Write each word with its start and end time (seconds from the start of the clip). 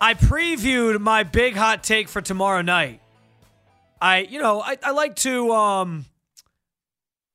I 0.00 0.14
previewed 0.14 0.98
my 1.00 1.24
big 1.24 1.54
hot 1.54 1.84
take 1.84 2.08
for 2.08 2.22
tomorrow 2.22 2.62
night. 2.62 3.00
I, 4.00 4.20
you 4.20 4.40
know, 4.40 4.62
I, 4.62 4.78
I 4.82 4.92
like 4.92 5.16
to 5.16 5.52
um 5.52 6.06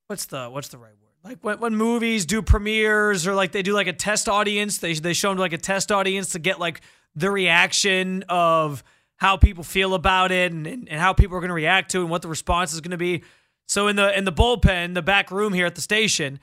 what's 0.08 0.26
the 0.26 0.50
what's 0.50 0.70
the 0.70 0.78
right 0.78 0.90
word? 0.90 1.12
Like 1.24 1.38
when, 1.44 1.60
when 1.60 1.76
movies 1.76 2.26
do 2.26 2.42
premieres 2.42 3.28
or 3.28 3.36
like 3.36 3.52
they 3.52 3.62
do 3.62 3.74
like 3.74 3.88
a 3.88 3.94
test 3.94 4.28
audience, 4.28 4.80
they 4.80 4.94
they 4.94 5.14
show 5.14 5.30
them 5.30 5.38
like 5.38 5.54
a 5.54 5.60
test 5.60 5.92
audience 5.92 6.30
to 6.30 6.40
get 6.40 6.60
like 6.60 6.82
the 7.16 7.30
reaction 7.30 8.24
of 8.30 8.84
how 9.18 9.38
people 9.38 9.64
feel 9.64 9.94
about 9.94 10.32
it 10.32 10.52
and, 10.52 10.68
and, 10.68 10.90
and 10.90 11.00
how 11.00 11.14
people 11.14 11.38
are 11.38 11.40
going 11.40 11.50
to 11.50 11.56
react 11.56 11.92
to 11.92 12.00
it 12.00 12.02
and 12.02 12.10
what 12.10 12.22
the 12.22 12.28
response 12.28 12.74
is 12.74 12.82
going 12.82 12.92
to 12.92 12.98
be. 12.98 13.24
So 13.68 13.88
in 13.88 13.96
the 13.96 14.16
in 14.18 14.26
the 14.26 14.34
bullpen, 14.34 14.96
the 14.96 15.04
back 15.04 15.30
room 15.30 15.54
here 15.54 15.68
at 15.68 15.76
the 15.76 15.82
station, 15.82 16.40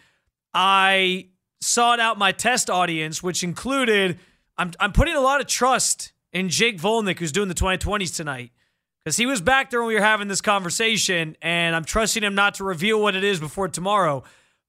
I 0.54 1.28
sought 1.60 1.98
out 1.98 2.16
my 2.16 2.30
test 2.30 2.70
audience, 2.70 3.22
which 3.24 3.42
included 3.42 4.20
I'm 4.56 4.72
I'm 4.78 4.92
putting 4.92 5.14
a 5.14 5.20
lot 5.20 5.40
of 5.40 5.48
trust 5.48 6.11
in 6.32 6.48
Jake 6.48 6.78
Volnick, 6.78 7.18
who's 7.18 7.32
doing 7.32 7.48
the 7.48 7.54
2020s 7.54 8.14
tonight. 8.14 8.50
Because 9.04 9.16
he 9.16 9.26
was 9.26 9.40
back 9.40 9.70
there 9.70 9.80
when 9.80 9.88
we 9.88 9.94
were 9.94 10.00
having 10.00 10.28
this 10.28 10.40
conversation, 10.40 11.36
and 11.42 11.74
I'm 11.74 11.84
trusting 11.84 12.22
him 12.22 12.34
not 12.34 12.54
to 12.54 12.64
reveal 12.64 13.00
what 13.00 13.16
it 13.16 13.24
is 13.24 13.40
before 13.40 13.68
tomorrow. 13.68 14.22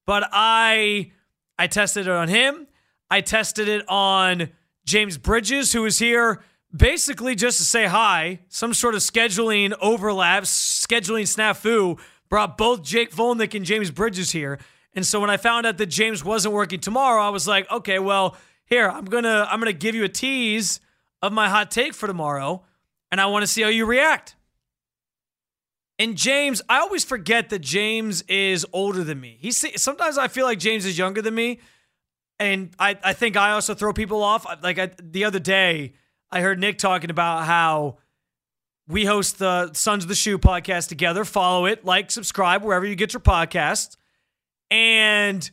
But 0.08 0.28
I 0.32 1.12
I 1.58 1.68
tested 1.68 2.08
it 2.08 2.12
on 2.12 2.30
him. 2.30 2.68
I 3.12 3.22
tested 3.22 3.68
it 3.68 3.88
on 3.88 4.50
James 4.86 5.20
Bridges, 5.20 5.72
who 5.72 5.84
was 5.84 6.00
here 6.00 6.42
basically 6.76 7.36
just 7.36 7.60
to 7.60 7.64
say 7.64 7.86
hi. 7.86 8.40
Some 8.50 8.74
sort 8.74 8.96
of 8.96 9.02
scheduling 9.02 9.74
overlap, 9.80 10.44
scheduling 10.44 11.24
snafu 11.24 12.00
brought 12.28 12.58
both 12.58 12.82
Jake 12.82 13.12
Volnick 13.12 13.54
and 13.54 13.66
James 13.66 13.92
Bridges 13.92 14.32
here. 14.32 14.58
And 14.96 15.06
so 15.06 15.20
when 15.20 15.30
I 15.30 15.38
found 15.38 15.68
out 15.68 15.78
that 15.78 15.88
James 15.88 16.24
wasn't 16.24 16.54
working 16.54 16.80
tomorrow, 16.80 17.22
I 17.22 17.30
was 17.30 17.48
like, 17.48 17.70
okay, 17.72 18.00
well, 18.00 18.36
here, 18.66 18.90
I'm 18.90 19.06
gonna 19.06 19.48
I'm 19.50 19.60
gonna 19.60 19.74
give 19.74 19.94
you 19.94 20.04
a 20.04 20.10
tease 20.10 20.80
of 21.24 21.34
my 21.34 21.50
hot 21.50 21.72
take 21.72 21.94
for 21.96 22.06
tomorrow, 22.06 22.62
and 23.10 23.20
I 23.20 23.26
want 23.28 23.42
to 23.42 23.48
see 23.48 23.64
how 23.64 23.70
you 23.70 23.86
react. 23.86 24.36
And 25.98 26.18
James, 26.18 26.62
I 26.68 26.80
always 26.80 27.06
forget 27.06 27.50
that 27.50 27.60
James 27.60 28.24
is 28.24 28.66
older 28.74 29.04
than 29.04 29.22
me. 29.22 29.38
He's 29.40 29.82
sometimes 29.82 30.18
I 30.18 30.28
feel 30.28 30.46
like 30.46 30.60
James 30.60 30.86
is 30.86 30.98
younger 30.98 31.22
than 31.22 31.34
me, 31.34 31.62
and 32.40 32.72
I 32.78 32.98
I 33.02 33.14
think 33.14 33.38
I 33.38 33.52
also 33.52 33.74
throw 33.74 33.94
people 33.94 34.22
off. 34.22 34.46
Like 34.62 34.78
I, 34.78 34.92
the 35.02 35.24
other 35.24 35.40
day, 35.40 35.94
I 36.30 36.42
heard 36.42 36.60
Nick 36.60 36.78
talking 36.78 37.10
about 37.10 37.46
how 37.46 38.00
we 38.86 39.06
host 39.06 39.40
the 39.40 39.72
Sons 39.72 40.04
of 40.04 40.10
the 40.10 40.16
Shoe 40.16 40.38
podcast 40.38 40.90
together. 40.90 41.24
Follow 41.24 41.66
it, 41.68 41.86
like, 41.86 42.12
subscribe 42.12 42.64
wherever 42.64 42.86
you 42.86 42.96
get 42.96 43.14
your 43.14 43.22
podcasts. 43.22 43.96
And 44.70 45.50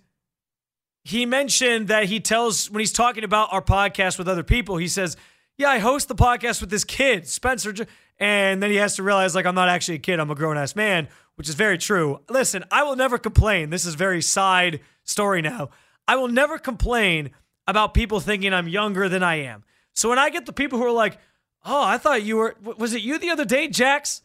he 1.05 1.27
mentioned 1.27 1.89
that 1.89 2.07
he 2.07 2.19
tells 2.19 2.69
when 2.71 2.81
he's 2.81 2.93
talking 2.93 3.23
about 3.23 3.53
our 3.53 3.63
podcast 3.63 4.19
with 4.19 4.27
other 4.27 4.43
people, 4.43 4.79
he 4.79 4.89
says, 4.89 5.17
"Yeah, 5.61 5.71
I 5.71 5.79
host 5.79 6.09
the 6.09 6.15
podcast 6.15 6.61
with 6.61 6.71
this 6.71 6.85
kid, 6.85 7.29
Spencer." 7.29 7.75
And 8.19 8.63
then 8.63 8.71
he 8.71 8.77
has 8.77 8.97
to 8.97 9.03
realize, 9.03 9.35
like, 9.35 9.47
I'm 9.47 9.55
not 9.55 9.69
actually 9.69 9.97
a 9.97 10.01
kid; 10.01 10.19
I'm 10.19 10.31
a 10.31 10.35
grown 10.35 10.57
ass 10.57 10.75
man, 10.75 11.09
which 11.37 11.49
is 11.49 11.55
very 11.55 11.79
true. 11.79 12.21
Listen, 12.29 12.65
I 12.71 12.83
will 12.83 12.97
never 12.97 13.19
complain. 13.19 13.71
This 13.71 13.85
is 13.85 13.95
very 13.95 14.23
side 14.23 14.81
story 15.05 15.43
now. 15.43 15.71
I 16.09 16.17
will 16.17 16.29
never 16.29 16.59
complain 16.59 17.31
about 17.67 17.95
people 17.95 18.21
thinking 18.21 18.53
I'm 18.53 18.69
younger 18.69 19.09
than 19.09 19.23
I 19.23 19.37
am. 19.37 19.65
So 19.93 20.09
when 20.09 20.19
I 20.19 20.31
get 20.31 20.47
the 20.47 20.53
people 20.53 20.79
who 20.79 20.87
are 20.87 20.93
like, 20.93 21.19
"Oh, 21.65 21.85
I 21.85 21.99
thought 21.99 22.23
you 22.23 22.37
were," 22.37 22.57
was 22.61 22.95
it 22.95 23.03
you 23.03 23.19
the 23.19 23.31
other 23.31 23.45
day, 23.45 23.69
Jax? 23.69 24.23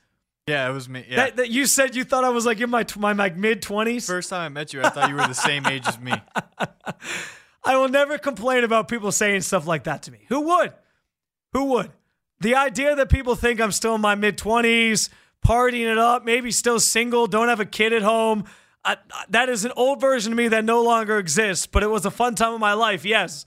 Yeah, 0.47 0.69
it 0.69 0.73
was 0.73 0.87
me. 0.87 1.03
Yeah. 1.09 1.15
That, 1.15 1.35
that 1.37 1.49
you 1.49 1.65
said 1.65 1.95
you 1.95 2.03
thought 2.03 2.23
I 2.23 2.29
was 2.29 2.45
like 2.45 2.59
in 2.59 2.69
my 2.69 2.85
my, 2.97 3.13
my 3.13 3.29
mid 3.29 3.61
twenties. 3.61 4.07
First 4.07 4.29
time 4.29 4.41
I 4.41 4.49
met 4.49 4.73
you, 4.73 4.81
I 4.83 4.89
thought 4.89 5.09
you 5.09 5.15
were 5.15 5.27
the 5.27 5.33
same 5.33 5.65
age 5.65 5.87
as 5.87 5.99
me. 5.99 6.13
I 7.65 7.77
will 7.77 7.89
never 7.89 8.19
complain 8.19 8.63
about 8.63 8.87
people 8.87 9.11
saying 9.11 9.41
stuff 9.41 9.65
like 9.65 9.85
that 9.85 10.03
to 10.03 10.11
me. 10.11 10.19
Who 10.29 10.41
would? 10.41 10.73
Who 11.55 11.63
would? 11.67 11.91
The 12.41 12.55
idea 12.55 12.97
that 12.97 13.07
people 13.07 13.33
think 13.33 13.61
I'm 13.61 13.71
still 13.71 13.95
in 13.95 14.01
my 14.01 14.13
mid 14.13 14.37
twenties, 14.37 15.09
partying 15.41 15.89
it 15.89 15.97
up, 15.97 16.25
maybe 16.25 16.51
still 16.51 16.81
single, 16.81 17.27
don't 17.27 17.47
have 17.47 17.61
a 17.61 17.65
kid 17.65 17.93
at 17.93 18.01
home. 18.01 18.43
I, 18.83 18.97
that 19.29 19.47
is 19.47 19.63
an 19.63 19.71
old 19.77 20.01
version 20.01 20.33
of 20.33 20.37
me 20.37 20.49
that 20.49 20.65
no 20.65 20.83
longer 20.83 21.17
exists, 21.17 21.65
but 21.65 21.81
it 21.81 21.87
was 21.87 22.05
a 22.05 22.11
fun 22.11 22.35
time 22.35 22.53
of 22.53 22.59
my 22.59 22.73
life. 22.73 23.05
Yes. 23.05 23.45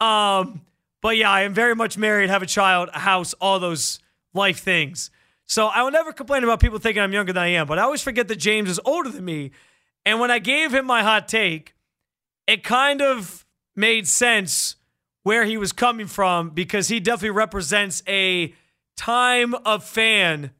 Um, 0.00 0.60
but 1.02 1.16
yeah, 1.16 1.32
I 1.32 1.42
am 1.42 1.52
very 1.52 1.74
much 1.74 1.98
married, 1.98 2.30
have 2.30 2.42
a 2.42 2.46
child, 2.46 2.90
a 2.94 3.00
house, 3.00 3.34
all 3.40 3.58
those 3.58 3.98
life 4.32 4.60
things. 4.60 5.10
So 5.46 5.66
I 5.66 5.82
will 5.82 5.90
never 5.90 6.12
complain 6.12 6.44
about 6.44 6.60
people 6.60 6.78
thinking 6.78 7.02
I'm 7.02 7.12
younger 7.12 7.32
than 7.32 7.42
I 7.42 7.48
am, 7.48 7.66
but 7.66 7.80
I 7.80 7.82
always 7.82 8.02
forget 8.02 8.28
that 8.28 8.36
James 8.36 8.70
is 8.70 8.78
older 8.84 9.08
than 9.10 9.24
me. 9.24 9.50
And 10.06 10.20
when 10.20 10.30
I 10.30 10.38
gave 10.38 10.72
him 10.72 10.86
my 10.86 11.02
hot 11.02 11.26
take, 11.26 11.74
it 12.46 12.62
kind 12.62 13.02
of 13.02 13.44
made 13.74 14.06
sense 14.06 14.76
where 15.28 15.44
he 15.44 15.58
was 15.58 15.72
coming 15.72 16.06
from 16.06 16.48
because 16.48 16.88
he 16.88 16.98
definitely 17.00 17.28
represents 17.28 18.02
a 18.08 18.54
time 18.96 19.54
of 19.54 19.84
fan. 19.84 20.50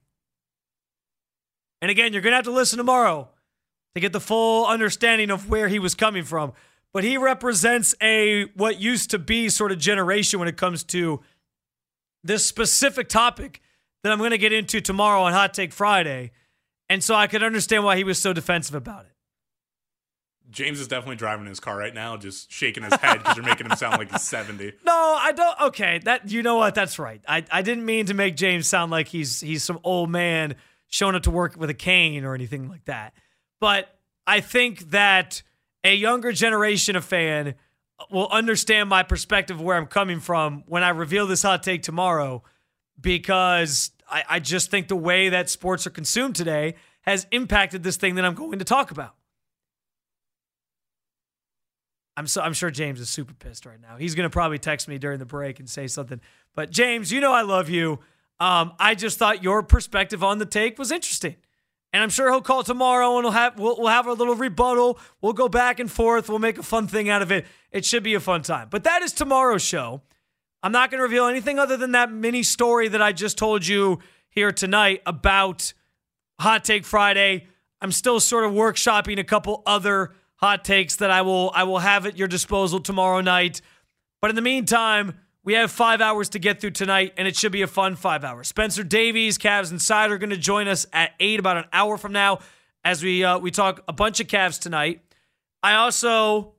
And 1.80 1.90
again, 1.90 2.12
you're 2.12 2.20
going 2.20 2.32
to 2.32 2.36
have 2.36 2.44
to 2.44 2.50
listen 2.50 2.76
tomorrow 2.76 3.30
to 3.94 4.00
get 4.02 4.12
the 4.12 4.20
full 4.20 4.66
understanding 4.66 5.30
of 5.30 5.48
where 5.48 5.68
he 5.68 5.78
was 5.78 5.94
coming 5.94 6.22
from. 6.22 6.52
But 6.92 7.02
he 7.02 7.16
represents 7.16 7.94
a 8.02 8.44
what 8.56 8.78
used 8.78 9.08
to 9.12 9.18
be 9.18 9.48
sort 9.48 9.72
of 9.72 9.78
generation 9.78 10.38
when 10.38 10.48
it 10.48 10.58
comes 10.58 10.84
to 10.84 11.22
this 12.22 12.44
specific 12.44 13.08
topic 13.08 13.62
that 14.02 14.12
I'm 14.12 14.18
going 14.18 14.32
to 14.32 14.38
get 14.38 14.52
into 14.52 14.82
tomorrow 14.82 15.22
on 15.22 15.32
Hot 15.32 15.54
Take 15.54 15.72
Friday. 15.72 16.30
And 16.90 17.02
so 17.02 17.14
I 17.14 17.26
could 17.26 17.42
understand 17.42 17.84
why 17.84 17.96
he 17.96 18.04
was 18.04 18.18
so 18.18 18.34
defensive 18.34 18.74
about 18.74 19.06
it. 19.06 19.12
James 20.50 20.80
is 20.80 20.88
definitely 20.88 21.16
driving 21.16 21.46
his 21.46 21.60
car 21.60 21.76
right 21.76 21.92
now, 21.92 22.16
just 22.16 22.50
shaking 22.50 22.82
his 22.82 22.94
head 22.94 23.18
because 23.18 23.36
you're 23.36 23.44
making 23.44 23.66
him 23.66 23.76
sound 23.76 23.98
like 23.98 24.10
he's 24.10 24.22
70. 24.28 24.72
No, 24.84 24.92
I 25.20 25.32
don't. 25.32 25.60
Okay, 25.68 26.00
that 26.04 26.30
you 26.30 26.42
know 26.42 26.56
what? 26.56 26.74
That's 26.74 26.98
right. 26.98 27.20
I, 27.28 27.44
I 27.50 27.62
didn't 27.62 27.84
mean 27.84 28.06
to 28.06 28.14
make 28.14 28.36
James 28.36 28.66
sound 28.66 28.90
like 28.90 29.08
he's 29.08 29.40
he's 29.40 29.62
some 29.62 29.78
old 29.84 30.10
man 30.10 30.56
showing 30.86 31.14
up 31.14 31.22
to 31.24 31.30
work 31.30 31.56
with 31.56 31.68
a 31.70 31.74
cane 31.74 32.24
or 32.24 32.34
anything 32.34 32.68
like 32.68 32.84
that. 32.86 33.12
But 33.60 33.94
I 34.26 34.40
think 34.40 34.90
that 34.90 35.42
a 35.84 35.94
younger 35.94 36.32
generation 36.32 36.96
of 36.96 37.04
fan 37.04 37.54
will 38.10 38.28
understand 38.30 38.88
my 38.88 39.02
perspective 39.02 39.58
of 39.58 39.62
where 39.62 39.76
I'm 39.76 39.86
coming 39.86 40.20
from 40.20 40.64
when 40.66 40.82
I 40.82 40.90
reveal 40.90 41.26
this 41.26 41.42
hot 41.42 41.62
take 41.62 41.82
tomorrow 41.82 42.42
because 43.00 43.90
I, 44.10 44.24
I 44.28 44.40
just 44.40 44.70
think 44.70 44.88
the 44.88 44.96
way 44.96 45.28
that 45.28 45.50
sports 45.50 45.86
are 45.86 45.90
consumed 45.90 46.36
today 46.36 46.74
has 47.02 47.26
impacted 47.32 47.82
this 47.82 47.96
thing 47.96 48.14
that 48.16 48.24
I'm 48.24 48.34
going 48.34 48.58
to 48.58 48.64
talk 48.64 48.90
about. 48.90 49.14
I'm 52.18 52.26
so 52.26 52.42
I'm 52.42 52.52
sure 52.52 52.68
James 52.68 52.98
is 53.00 53.08
super 53.08 53.32
pissed 53.32 53.64
right 53.64 53.80
now. 53.80 53.96
He's 53.96 54.16
gonna 54.16 54.28
probably 54.28 54.58
text 54.58 54.88
me 54.88 54.98
during 54.98 55.20
the 55.20 55.24
break 55.24 55.60
and 55.60 55.70
say 55.70 55.86
something. 55.86 56.20
But 56.56 56.70
James, 56.70 57.12
you 57.12 57.20
know 57.20 57.32
I 57.32 57.42
love 57.42 57.70
you. 57.70 58.00
Um, 58.40 58.72
I 58.80 58.96
just 58.96 59.18
thought 59.18 59.44
your 59.44 59.62
perspective 59.62 60.24
on 60.24 60.38
the 60.38 60.46
take 60.46 60.78
was 60.78 60.90
interesting. 60.90 61.36
And 61.92 62.02
I'm 62.02 62.10
sure 62.10 62.30
he'll 62.30 62.42
call 62.42 62.64
tomorrow 62.64 63.14
and 63.16 63.24
we'll 63.24 63.32
have 63.32 63.56
we'll, 63.56 63.76
we'll 63.78 63.86
have 63.86 64.08
a 64.08 64.12
little 64.12 64.34
rebuttal. 64.34 64.98
We'll 65.20 65.32
go 65.32 65.48
back 65.48 65.78
and 65.78 65.88
forth. 65.88 66.28
We'll 66.28 66.40
make 66.40 66.58
a 66.58 66.62
fun 66.64 66.88
thing 66.88 67.08
out 67.08 67.22
of 67.22 67.30
it. 67.30 67.46
It 67.70 67.84
should 67.84 68.02
be 68.02 68.14
a 68.14 68.20
fun 68.20 68.42
time. 68.42 68.66
But 68.68 68.82
that 68.82 69.02
is 69.02 69.12
tomorrow's 69.12 69.62
show. 69.62 70.02
I'm 70.60 70.72
not 70.72 70.90
going 70.90 70.98
to 70.98 71.04
reveal 71.04 71.26
anything 71.26 71.60
other 71.60 71.76
than 71.76 71.92
that 71.92 72.10
mini 72.10 72.42
story 72.42 72.88
that 72.88 73.00
I 73.00 73.12
just 73.12 73.38
told 73.38 73.64
you 73.64 74.00
here 74.28 74.50
tonight 74.50 75.02
about 75.06 75.72
Hot 76.40 76.64
Take 76.64 76.84
Friday. 76.84 77.46
I'm 77.80 77.92
still 77.92 78.18
sort 78.18 78.44
of 78.44 78.50
workshopping 78.50 79.20
a 79.20 79.24
couple 79.24 79.62
other 79.64 80.14
hot 80.38 80.64
takes 80.64 80.96
that 80.96 81.10
I 81.10 81.22
will 81.22 81.52
I 81.54 81.64
will 81.64 81.78
have 81.78 82.06
at 82.06 82.16
your 82.16 82.28
disposal 82.28 82.80
tomorrow 82.80 83.20
night. 83.20 83.60
But 84.20 84.30
in 84.30 84.36
the 84.36 84.42
meantime, 84.42 85.20
we 85.44 85.54
have 85.54 85.70
five 85.70 86.00
hours 86.00 86.28
to 86.30 86.38
get 86.38 86.60
through 86.60 86.72
tonight, 86.72 87.14
and 87.16 87.28
it 87.28 87.36
should 87.36 87.52
be 87.52 87.62
a 87.62 87.66
fun 87.66 87.96
five 87.96 88.24
hours. 88.24 88.48
Spencer 88.48 88.82
Davies, 88.82 89.38
Cavs 89.38 89.70
Insider, 89.70 90.14
are 90.14 90.18
going 90.18 90.30
to 90.30 90.36
join 90.36 90.66
us 90.66 90.86
at 90.92 91.12
eight, 91.20 91.38
about 91.38 91.56
an 91.56 91.64
hour 91.72 91.96
from 91.96 92.12
now, 92.12 92.40
as 92.84 93.02
we 93.02 93.24
uh, 93.24 93.38
we 93.38 93.50
talk 93.50 93.82
a 93.86 93.92
bunch 93.92 94.20
of 94.20 94.26
Cavs 94.26 94.58
tonight. 94.58 95.02
I 95.62 95.74
also 95.74 96.54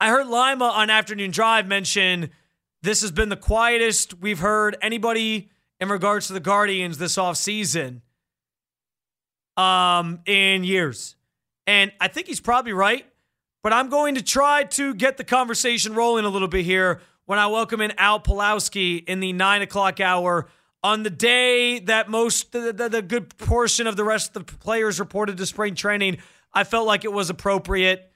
I 0.00 0.08
heard 0.08 0.26
Lima 0.26 0.64
on 0.64 0.88
Afternoon 0.88 1.30
Drive 1.30 1.66
mention 1.66 2.30
this 2.82 3.02
has 3.02 3.12
been 3.12 3.28
the 3.28 3.36
quietest 3.36 4.20
we've 4.20 4.38
heard 4.38 4.76
anybody 4.80 5.50
in 5.78 5.88
regards 5.88 6.28
to 6.28 6.32
the 6.32 6.40
Guardians 6.40 6.98
this 6.98 7.16
offseason 7.16 8.00
um, 9.56 10.20
in 10.26 10.64
years. 10.64 11.16
And 11.70 11.92
I 12.00 12.08
think 12.08 12.26
he's 12.26 12.40
probably 12.40 12.72
right, 12.72 13.06
but 13.62 13.72
I'm 13.72 13.90
going 13.90 14.16
to 14.16 14.22
try 14.22 14.64
to 14.64 14.92
get 14.92 15.18
the 15.18 15.22
conversation 15.22 15.94
rolling 15.94 16.24
a 16.24 16.28
little 16.28 16.48
bit 16.48 16.64
here 16.64 17.00
when 17.26 17.38
I 17.38 17.46
welcome 17.46 17.80
in 17.80 17.92
Al 17.96 18.18
Pawlowski 18.18 19.04
in 19.04 19.20
the 19.20 19.32
nine 19.32 19.62
o'clock 19.62 20.00
hour 20.00 20.48
on 20.82 21.04
the 21.04 21.10
day 21.10 21.78
that 21.78 22.08
most, 22.10 22.50
the, 22.50 22.72
the, 22.72 22.88
the 22.88 23.02
good 23.02 23.38
portion 23.38 23.86
of 23.86 23.94
the 23.94 24.02
rest 24.02 24.34
of 24.34 24.46
the 24.46 24.52
players 24.56 24.98
reported 24.98 25.36
to 25.36 25.46
spring 25.46 25.76
training. 25.76 26.18
I 26.52 26.64
felt 26.64 26.88
like 26.88 27.04
it 27.04 27.12
was 27.12 27.30
appropriate 27.30 28.10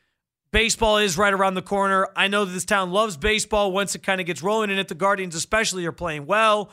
Baseball 0.50 0.98
is 0.98 1.18
right 1.18 1.32
around 1.32 1.54
the 1.54 1.62
corner. 1.62 2.08
I 2.14 2.28
know 2.28 2.44
that 2.44 2.52
this 2.52 2.64
town 2.64 2.92
loves 2.92 3.16
baseball 3.16 3.72
once 3.72 3.96
it 3.96 4.04
kind 4.04 4.20
of 4.20 4.26
gets 4.28 4.40
rolling, 4.40 4.70
and 4.70 4.78
if 4.78 4.86
the 4.86 4.94
Guardians, 4.94 5.34
especially, 5.34 5.84
are 5.84 5.90
playing 5.90 6.26
well. 6.26 6.70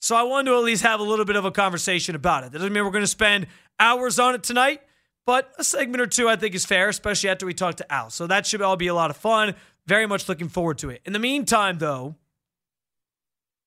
So 0.00 0.14
I 0.14 0.22
wanted 0.22 0.52
to 0.52 0.56
at 0.56 0.62
least 0.62 0.84
have 0.84 1.00
a 1.00 1.02
little 1.02 1.24
bit 1.24 1.34
of 1.34 1.44
a 1.44 1.50
conversation 1.50 2.14
about 2.14 2.44
it. 2.44 2.52
That 2.52 2.58
doesn't 2.58 2.72
mean 2.72 2.84
we're 2.84 2.92
going 2.92 3.02
to 3.02 3.08
spend 3.08 3.48
hours 3.80 4.20
on 4.20 4.36
it 4.36 4.44
tonight, 4.44 4.82
but 5.26 5.52
a 5.58 5.64
segment 5.64 6.00
or 6.02 6.06
two 6.06 6.28
I 6.28 6.36
think 6.36 6.54
is 6.54 6.64
fair, 6.64 6.88
especially 6.88 7.30
after 7.30 7.46
we 7.46 7.54
talk 7.54 7.76
to 7.76 7.92
Al. 7.92 8.10
So 8.10 8.26
that 8.26 8.46
should 8.46 8.62
all 8.62 8.76
be 8.76 8.86
a 8.88 8.94
lot 8.94 9.10
of 9.10 9.16
fun. 9.16 9.54
Very 9.86 10.06
much 10.06 10.28
looking 10.28 10.48
forward 10.48 10.78
to 10.78 10.90
it. 10.90 11.02
In 11.04 11.12
the 11.12 11.18
meantime, 11.18 11.78
though, 11.78 12.16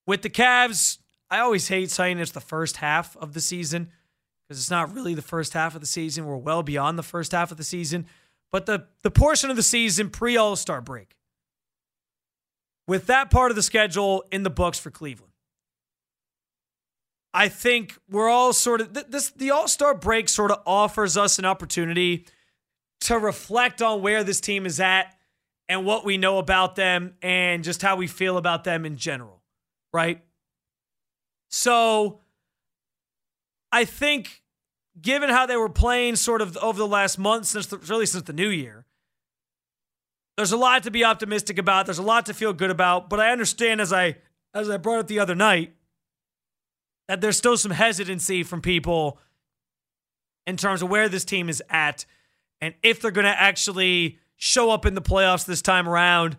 With 0.07 0.21
the 0.21 0.29
Cavs, 0.29 0.99
I 1.29 1.39
always 1.39 1.67
hate 1.67 1.91
saying 1.91 2.19
it's 2.19 2.31
the 2.31 2.39
first 2.39 2.77
half 2.77 3.17
of 3.17 3.33
the 3.33 3.41
season 3.41 3.91
because 4.47 4.59
it's 4.59 4.71
not 4.71 4.93
really 4.93 5.13
the 5.13 5.21
first 5.21 5.53
half 5.53 5.75
of 5.75 5.81
the 5.81 5.87
season. 5.87 6.25
We're 6.25 6.37
well 6.37 6.63
beyond 6.63 6.97
the 6.97 7.03
first 7.03 7.33
half 7.33 7.51
of 7.51 7.57
the 7.57 7.63
season. 7.65 8.05
But 8.51 8.65
the, 8.65 8.85
the 9.03 9.11
portion 9.11 9.49
of 9.49 9.57
the 9.57 9.63
season 9.63 10.09
pre 10.09 10.37
All 10.37 10.55
Star 10.55 10.79
break, 10.81 11.17
with 12.87 13.07
that 13.07 13.29
part 13.29 13.51
of 13.51 13.55
the 13.57 13.63
schedule 13.63 14.23
in 14.31 14.43
the 14.43 14.49
books 14.49 14.79
for 14.79 14.89
Cleveland, 14.89 15.26
I 17.37 17.49
think 17.49 17.95
we're 18.09 18.29
all 18.29 18.51
sort 18.51 18.81
of 18.81 19.11
this 19.11 19.29
the 19.29 19.51
All-Star 19.51 19.93
break 19.93 20.27
sort 20.27 20.49
of 20.49 20.59
offers 20.65 21.17
us 21.17 21.37
an 21.37 21.45
opportunity 21.45 22.25
to 23.01 23.19
reflect 23.19 23.79
on 23.79 24.01
where 24.01 24.23
this 24.23 24.41
team 24.41 24.65
is 24.65 24.79
at 24.79 25.15
and 25.69 25.85
what 25.85 26.03
we 26.03 26.17
know 26.17 26.39
about 26.39 26.75
them 26.75 27.13
and 27.21 27.63
just 27.63 27.83
how 27.83 27.95
we 27.95 28.07
feel 28.07 28.37
about 28.37 28.63
them 28.63 28.87
in 28.87 28.97
general, 28.97 29.43
right? 29.93 30.23
So 31.47 32.21
I 33.71 33.85
think 33.85 34.41
given 34.99 35.29
how 35.29 35.45
they 35.45 35.57
were 35.57 35.69
playing 35.69 36.15
sort 36.15 36.41
of 36.41 36.57
over 36.57 36.79
the 36.79 36.87
last 36.87 37.19
month 37.19 37.45
since 37.45 37.67
the, 37.67 37.77
really 37.77 38.07
since 38.07 38.23
the 38.23 38.33
new 38.33 38.49
year, 38.49 38.87
there's 40.37 40.51
a 40.51 40.57
lot 40.57 40.81
to 40.83 40.91
be 40.91 41.05
optimistic 41.05 41.59
about. 41.59 41.85
There's 41.85 41.99
a 41.99 42.03
lot 42.03 42.25
to 42.25 42.33
feel 42.33 42.51
good 42.51 42.71
about, 42.71 43.11
but 43.11 43.19
I 43.19 43.29
understand 43.29 43.79
as 43.79 43.93
I 43.93 44.17
as 44.55 44.71
I 44.71 44.77
brought 44.77 44.97
up 44.97 45.07
the 45.07 45.19
other 45.19 45.35
night 45.35 45.75
that 47.07 47.21
there's 47.21 47.37
still 47.37 47.57
some 47.57 47.71
hesitancy 47.71 48.43
from 48.43 48.61
people 48.61 49.19
in 50.45 50.57
terms 50.57 50.81
of 50.81 50.89
where 50.89 51.09
this 51.09 51.25
team 51.25 51.49
is 51.49 51.61
at 51.69 52.05
and 52.61 52.73
if 52.83 53.01
they're 53.01 53.11
going 53.11 53.25
to 53.25 53.39
actually 53.39 54.17
show 54.35 54.69
up 54.71 54.85
in 54.85 54.95
the 54.95 55.01
playoffs 55.01 55.45
this 55.45 55.61
time 55.61 55.87
around, 55.87 56.37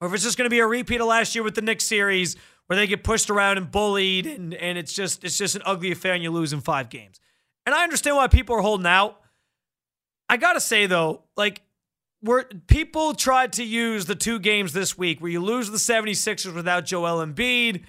or 0.00 0.08
if 0.08 0.14
it's 0.14 0.22
just 0.22 0.36
going 0.36 0.46
to 0.46 0.50
be 0.50 0.58
a 0.58 0.66
repeat 0.66 1.00
of 1.00 1.06
last 1.06 1.34
year 1.34 1.42
with 1.42 1.54
the 1.54 1.62
Knicks 1.62 1.84
series 1.84 2.36
where 2.66 2.76
they 2.76 2.86
get 2.86 3.04
pushed 3.04 3.30
around 3.30 3.58
and 3.58 3.70
bullied 3.70 4.26
and, 4.26 4.52
and 4.54 4.76
it's 4.76 4.92
just 4.92 5.24
it's 5.24 5.38
just 5.38 5.54
an 5.54 5.62
ugly 5.64 5.92
affair 5.92 6.14
and 6.14 6.22
you 6.22 6.30
lose 6.30 6.52
in 6.52 6.60
five 6.60 6.90
games. 6.90 7.20
And 7.64 7.74
I 7.74 7.82
understand 7.82 8.16
why 8.16 8.26
people 8.26 8.56
are 8.56 8.60
holding 8.60 8.86
out. 8.86 9.20
I 10.28 10.36
gotta 10.36 10.60
say 10.60 10.86
though, 10.86 11.22
like 11.36 11.62
where 12.20 12.44
people 12.66 13.14
tried 13.14 13.52
to 13.54 13.64
use 13.64 14.06
the 14.06 14.14
two 14.14 14.38
games 14.38 14.72
this 14.72 14.98
week 14.98 15.20
where 15.20 15.30
you 15.30 15.40
lose 15.40 15.70
the 15.70 15.76
76ers 15.76 16.54
without 16.54 16.84
Joel 16.84 17.24
Embiid 17.24 17.82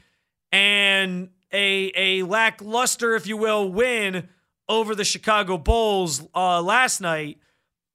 and 0.52 1.30
a 1.52 1.92
a 1.96 2.24
lackluster, 2.24 3.16
if 3.16 3.28
you 3.28 3.38
will, 3.38 3.70
win 3.70 4.30
over 4.70 4.96
the 4.96 5.06
Chicago 5.06 5.58
Bulls 5.58 6.28
uh, 6.36 6.62
last 6.62 7.02
night 7.02 7.40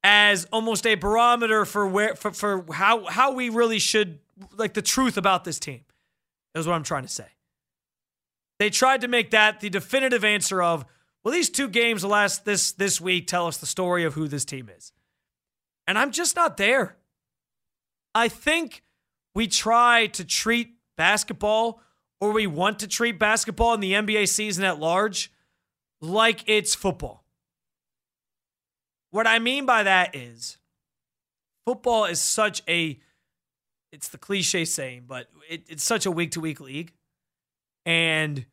as 0.05 0.47
almost 0.47 0.87
a 0.87 0.95
barometer 0.95 1.65
for 1.65 1.87
where 1.87 2.15
for, 2.15 2.33
for 2.33 2.65
how 2.73 3.05
how 3.07 3.33
we 3.33 3.49
really 3.49 3.79
should 3.79 4.19
like 4.57 4.75
the 4.75 4.83
truth 4.83 5.17
about 5.17 5.45
this 5.45 5.59
team. 5.59 5.85
Is 6.55 6.67
what 6.67 6.75
I'm 6.75 6.83
trying 6.83 7.05
to 7.05 7.09
say. 7.09 7.27
They 8.59 8.69
tried 8.71 9.01
to 9.01 9.09
make 9.09 9.31
that 9.31 9.61
the 9.61 9.71
definitive 9.71 10.25
answer 10.25 10.63
of 10.63 10.85
well, 11.25 11.33
these 11.33 11.51
two 11.51 11.69
games 11.69 12.05
last 12.05 12.45
this 12.45 12.73
this 12.73 13.01
week 13.01 13.27
tell 13.27 13.47
us 13.47 13.57
the 13.59 13.67
story 13.67 14.05
of 14.05 14.15
who 14.15 14.29
this 14.29 14.45
team 14.45 14.71
is. 14.75 14.93
And 15.87 15.99
I'm 15.99 16.11
just 16.11 16.37
not 16.37 16.57
there. 16.57 16.97
I 18.15 18.29
think 18.29 18.83
we 19.35 19.47
try 19.47 20.07
to 20.09 20.25
treat 20.25 20.75
basketball 20.97 21.81
or 22.23 22.31
we 22.31 22.47
want 22.47 22.79
to 22.79 22.87
treat 22.87 23.19
basketball 23.19 23.75
in 23.75 23.81
the 23.81 23.95
NBA 23.95 24.29
season 24.29 24.63
at 24.63 24.79
large 24.79 25.33
like 26.01 26.45
it's 26.47 26.73
football. 26.73 27.25
What 29.11 29.27
I 29.27 29.41
mean 29.41 29.67
by 29.67 29.83
that 29.83 30.15
is 30.15 30.57
football 31.67 32.05
is 32.05 32.21
such 32.21 32.63
a 32.69 33.01
it's 33.91 34.09
the 34.09 34.19
cliche 34.19 34.65
saying, 34.65 35.07
but 35.09 35.27
it, 35.51 35.65
it's 35.69 35.83
such 35.83 36.07
a 36.07 36.13
week 36.13 36.31
to 36.31 36.41
week 36.41 36.61
league. 36.61 36.93
And 37.85 38.47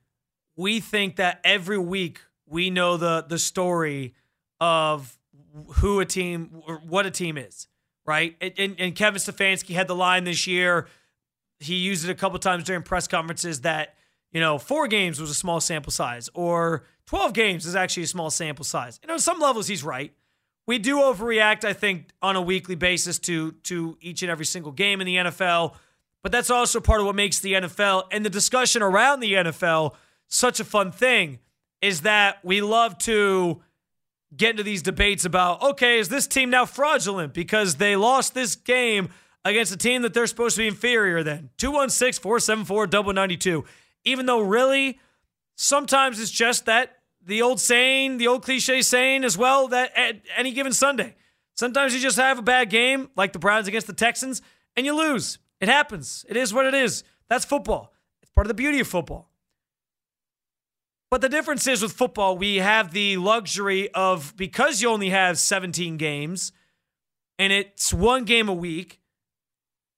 we 0.57 0.79
think 0.79 1.17
that 1.17 1.39
every 1.43 1.77
week 1.77 2.21
we 2.47 2.71
know 2.71 2.97
the 2.97 3.23
the 3.27 3.37
story 3.37 4.15
of 4.59 5.15
who 5.75 5.99
a 5.99 6.05
team 6.05 6.63
or 6.65 6.77
what 6.77 7.05
a 7.05 7.11
team 7.11 7.37
is, 7.37 7.67
right? 8.03 8.35
And, 8.41 8.75
and 8.79 8.95
Kevin 8.95 9.21
Stefanski 9.21 9.75
had 9.75 9.87
the 9.87 9.95
line 9.95 10.23
this 10.23 10.47
year 10.47 10.87
he 11.59 11.75
used 11.75 12.07
it 12.07 12.11
a 12.11 12.15
couple 12.15 12.39
times 12.39 12.63
during 12.63 12.83
press 12.83 13.07
conferences 13.07 13.61
that 13.61 13.95
you 14.31 14.39
know 14.39 14.57
four 14.57 14.87
games 14.87 15.19
was 15.19 15.29
a 15.29 15.35
small 15.35 15.59
sample 15.59 15.91
size 15.91 16.29
or 16.33 16.83
12 17.05 17.33
games 17.33 17.65
is 17.65 17.75
actually 17.75 18.03
a 18.03 18.07
small 18.07 18.29
sample 18.29 18.63
size. 18.63 18.99
And 19.01 19.11
on 19.11 19.19
some 19.19 19.39
levels 19.39 19.67
he's 19.67 19.83
right. 19.83 20.13
We 20.67 20.77
do 20.77 20.97
overreact 20.97 21.65
i 21.65 21.73
think 21.73 22.09
on 22.21 22.35
a 22.35 22.41
weekly 22.41 22.75
basis 22.75 23.17
to 23.19 23.53
to 23.63 23.97
each 24.01 24.21
and 24.21 24.29
every 24.29 24.45
single 24.45 24.71
game 24.71 25.01
in 25.01 25.07
the 25.07 25.15
nfl 25.15 25.73
but 26.21 26.31
that's 26.31 26.51
also 26.51 26.79
part 26.79 26.99
of 26.99 27.07
what 27.07 27.15
makes 27.15 27.39
the 27.39 27.53
nfl 27.53 28.03
and 28.11 28.23
the 28.23 28.29
discussion 28.29 28.83
around 28.83 29.19
the 29.19 29.33
nfl 29.33 29.95
such 30.27 30.59
a 30.59 30.63
fun 30.63 30.91
thing 30.91 31.39
is 31.81 32.01
that 32.01 32.37
we 32.43 32.61
love 32.61 32.99
to 32.99 33.63
get 34.37 34.51
into 34.51 34.61
these 34.61 34.83
debates 34.83 35.25
about 35.25 35.59
okay 35.63 35.97
is 35.97 36.09
this 36.09 36.27
team 36.27 36.51
now 36.51 36.67
fraudulent 36.67 37.33
because 37.33 37.77
they 37.77 37.95
lost 37.95 38.35
this 38.35 38.55
game 38.55 39.09
against 39.45 39.73
a 39.73 39.77
team 39.77 40.01
that 40.01 40.13
they're 40.13 40.27
supposed 40.27 40.55
to 40.55 40.61
be 40.61 40.67
inferior 40.67 41.23
than. 41.23 41.49
216 41.57 42.21
474 42.21 43.13
92. 43.13 43.65
Even 44.05 44.25
though, 44.25 44.41
really, 44.41 44.99
sometimes 45.55 46.19
it's 46.19 46.31
just 46.31 46.65
that 46.65 46.97
the 47.25 47.41
old 47.41 47.59
saying, 47.59 48.17
the 48.17 48.27
old 48.27 48.43
cliche 48.43 48.81
saying 48.81 49.23
as 49.23 49.37
well, 49.37 49.67
that 49.69 49.95
at 49.95 50.21
any 50.35 50.51
given 50.51 50.73
Sunday, 50.73 51.15
sometimes 51.55 51.93
you 51.93 51.99
just 51.99 52.17
have 52.17 52.39
a 52.39 52.43
bad 52.43 52.69
game, 52.69 53.09
like 53.15 53.33
the 53.33 53.39
Browns 53.39 53.67
against 53.67 53.87
the 53.87 53.93
Texans, 53.93 54.41
and 54.75 54.85
you 54.85 54.95
lose. 54.95 55.37
It 55.59 55.67
happens. 55.67 56.25
It 56.29 56.37
is 56.37 56.53
what 56.53 56.65
it 56.65 56.73
is. 56.73 57.03
That's 57.27 57.45
football. 57.45 57.93
It's 58.21 58.31
part 58.31 58.47
of 58.47 58.49
the 58.49 58.53
beauty 58.53 58.79
of 58.79 58.87
football. 58.87 59.29
But 61.11 61.21
the 61.21 61.29
difference 61.29 61.65
is 61.67 61.81
with 61.81 61.91
football, 61.91 62.37
we 62.37 62.57
have 62.57 62.91
the 62.91 63.17
luxury 63.17 63.89
of 63.93 64.33
because 64.37 64.81
you 64.81 64.89
only 64.89 65.09
have 65.09 65.39
17 65.39 65.97
games 65.97 66.51
and 67.39 67.51
it's 67.51 67.93
one 67.93 68.25
game 68.25 68.47
a 68.47 68.53
week, 68.53 68.98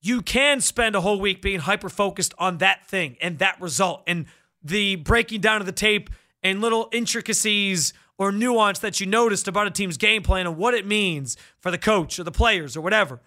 you 0.02 0.22
can 0.22 0.62
spend 0.62 0.96
a 0.96 1.02
whole 1.02 1.20
week 1.20 1.42
being 1.42 1.60
hyper 1.60 1.90
focused 1.90 2.34
on 2.38 2.58
that 2.58 2.88
thing 2.88 3.18
and 3.22 3.40
that 3.40 3.60
result 3.62 4.04
and 4.08 4.26
the 4.64 4.96
breaking 4.96 5.42
down 5.42 5.62
of 5.62 5.66
the 5.66 5.72
tape 5.72 6.10
and 6.44 6.62
little 6.62 6.90
intricacies 6.92 7.94
or 8.18 8.32
nuance 8.32 8.80
that 8.80 9.00
you 9.00 9.06
noticed 9.06 9.48
about 9.48 9.68
a 9.68 9.72
team's 9.72 9.98
game 9.98 10.24
plan 10.24 10.46
and 10.48 10.58
what 10.58 10.74
it 10.74 10.86
means 10.86 11.38
for 11.60 11.72
the 11.72 11.78
coach 11.78 12.20
or 12.20 12.24
the 12.24 12.32
players 12.32 12.76
or 12.76 12.82
whatever. 12.82 13.20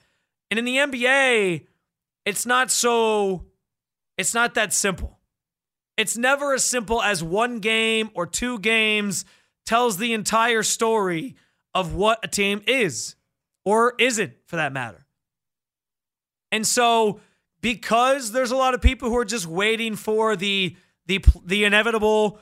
And 0.51 0.59
in 0.59 0.65
the 0.65 0.77
NBA, 0.77 1.67
it's 2.25 2.47
not 2.47 2.71
so 2.71 3.47
it's 4.17 4.35
not 4.35 4.55
that 4.55 4.73
simple. 4.73 5.19
It's 5.97 6.17
never 6.17 6.55
as 6.55 6.65
simple 6.65 7.03
as 7.03 7.23
one 7.23 7.61
game 7.61 8.11
or 8.15 8.27
two 8.27 8.59
games 8.59 9.25
tells 9.67 9.97
the 9.97 10.13
entire 10.13 10.63
story 10.63 11.37
of 11.73 11.95
what 11.95 12.21
a 12.23 12.29
team 12.29 12.63
is 12.67 13.17
or 13.65 13.95
isn't 13.99 14.35
for 14.47 14.57
that 14.57 14.73
matter. 14.73 15.04
And 16.55 16.65
so, 16.65 17.19
because 17.63 18.31
there's 18.31 18.53
a 18.53 18.57
lot 18.57 18.75
of 18.75 18.81
people 18.81 19.09
who 19.09 19.17
are 19.17 19.25
just 19.25 19.45
waiting 19.45 19.97
for 19.97 20.37
the 20.37 20.77
the 21.07 21.19
the 21.45 21.65
inevitable 21.65 22.39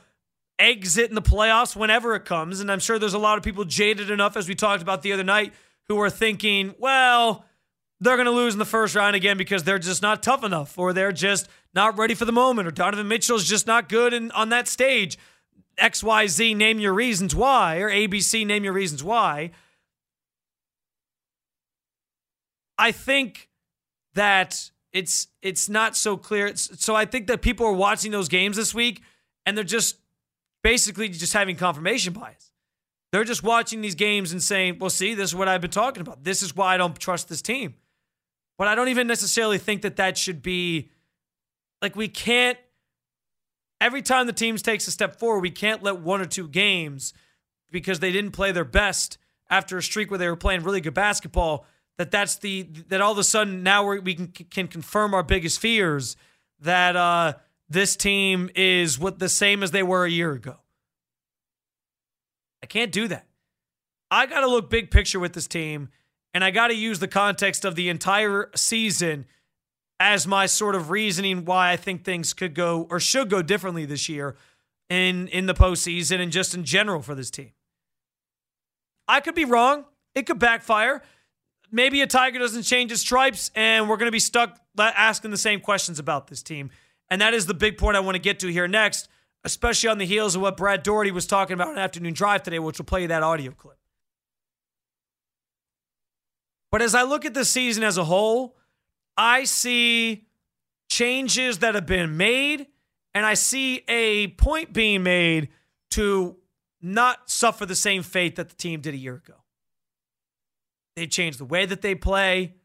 exit 0.59 1.09
in 1.09 1.15
the 1.15 1.21
playoffs 1.23 1.75
whenever 1.75 2.13
it 2.13 2.23
comes, 2.23 2.59
and 2.59 2.71
I'm 2.71 2.79
sure 2.79 2.99
there's 2.99 3.15
a 3.15 3.19
lot 3.19 3.39
of 3.39 3.43
people 3.43 3.65
jaded 3.65 4.11
enough, 4.11 4.37
as 4.37 4.47
we 4.47 4.53
talked 4.53 4.83
about 4.83 5.01
the 5.01 5.13
other 5.13 5.23
night, 5.23 5.51
who 5.87 5.99
are 5.99 6.11
thinking, 6.11 6.75
well, 6.77 7.43
they're 8.01 8.15
going 8.15 8.27
to 8.27 8.31
lose 8.31 8.53
in 8.53 8.59
the 8.59 8.65
first 8.65 8.93
round 8.93 9.15
again 9.15 9.35
because 9.35 9.63
they're 9.63 9.79
just 9.79 10.03
not 10.03 10.21
tough 10.21 10.43
enough, 10.43 10.77
or 10.77 10.93
they're 10.93 11.11
just 11.11 11.49
not 11.73 11.97
ready 11.97 12.13
for 12.13 12.25
the 12.25 12.31
moment, 12.31 12.67
or 12.67 12.71
Donovan 12.71 13.07
Mitchell's 13.07 13.49
just 13.49 13.65
not 13.65 13.89
good 13.89 14.13
on 14.13 14.49
that 14.49 14.67
stage. 14.67 15.17
XYZ, 15.79 16.55
name 16.55 16.79
your 16.79 16.93
reasons 16.93 17.33
why, 17.33 17.77
or 17.77 17.89
ABC, 17.89 18.45
name 18.45 18.63
your 18.63 18.73
reasons 18.73 19.03
why. 19.03 19.49
I 22.77 22.91
think 22.91 23.49
that 24.15 24.71
it's 24.91 25.27
it's 25.41 25.69
not 25.69 25.95
so 25.95 26.17
clear. 26.17 26.47
It's, 26.47 26.83
so 26.83 26.95
I 26.95 27.05
think 27.05 27.27
that 27.27 27.41
people 27.41 27.65
are 27.65 27.73
watching 27.73 28.11
those 28.11 28.29
games 28.29 28.57
this 28.57 28.73
week 28.73 29.01
and 29.45 29.57
they're 29.57 29.63
just 29.63 29.97
basically 30.63 31.09
just 31.09 31.33
having 31.33 31.55
confirmation 31.55 32.13
bias. 32.13 32.51
They're 33.11 33.23
just 33.23 33.43
watching 33.43 33.81
these 33.81 33.95
games 33.95 34.31
and 34.31 34.41
saying, 34.41 34.79
"Well, 34.79 34.89
see, 34.89 35.13
this 35.13 35.31
is 35.31 35.35
what 35.35 35.47
I've 35.47 35.61
been 35.61 35.71
talking 35.71 36.01
about. 36.01 36.23
This 36.23 36.41
is 36.41 36.55
why 36.55 36.73
I 36.73 36.77
don't 36.77 36.97
trust 36.97 37.29
this 37.29 37.41
team." 37.41 37.75
But 38.57 38.67
I 38.67 38.75
don't 38.75 38.89
even 38.89 39.07
necessarily 39.07 39.57
think 39.57 39.81
that 39.81 39.95
that 39.97 40.17
should 40.17 40.41
be 40.41 40.89
like 41.81 41.95
we 41.95 42.07
can't 42.07 42.57
every 43.81 44.01
time 44.01 44.27
the 44.27 44.33
teams 44.33 44.61
takes 44.61 44.87
a 44.87 44.91
step 44.91 45.19
forward, 45.19 45.41
we 45.41 45.51
can't 45.51 45.83
let 45.83 45.99
one 45.99 46.21
or 46.21 46.25
two 46.25 46.47
games 46.47 47.13
because 47.69 47.99
they 47.99 48.11
didn't 48.11 48.31
play 48.31 48.51
their 48.51 48.63
best 48.63 49.17
after 49.49 49.77
a 49.77 49.83
streak 49.83 50.09
where 50.09 50.17
they 50.17 50.29
were 50.29 50.37
playing 50.37 50.63
really 50.63 50.79
good 50.79 50.93
basketball 50.93 51.65
that 51.97 52.11
that's 52.11 52.37
the 52.37 52.63
that 52.89 53.01
all 53.01 53.11
of 53.11 53.17
a 53.17 53.23
sudden 53.23 53.63
now 53.63 53.85
we 53.85 54.15
can 54.15 54.27
can 54.27 54.67
confirm 54.67 55.13
our 55.13 55.23
biggest 55.23 55.59
fears 55.59 56.15
that 56.59 56.95
uh, 56.95 57.33
this 57.69 57.95
team 57.95 58.49
is 58.55 58.97
what 58.97 59.19
the 59.19 59.29
same 59.29 59.63
as 59.63 59.71
they 59.71 59.83
were 59.83 60.05
a 60.05 60.09
year 60.09 60.31
ago. 60.31 60.57
I 62.61 62.65
can't 62.65 62.91
do 62.91 63.07
that. 63.09 63.27
I 64.09 64.25
got 64.25 64.41
to 64.41 64.47
look 64.47 64.69
big 64.69 64.89
picture 64.89 65.19
with 65.19 65.33
this 65.33 65.47
team, 65.47 65.89
and 66.33 66.43
I 66.43 66.51
got 66.51 66.67
to 66.67 66.75
use 66.75 66.99
the 66.99 67.07
context 67.07 67.65
of 67.65 67.75
the 67.75 67.89
entire 67.89 68.49
season 68.55 69.25
as 69.99 70.25
my 70.27 70.45
sort 70.45 70.75
of 70.75 70.89
reasoning 70.89 71.45
why 71.45 71.71
I 71.71 71.77
think 71.77 72.03
things 72.03 72.33
could 72.33 72.53
go 72.53 72.87
or 72.89 72.99
should 72.99 73.29
go 73.29 73.41
differently 73.41 73.85
this 73.85 74.07
year 74.09 74.35
in 74.89 75.27
in 75.27 75.45
the 75.45 75.53
postseason 75.53 76.19
and 76.19 76.31
just 76.31 76.55
in 76.55 76.63
general 76.63 77.01
for 77.01 77.15
this 77.15 77.29
team. 77.29 77.51
I 79.07 79.19
could 79.19 79.35
be 79.35 79.45
wrong. 79.45 79.85
It 80.15 80.25
could 80.25 80.39
backfire. 80.39 81.01
Maybe 81.75 82.01
a 82.01 82.07
Tiger 82.07 82.37
doesn't 82.37 82.63
change 82.63 82.91
his 82.91 83.01
stripes, 83.01 83.49
and 83.55 83.89
we're 83.89 83.97
going 83.97 84.07
to 84.07 84.11
be 84.11 84.19
stuck 84.19 84.59
asking 84.77 85.31
the 85.31 85.37
same 85.37 85.59
questions 85.59 85.97
about 85.97 86.27
this 86.27 86.43
team. 86.43 86.69
And 87.09 87.19
that 87.19 87.33
is 87.33 87.47
the 87.47 87.55
big 87.55 87.79
point 87.79 87.97
I 87.97 87.99
want 87.99 88.13
to 88.13 88.21
get 88.21 88.39
to 88.41 88.47
here 88.47 88.67
next, 88.67 89.09
especially 89.43 89.89
on 89.89 89.97
the 89.97 90.05
heels 90.05 90.35
of 90.35 90.43
what 90.43 90.55
Brad 90.55 90.83
Daugherty 90.83 91.09
was 91.09 91.25
talking 91.25 91.55
about 91.55 91.69
on 91.69 91.79
afternoon 91.79 92.13
drive 92.13 92.43
today, 92.43 92.59
which 92.59 92.77
will 92.77 92.85
play 92.85 93.01
you 93.01 93.07
that 93.07 93.23
audio 93.23 93.51
clip. 93.51 93.79
But 96.71 96.83
as 96.83 96.93
I 96.93 97.01
look 97.01 97.25
at 97.25 97.33
the 97.33 97.43
season 97.43 97.83
as 97.83 97.97
a 97.97 98.03
whole, 98.03 98.55
I 99.17 99.45
see 99.45 100.27
changes 100.89 101.57
that 101.59 101.73
have 101.73 101.87
been 101.87 102.17
made, 102.17 102.67
and 103.15 103.25
I 103.25 103.33
see 103.33 103.83
a 103.87 104.27
point 104.27 104.73
being 104.73 105.01
made 105.01 105.49
to 105.91 106.37
not 106.83 107.31
suffer 107.31 107.65
the 107.65 107.75
same 107.75 108.03
fate 108.03 108.35
that 108.35 108.49
the 108.49 108.55
team 108.55 108.79
did 108.79 108.93
a 108.93 108.97
year 108.97 109.15
ago. 109.15 109.42
They 110.95 111.07
changed 111.07 111.39
the 111.39 111.45
way 111.45 111.65
that 111.65 111.81
they 111.81 111.95
play. 111.95 112.55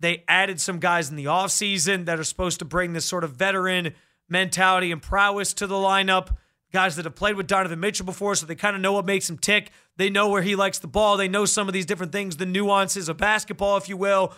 They 0.00 0.24
added 0.28 0.60
some 0.60 0.78
guys 0.78 1.10
in 1.10 1.16
the 1.16 1.26
offseason 1.26 2.06
that 2.06 2.18
are 2.18 2.24
supposed 2.24 2.58
to 2.60 2.64
bring 2.64 2.92
this 2.92 3.04
sort 3.04 3.24
of 3.24 3.32
veteran 3.32 3.94
mentality 4.28 4.92
and 4.92 5.02
prowess 5.02 5.52
to 5.54 5.66
the 5.66 5.74
lineup. 5.74 6.36
Guys 6.70 6.96
that 6.96 7.06
have 7.06 7.14
played 7.14 7.36
with 7.36 7.46
Donovan 7.46 7.80
Mitchell 7.80 8.04
before, 8.04 8.34
so 8.34 8.44
they 8.44 8.54
kind 8.54 8.76
of 8.76 8.82
know 8.82 8.92
what 8.92 9.06
makes 9.06 9.28
him 9.28 9.38
tick. 9.38 9.70
They 9.96 10.10
know 10.10 10.28
where 10.28 10.42
he 10.42 10.54
likes 10.54 10.78
the 10.78 10.86
ball. 10.86 11.16
They 11.16 11.26
know 11.26 11.46
some 11.46 11.66
of 11.66 11.72
these 11.72 11.86
different 11.86 12.12
things, 12.12 12.36
the 12.36 12.44
nuances 12.44 13.08
of 13.08 13.16
basketball, 13.16 13.78
if 13.78 13.88
you 13.88 13.96
will. 13.96 14.34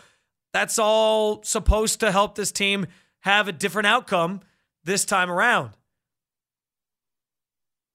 That's 0.52 0.78
all 0.78 1.42
supposed 1.42 2.00
to 2.00 2.12
help 2.12 2.36
this 2.36 2.52
team 2.52 2.86
have 3.20 3.48
a 3.48 3.52
different 3.52 3.86
outcome 3.86 4.40
this 4.84 5.04
time 5.04 5.30
around. 5.30 5.70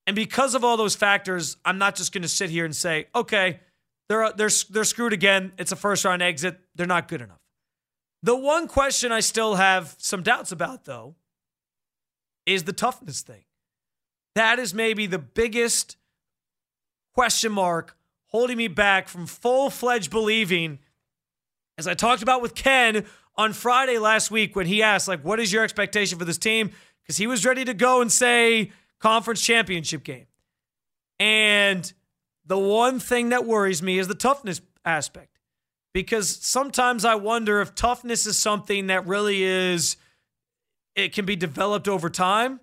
And 0.05 0.15
because 0.15 0.53
of 0.53 0.63
all 0.63 0.77
those 0.77 0.95
factors, 0.95 1.57
I'm 1.65 1.77
not 1.77 1.95
just 1.95 2.13
going 2.13 2.21
to 2.21 2.27
sit 2.27 2.49
here 2.49 2.65
and 2.65 2.75
say, 2.75 3.07
okay, 3.15 3.59
they're, 4.09 4.23
uh, 4.23 4.31
they're, 4.31 4.49
they're 4.69 4.83
screwed 4.83 5.13
again. 5.13 5.53
It's 5.57 5.71
a 5.71 5.75
first 5.75 6.05
round 6.05 6.21
exit. 6.21 6.59
They're 6.75 6.85
not 6.85 7.07
good 7.07 7.21
enough. 7.21 7.41
The 8.23 8.35
one 8.35 8.67
question 8.67 9.11
I 9.11 9.19
still 9.19 9.55
have 9.55 9.95
some 9.97 10.23
doubts 10.23 10.51
about, 10.51 10.85
though, 10.85 11.15
is 12.45 12.63
the 12.63 12.73
toughness 12.73 13.21
thing. 13.21 13.43
That 14.35 14.59
is 14.59 14.73
maybe 14.73 15.05
the 15.05 15.19
biggest 15.19 15.97
question 17.13 17.51
mark 17.51 17.95
holding 18.27 18.57
me 18.57 18.67
back 18.67 19.07
from 19.07 19.25
full 19.25 19.69
fledged 19.69 20.11
believing, 20.11 20.79
as 21.77 21.87
I 21.87 21.93
talked 21.93 22.21
about 22.21 22.41
with 22.41 22.53
Ken 22.55 23.05
on 23.35 23.53
Friday 23.53 23.97
last 23.97 24.31
week 24.31 24.55
when 24.55 24.67
he 24.67 24.81
asked, 24.81 25.07
like, 25.07 25.21
what 25.21 25.39
is 25.39 25.53
your 25.53 25.63
expectation 25.63 26.17
for 26.19 26.25
this 26.25 26.37
team? 26.37 26.71
Because 27.01 27.17
he 27.17 27.27
was 27.27 27.45
ready 27.45 27.63
to 27.65 27.73
go 27.73 28.01
and 28.01 28.11
say 28.11 28.71
conference 28.99 29.41
championship 29.41 30.03
game. 30.03 30.25
And 31.19 31.91
the 32.45 32.57
one 32.57 32.99
thing 32.99 33.29
that 33.29 33.45
worries 33.45 33.81
me 33.81 33.97
is 33.97 34.07
the 34.07 34.15
toughness 34.15 34.61
aspect. 34.83 35.39
Because 35.93 36.29
sometimes 36.29 37.05
I 37.05 37.15
wonder 37.15 37.61
if 37.61 37.73
toughness 37.73 38.25
is 38.25 38.37
something 38.37 38.87
that 38.87 39.07
really 39.07 39.43
is, 39.43 39.95
it 40.95 41.13
can 41.13 41.25
be 41.25 41.35
developed 41.35 41.87
over 41.87 42.09
time. 42.09 42.59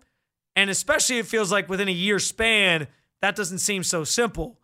And 0.54 0.68
especially 0.68 1.18
it 1.18 1.26
feels 1.26 1.50
like 1.50 1.68
within 1.68 1.88
a 1.88 1.92
year 1.92 2.18
span, 2.18 2.88
that 3.22 3.34
doesn't 3.34 3.58
seem 3.58 3.84
so 3.84 4.04
simple. 4.04 4.58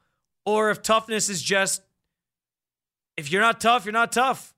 Or 0.45 0.71
if 0.71 0.83
toughness 0.83 1.29
is 1.29 1.43
just, 1.43 1.83
if 3.17 3.33
you're 3.33 3.43
not 3.43 3.61
tough, 3.61 3.85
you're 3.85 3.93
not 3.93 4.13
tough. 4.13 4.55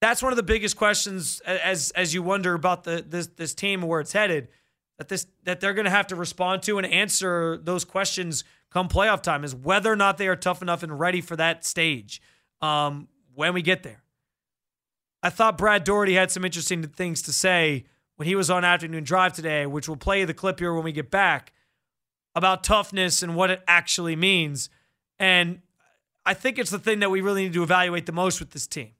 That's 0.00 0.22
one 0.22 0.32
of 0.32 0.36
the 0.36 0.42
biggest 0.42 0.76
questions 0.76 1.40
as 1.40 1.90
as 1.90 2.14
you 2.14 2.22
wonder 2.22 2.54
about 2.54 2.84
the 2.84 3.04
this 3.06 3.26
this 3.28 3.54
team 3.54 3.80
and 3.80 3.88
where 3.88 4.00
it's 4.00 4.12
headed. 4.12 4.48
That 4.96 5.08
this 5.08 5.26
that 5.44 5.60
they're 5.60 5.74
going 5.74 5.84
to 5.84 5.90
have 5.90 6.06
to 6.06 6.16
respond 6.16 6.62
to 6.62 6.78
and 6.78 6.86
answer 6.86 7.58
those 7.58 7.84
questions 7.84 8.44
come 8.70 8.88
playoff 8.88 9.22
time 9.22 9.44
is 9.44 9.54
whether 9.54 9.92
or 9.92 9.96
not 9.96 10.18
they 10.18 10.28
are 10.28 10.36
tough 10.36 10.62
enough 10.62 10.82
and 10.82 10.98
ready 10.98 11.20
for 11.20 11.36
that 11.36 11.64
stage 11.64 12.20
um, 12.60 13.08
when 13.34 13.52
we 13.54 13.62
get 13.62 13.82
there. 13.82 14.02
I 15.22 15.30
thought 15.30 15.58
Brad 15.58 15.84
Daugherty 15.84 16.14
had 16.14 16.30
some 16.30 16.44
interesting 16.44 16.82
things 16.82 17.20
to 17.22 17.32
say 17.32 17.84
when 18.16 18.26
he 18.26 18.34
was 18.34 18.50
on 18.50 18.64
afternoon 18.64 19.04
drive 19.04 19.32
today, 19.32 19.66
which 19.66 19.88
we'll 19.88 19.96
play 19.96 20.24
the 20.24 20.34
clip 20.34 20.58
here 20.58 20.72
when 20.72 20.84
we 20.84 20.92
get 20.92 21.10
back 21.10 21.52
about 22.34 22.64
toughness 22.64 23.22
and 23.22 23.34
what 23.34 23.50
it 23.50 23.62
actually 23.66 24.16
means. 24.16 24.70
And 25.18 25.60
I 26.24 26.34
think 26.34 26.58
it's 26.58 26.70
the 26.70 26.78
thing 26.78 27.00
that 27.00 27.10
we 27.10 27.20
really 27.20 27.44
need 27.44 27.52
to 27.54 27.62
evaluate 27.62 28.06
the 28.06 28.12
most 28.12 28.40
with 28.40 28.50
this 28.50 28.66
team. 28.66 28.92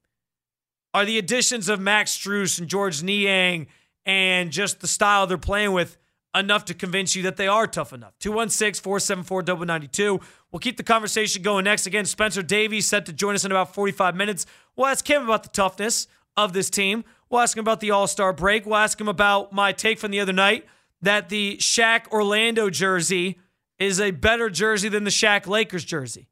Are 0.93 1.05
the 1.05 1.19
additions 1.19 1.69
of 1.69 1.81
Max 1.81 2.17
Strus 2.17 2.59
and 2.59 2.69
Georges 2.69 3.03
Niang 3.03 3.69
and 4.05 4.51
just 4.51 4.81
the 4.81 4.89
style 4.89 5.27
they're 5.27 5.39
playing 5.39 5.73
with 5.73 5.97
enough 6.35 6.65
to 6.67 6.75
convince 6.75 7.17
you 7.17 7.23
that 7.23 7.37
they 7.37 7.49
are 7.49 7.67
tough 7.67 7.93
enough? 7.93 8.19
216 8.21 8.83
474 8.83 9.65
92. 9.65 10.21
We'll 10.51 10.61
keep 10.61 10.77
the 10.77 10.83
conversation 10.83 11.43
going 11.43 11.65
next. 11.65 11.87
Again, 11.87 12.05
Spencer 12.05 12.43
Davies 12.43 12.89
set 12.89 13.07
to 13.07 13.13
join 13.13 13.35
us 13.35 13.45
in 13.45 13.51
about 13.51 13.75
45 13.75 14.17
minutes. 14.17 14.47
We'll 14.77 14.87
ask 14.87 15.09
him 15.09 15.23
about 15.23 15.43
the 15.43 15.49
toughness 15.49 16.07
of 16.37 16.53
this 16.53 16.71
team. 16.71 17.05
We'll 17.29 17.41
ask 17.41 17.57
him 17.57 17.63
about 17.63 17.81
the 17.81 17.91
All 17.93 18.07
Star 18.07 18.33
break. 18.33 18.67
We'll 18.67 18.77
ask 18.77 19.01
him 19.01 19.09
about 19.09 19.53
my 19.53 19.73
take 19.73 19.99
from 19.99 20.11
the 20.11 20.21
other 20.21 20.33
night 20.33 20.67
that 21.03 21.29
the 21.29 21.57
Shaq 21.59 22.09
Orlando 22.09 22.71
jersey 22.71 23.39
is 23.79 24.01
a 24.01 24.11
better 24.11 24.51
jersey 24.51 24.89
than 24.89 25.05
the 25.05 25.11
Shaq 25.11 25.47
Lakers 25.47 25.85
jersey. 25.85 26.29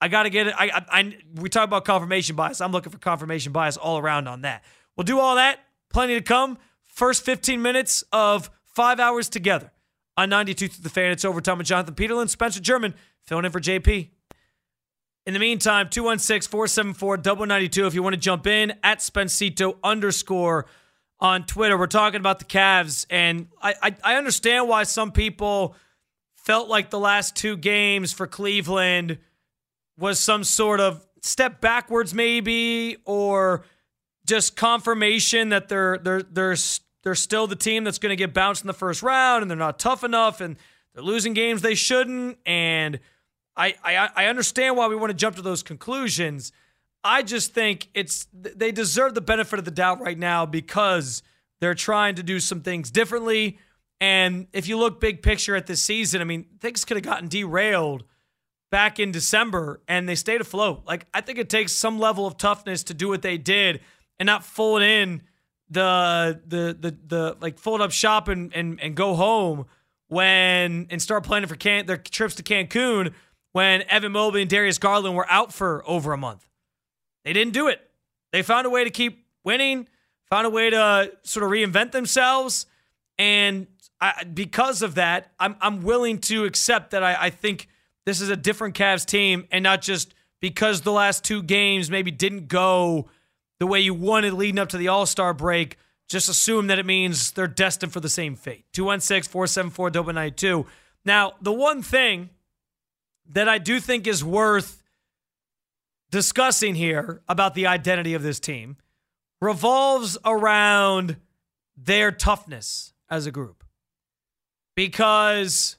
I 0.00 0.08
got 0.08 0.24
to 0.24 0.30
get 0.30 0.48
it. 0.48 0.54
I, 0.56 0.66
I, 0.66 1.00
I, 1.00 1.16
we 1.36 1.48
talk 1.48 1.64
about 1.64 1.84
confirmation 1.84 2.36
bias. 2.36 2.60
I'm 2.60 2.72
looking 2.72 2.92
for 2.92 2.98
confirmation 2.98 3.52
bias 3.52 3.76
all 3.76 3.98
around 3.98 4.28
on 4.28 4.42
that. 4.42 4.62
We'll 4.96 5.04
do 5.04 5.18
all 5.18 5.36
that. 5.36 5.60
Plenty 5.88 6.14
to 6.14 6.20
come. 6.20 6.58
First 6.82 7.24
15 7.24 7.62
minutes 7.62 8.04
of 8.12 8.50
five 8.74 9.00
hours 9.00 9.28
together 9.28 9.72
on 10.16 10.28
92 10.28 10.68
to 10.68 10.82
the 10.82 10.90
fan. 10.90 11.10
It's 11.10 11.24
overtime 11.24 11.58
with 11.58 11.66
Jonathan 11.66 11.94
Peterlin, 11.94 12.28
Spencer 12.28 12.60
German 12.60 12.94
filling 13.22 13.44
in 13.44 13.52
for 13.52 13.60
JP. 13.60 14.08
In 15.26 15.32
the 15.32 15.40
meantime, 15.40 15.88
216 15.88 16.50
474 16.50 17.46
92 17.46 17.86
if 17.86 17.94
you 17.94 18.02
want 18.02 18.14
to 18.14 18.20
jump 18.20 18.46
in 18.46 18.74
at 18.82 18.98
Spencito 18.98 19.76
underscore 19.82 20.66
on 21.18 21.44
Twitter. 21.46 21.78
We're 21.78 21.86
talking 21.86 22.20
about 22.20 22.38
the 22.38 22.44
Cavs, 22.44 23.06
and 23.08 23.48
I, 23.62 23.74
I, 23.82 23.96
I 24.04 24.16
understand 24.16 24.68
why 24.68 24.82
some 24.82 25.12
people 25.12 25.76
felt 26.36 26.68
like 26.68 26.90
the 26.90 26.98
last 26.98 27.36
two 27.36 27.56
games 27.56 28.12
for 28.12 28.26
Cleveland 28.26 29.18
was 29.98 30.20
some 30.20 30.44
sort 30.44 30.80
of 30.80 31.06
step 31.22 31.62
backwards, 31.62 32.12
maybe, 32.12 32.98
or 33.06 33.64
just 34.26 34.56
confirmation 34.56 35.48
that 35.50 35.68
they're 35.68 35.96
they're 35.98 36.22
they're 36.22 36.56
they're 37.04 37.14
still 37.14 37.46
the 37.46 37.54
team 37.54 37.84
that's 37.84 37.98
going 37.98 38.10
to 38.10 38.16
get 38.16 38.34
bounced 38.34 38.62
in 38.62 38.66
the 38.66 38.74
first 38.74 39.02
round, 39.02 39.42
and 39.42 39.50
they're 39.50 39.56
not 39.56 39.78
tough 39.78 40.02
enough, 40.02 40.40
and 40.40 40.56
they're 40.94 41.04
losing 41.04 41.34
games 41.34 41.62
they 41.62 41.74
shouldn't. 41.74 42.38
And 42.44 42.98
I 43.56 43.74
I, 43.84 44.10
I 44.16 44.26
understand 44.26 44.76
why 44.76 44.88
we 44.88 44.96
want 44.96 45.10
to 45.10 45.16
jump 45.16 45.36
to 45.36 45.42
those 45.42 45.62
conclusions. 45.62 46.50
I 47.04 47.22
just 47.22 47.52
think 47.52 47.88
it's 47.94 48.26
they 48.32 48.72
deserve 48.72 49.14
the 49.14 49.20
benefit 49.20 49.58
of 49.58 49.66
the 49.66 49.70
doubt 49.70 50.00
right 50.00 50.18
now 50.18 50.46
because 50.46 51.22
they're 51.60 51.74
trying 51.74 52.14
to 52.16 52.22
do 52.22 52.40
some 52.40 52.62
things 52.62 52.90
differently. 52.90 53.58
And 54.00 54.48
if 54.52 54.66
you 54.66 54.78
look 54.78 55.00
big 55.00 55.22
picture 55.22 55.54
at 55.54 55.66
this 55.66 55.82
season, 55.82 56.20
I 56.20 56.24
mean, 56.24 56.46
things 56.60 56.84
could 56.84 56.96
have 56.96 57.04
gotten 57.04 57.28
derailed 57.28 58.04
back 58.70 58.98
in 58.98 59.12
December 59.12 59.80
and 59.86 60.08
they 60.08 60.14
stayed 60.14 60.40
afloat. 60.40 60.82
Like 60.86 61.06
I 61.12 61.20
think 61.20 61.38
it 61.38 61.48
takes 61.50 61.72
some 61.72 61.98
level 61.98 62.26
of 62.26 62.38
toughness 62.38 62.82
to 62.84 62.94
do 62.94 63.08
what 63.08 63.22
they 63.22 63.38
did 63.38 63.80
and 64.18 64.26
not 64.26 64.44
fold 64.44 64.82
in 64.82 65.22
the 65.74 66.40
the 66.46 66.76
the 66.80 66.96
the 67.06 67.36
like 67.40 67.58
fold 67.58 67.80
up 67.80 67.92
shop 67.92 68.28
and 68.28 68.54
and, 68.54 68.80
and 68.80 68.94
go 68.94 69.14
home 69.14 69.66
when 70.08 70.86
and 70.90 71.02
start 71.02 71.24
planning 71.24 71.48
for 71.48 71.56
Can- 71.56 71.86
their 71.86 71.96
trips 71.96 72.34
to 72.36 72.42
Cancun 72.42 73.12
when 73.52 73.82
Evan 73.82 74.12
Mobley 74.12 74.42
and 74.42 74.50
Darius 74.50 74.78
Garland 74.78 75.14
were 75.14 75.30
out 75.30 75.52
for 75.52 75.82
over 75.86 76.12
a 76.12 76.18
month. 76.18 76.46
They 77.24 77.32
didn't 77.32 77.52
do 77.52 77.68
it. 77.68 77.80
They 78.32 78.42
found 78.42 78.66
a 78.66 78.70
way 78.70 78.84
to 78.84 78.90
keep 78.90 79.26
winning, 79.44 79.88
found 80.28 80.46
a 80.46 80.50
way 80.50 80.70
to 80.70 81.12
sort 81.22 81.44
of 81.44 81.50
reinvent 81.50 81.92
themselves. 81.92 82.66
And 83.18 83.66
I, 84.00 84.24
because 84.24 84.82
of 84.82 84.96
that, 84.96 85.32
I'm, 85.38 85.56
I'm 85.60 85.82
willing 85.82 86.18
to 86.22 86.44
accept 86.44 86.90
that 86.90 87.02
I, 87.02 87.16
I 87.26 87.30
think 87.30 87.68
this 88.04 88.20
is 88.20 88.28
a 88.28 88.36
different 88.36 88.74
Cavs 88.74 89.06
team 89.06 89.46
and 89.50 89.62
not 89.62 89.82
just 89.82 90.14
because 90.40 90.80
the 90.82 90.92
last 90.92 91.24
two 91.24 91.42
games 91.42 91.90
maybe 91.90 92.10
didn't 92.10 92.48
go 92.48 93.08
the 93.64 93.68
way 93.68 93.80
you 93.80 93.94
wanted 93.94 94.34
leading 94.34 94.58
up 94.58 94.68
to 94.68 94.76
the 94.76 94.88
All 94.88 95.06
Star 95.06 95.32
break. 95.32 95.78
Just 96.06 96.28
assume 96.28 96.66
that 96.66 96.78
it 96.78 96.84
means 96.84 97.32
they're 97.32 97.46
destined 97.46 97.94
for 97.94 98.00
the 98.00 98.10
same 98.10 98.36
fate. 98.36 98.66
216 98.74 99.30
474 99.32 100.12
92. 100.12 100.66
Now, 101.06 101.32
the 101.40 101.50
one 101.50 101.80
thing 101.80 102.28
that 103.26 103.48
I 103.48 103.56
do 103.56 103.80
think 103.80 104.06
is 104.06 104.22
worth 104.22 104.82
discussing 106.10 106.74
here 106.74 107.22
about 107.26 107.54
the 107.54 107.66
identity 107.66 108.12
of 108.12 108.22
this 108.22 108.38
team 108.38 108.76
revolves 109.40 110.18
around 110.26 111.16
their 111.74 112.12
toughness 112.12 112.92
as 113.08 113.24
a 113.24 113.30
group. 113.30 113.64
Because 114.74 115.78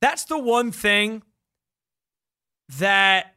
that's 0.00 0.24
the 0.24 0.38
one 0.38 0.72
thing 0.72 1.24
that 2.78 3.33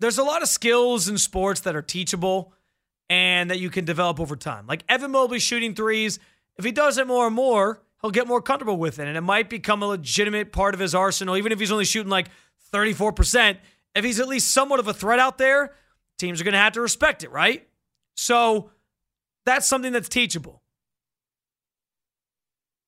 there's 0.00 0.18
a 0.18 0.24
lot 0.24 0.42
of 0.42 0.48
skills 0.48 1.08
in 1.08 1.16
sports 1.18 1.60
that 1.60 1.76
are 1.76 1.82
teachable. 1.82 2.52
and 3.10 3.50
that 3.50 3.58
you 3.58 3.68
can 3.70 3.84
develop 3.84 4.20
over 4.20 4.36
time. 4.36 4.68
Like 4.68 4.84
Evan 4.88 5.10
Mobley 5.10 5.40
shooting 5.40 5.74
threes, 5.74 6.20
if 6.56 6.64
he 6.64 6.70
does 6.70 6.96
it 6.96 7.08
more 7.08 7.26
and 7.26 7.34
more, 7.34 7.82
he'll 8.00 8.12
get 8.12 8.28
more 8.28 8.40
comfortable 8.40 8.76
with 8.76 9.00
it. 9.00 9.08
And 9.08 9.16
it 9.16 9.22
might 9.22 9.50
become 9.50 9.82
a 9.82 9.86
legitimate 9.88 10.52
part 10.52 10.74
of 10.74 10.80
his 10.80 10.94
arsenal, 10.94 11.36
even 11.36 11.50
if 11.50 11.58
he's 11.58 11.72
only 11.72 11.84
shooting 11.84 12.08
like 12.08 12.28
34%. 12.72 13.58
If 13.96 14.04
he's 14.04 14.20
at 14.20 14.28
least 14.28 14.52
somewhat 14.52 14.78
of 14.78 14.86
a 14.86 14.94
threat 14.94 15.18
out 15.18 15.38
there, 15.38 15.74
teams 16.18 16.40
are 16.40 16.44
going 16.44 16.52
to 16.52 16.58
have 16.58 16.74
to 16.74 16.80
respect 16.80 17.24
it, 17.24 17.32
right? 17.32 17.66
So 18.14 18.70
that's 19.44 19.66
something 19.66 19.92
that's 19.92 20.08
teachable. 20.08 20.62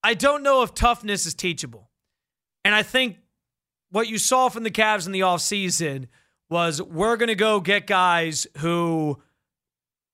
I 0.04 0.14
don't 0.14 0.44
know 0.44 0.62
if 0.62 0.72
toughness 0.72 1.26
is 1.26 1.34
teachable. 1.34 1.90
And 2.64 2.76
I 2.76 2.84
think 2.84 3.16
what 3.90 4.06
you 4.06 4.18
saw 4.18 4.48
from 4.48 4.62
the 4.62 4.70
Cavs 4.70 5.06
in 5.06 5.12
the 5.12 5.20
offseason 5.20 6.06
was 6.52 6.80
we're 6.80 7.16
going 7.16 7.30
to 7.30 7.34
go 7.34 7.58
get 7.58 7.86
guys 7.86 8.46
who 8.58 9.20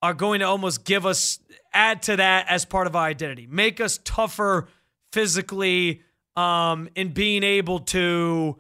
are 0.01 0.15
going 0.15 0.41
to 0.41 0.47
almost 0.47 0.85
give 0.85 1.05
us, 1.05 1.41
add 1.75 2.01
to 2.03 2.17
that 2.17 2.47
as 2.49 2.65
part 2.65 2.87
of 2.87 2.95
our 2.95 3.05
identity, 3.05 3.47
make 3.51 3.81
us 3.81 3.99
tougher 4.05 4.69
physically 5.13 6.03
um, 6.37 6.89
in 6.95 7.13
being 7.13 7.43
able 7.43 7.81
to, 7.81 8.57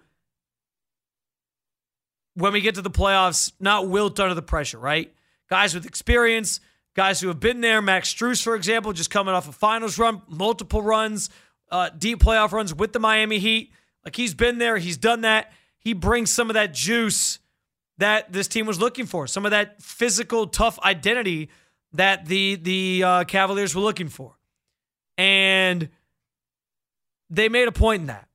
when 2.35 2.53
we 2.53 2.61
get 2.61 2.75
to 2.75 2.83
the 2.83 2.91
playoffs, 2.91 3.53
not 3.61 3.89
wilt 3.89 4.19
under 4.19 4.35
the 4.35 4.43
pressure, 4.43 4.79
right? 4.79 5.15
Guys 5.49 5.73
with 5.73 5.87
experience, 5.87 6.61
guys 6.97 7.21
who 7.21 7.29
have 7.29 7.39
been 7.39 7.61
there. 7.61 7.81
Max 7.81 8.13
Strus, 8.13 8.43
for 8.43 8.57
example, 8.57 8.93
just 8.93 9.09
coming 9.09 9.33
off 9.33 9.49
a 9.49 9.53
finals 9.53 9.99
run, 9.99 10.21
multiple 10.29 10.83
runs, 10.83 11.31
uh, 11.71 11.91
deep 11.97 12.19
playoff 12.19 12.51
runs 12.51 12.75
with 12.75 12.93
the 12.93 12.99
Miami 12.99 13.39
Heat. 13.39 13.73
Like 14.05 14.17
he's 14.17 14.35
been 14.35 14.59
there, 14.59 14.79
he's 14.79 14.97
done 14.97 15.21
that. 15.21 15.53
He 15.79 15.93
brings 15.93 16.33
some 16.33 16.51
of 16.51 16.55
that 16.55 16.75
juice 16.75 17.39
that 17.99 18.33
this 18.33 18.49
team 18.49 18.67
was 18.67 18.81
looking 18.81 19.07
for, 19.07 19.27
some 19.27 19.45
of 19.45 19.51
that 19.51 19.83
physical, 19.83 20.47
tough 20.47 20.79
identity 20.81 21.51
that 21.93 22.27
the 22.27 22.57
the 22.57 23.03
uh, 23.05 23.25
Cavaliers 23.25 23.75
were 23.75 23.83
looking 23.83 24.09
for, 24.09 24.37
and 25.17 25.89
they 27.29 27.49
made 27.49 27.69
a 27.69 27.73
point 27.73 28.01
in 28.03 28.07
that. 28.07 28.29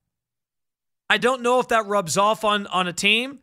I 1.10 1.18
don't 1.18 1.42
know 1.42 1.60
if 1.60 1.68
that 1.68 1.86
rubs 1.86 2.16
off 2.16 2.44
on 2.44 2.66
on 2.68 2.86
a 2.86 2.92
team. 2.92 3.40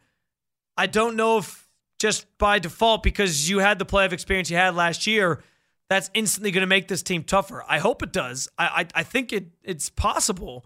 I 0.77 0.87
don't 0.87 1.15
know 1.15 1.39
if 1.39 1.67
just 1.99 2.25
by 2.37 2.59
default 2.59 3.03
because 3.03 3.49
you 3.49 3.59
had 3.59 3.77
the 3.77 3.85
playoff 3.85 4.11
experience 4.11 4.49
you 4.49 4.57
had 4.57 4.75
last 4.75 5.05
year, 5.05 5.43
that's 5.89 6.09
instantly 6.13 6.51
going 6.51 6.61
to 6.61 6.67
make 6.67 6.87
this 6.87 7.03
team 7.03 7.23
tougher. 7.23 7.63
I 7.67 7.79
hope 7.79 8.01
it 8.01 8.11
does. 8.11 8.47
I 8.57 8.65
I, 8.65 9.01
I 9.01 9.03
think 9.03 9.33
it 9.33 9.47
it's 9.63 9.89
possible, 9.89 10.65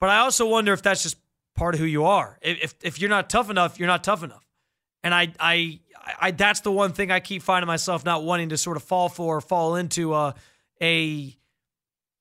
but 0.00 0.08
I 0.08 0.18
also 0.18 0.48
wonder 0.48 0.72
if 0.72 0.82
that's 0.82 1.02
just 1.02 1.16
part 1.54 1.74
of 1.74 1.80
who 1.80 1.86
you 1.86 2.04
are. 2.04 2.38
If 2.42 2.74
if 2.82 3.00
you're 3.00 3.10
not 3.10 3.28
tough 3.28 3.50
enough, 3.50 3.78
you're 3.78 3.88
not 3.88 4.02
tough 4.04 4.22
enough. 4.22 4.43
And 5.04 5.14
I, 5.14 5.32
I, 5.38 5.80
I, 6.18 6.30
that's 6.32 6.60
the 6.60 6.72
one 6.72 6.92
thing 6.92 7.10
I 7.10 7.20
keep 7.20 7.42
finding 7.42 7.66
myself 7.66 8.04
not 8.04 8.24
wanting 8.24 8.48
to 8.48 8.56
sort 8.56 8.78
of 8.78 8.82
fall 8.82 9.10
for 9.10 9.36
or 9.36 9.40
fall 9.42 9.76
into 9.76 10.14
a, 10.14 10.34
a 10.82 11.36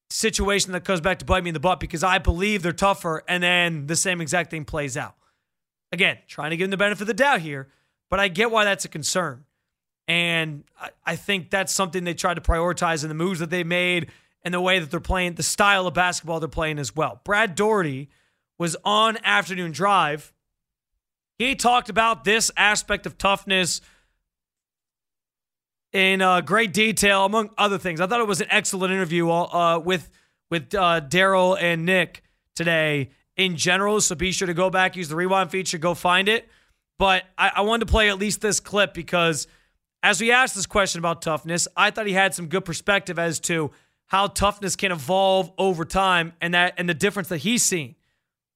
situation 0.10 0.74
that 0.74 0.84
comes 0.84 1.02
back 1.02 1.20
to 1.20 1.26
bite 1.26 1.44
me 1.44 1.50
in 1.50 1.54
the 1.54 1.60
butt 1.62 1.80
because 1.80 2.04
I 2.04 2.20
believe 2.20 2.62
they're 2.62 2.74
tougher 2.74 3.24
and 3.28 3.42
then 3.42 3.88
the 3.88 3.96
same 3.96 4.20
exact 4.22 4.52
thing 4.52 4.66
plays 4.66 4.98
out. 4.98 5.16
Again, 5.94 6.18
trying 6.28 6.52
to 6.52 6.58
give 6.58 6.66
them 6.66 6.72
the 6.72 6.78
benefit 6.78 7.02
of 7.02 7.08
the 7.08 7.14
doubt 7.14 7.40
here, 7.40 7.70
but 8.10 8.20
I 8.20 8.28
get 8.28 8.52
why 8.52 8.66
that's 8.66 8.84
a 8.84 8.90
concern. 8.90 9.46
And 10.08 10.66
I, 10.80 10.90
I 11.06 11.16
think 11.16 11.50
that's 11.50 11.72
something 11.72 12.04
they 12.04 12.14
tried 12.14 12.34
to 12.34 12.42
prioritize 12.42 13.04
in 13.04 13.10
the 13.10 13.16
moves 13.16 13.40
that 13.40 13.50
they 13.50 13.64
made 13.64 14.12
and 14.44 14.54
the 14.54 14.60
way 14.60 14.80
that 14.80 14.92
they're 14.92 15.00
playing, 15.00 15.36
the 15.36 15.44
style 15.44 15.88
of 15.88 15.94
basketball 15.94 16.42
they're 16.42 16.50
playing 16.50 16.80
as 16.80 16.94
well. 16.94 17.22
Brad 17.24 17.56
Daugherty 17.56 18.10
was 18.58 18.76
on 18.84 19.18
afternoon 19.24 19.72
drive 19.72 20.34
he 21.44 21.56
talked 21.56 21.90
about 21.90 22.24
this 22.24 22.52
aspect 22.58 23.06
of 23.06 23.18
toughness 23.18 23.82
in 25.92 26.22
uh, 26.22 26.42
great 26.42 26.74
detail, 26.74 27.26
among 27.26 27.52
other 27.58 27.78
things. 27.78 28.02
I 28.02 28.08
thought 28.08 28.20
it 28.20 28.28
was 28.28 28.42
an 28.42 28.48
excellent 28.50 28.94
interview 28.94 29.30
uh, 29.30 29.80
with 29.80 30.10
with 30.50 30.74
uh, 30.76 31.02
Daryl 31.02 31.58
and 31.60 31.86
Nick 31.86 32.24
today 32.56 33.10
in 33.36 33.56
general. 33.56 34.02
So 34.02 34.16
be 34.16 34.32
sure 34.32 34.48
to 34.48 34.54
go 34.54 34.70
back, 34.70 34.96
use 34.96 35.10
the 35.10 35.16
rewind 35.16 35.50
feature, 35.52 35.78
go 35.78 35.94
find 35.94 36.30
it. 36.30 36.48
But 37.00 37.24
I, 37.38 37.52
I 37.56 37.62
wanted 37.62 37.88
to 37.88 37.92
play 37.92 38.10
at 38.10 38.20
least 38.20 38.42
this 38.42 38.60
clip 38.60 38.94
because 38.94 39.48
as 40.04 40.22
we 40.22 40.32
asked 40.32 40.54
this 40.54 40.68
question 40.68 41.00
about 41.00 41.22
toughness, 41.22 41.68
I 41.76 41.90
thought 41.90 42.06
he 42.06 42.14
had 42.14 42.36
some 42.36 42.48
good 42.48 42.66
perspective 42.66 43.18
as 43.18 43.40
to 43.42 43.72
how 44.08 44.28
toughness 44.28 44.76
can 44.76 44.92
evolve 44.92 45.52
over 45.58 45.86
time 45.86 46.34
and 46.40 46.54
that 46.54 46.76
and 46.78 46.88
the 46.88 46.94
difference 46.94 47.30
that 47.30 47.38
he's 47.38 47.64
seen 47.64 47.96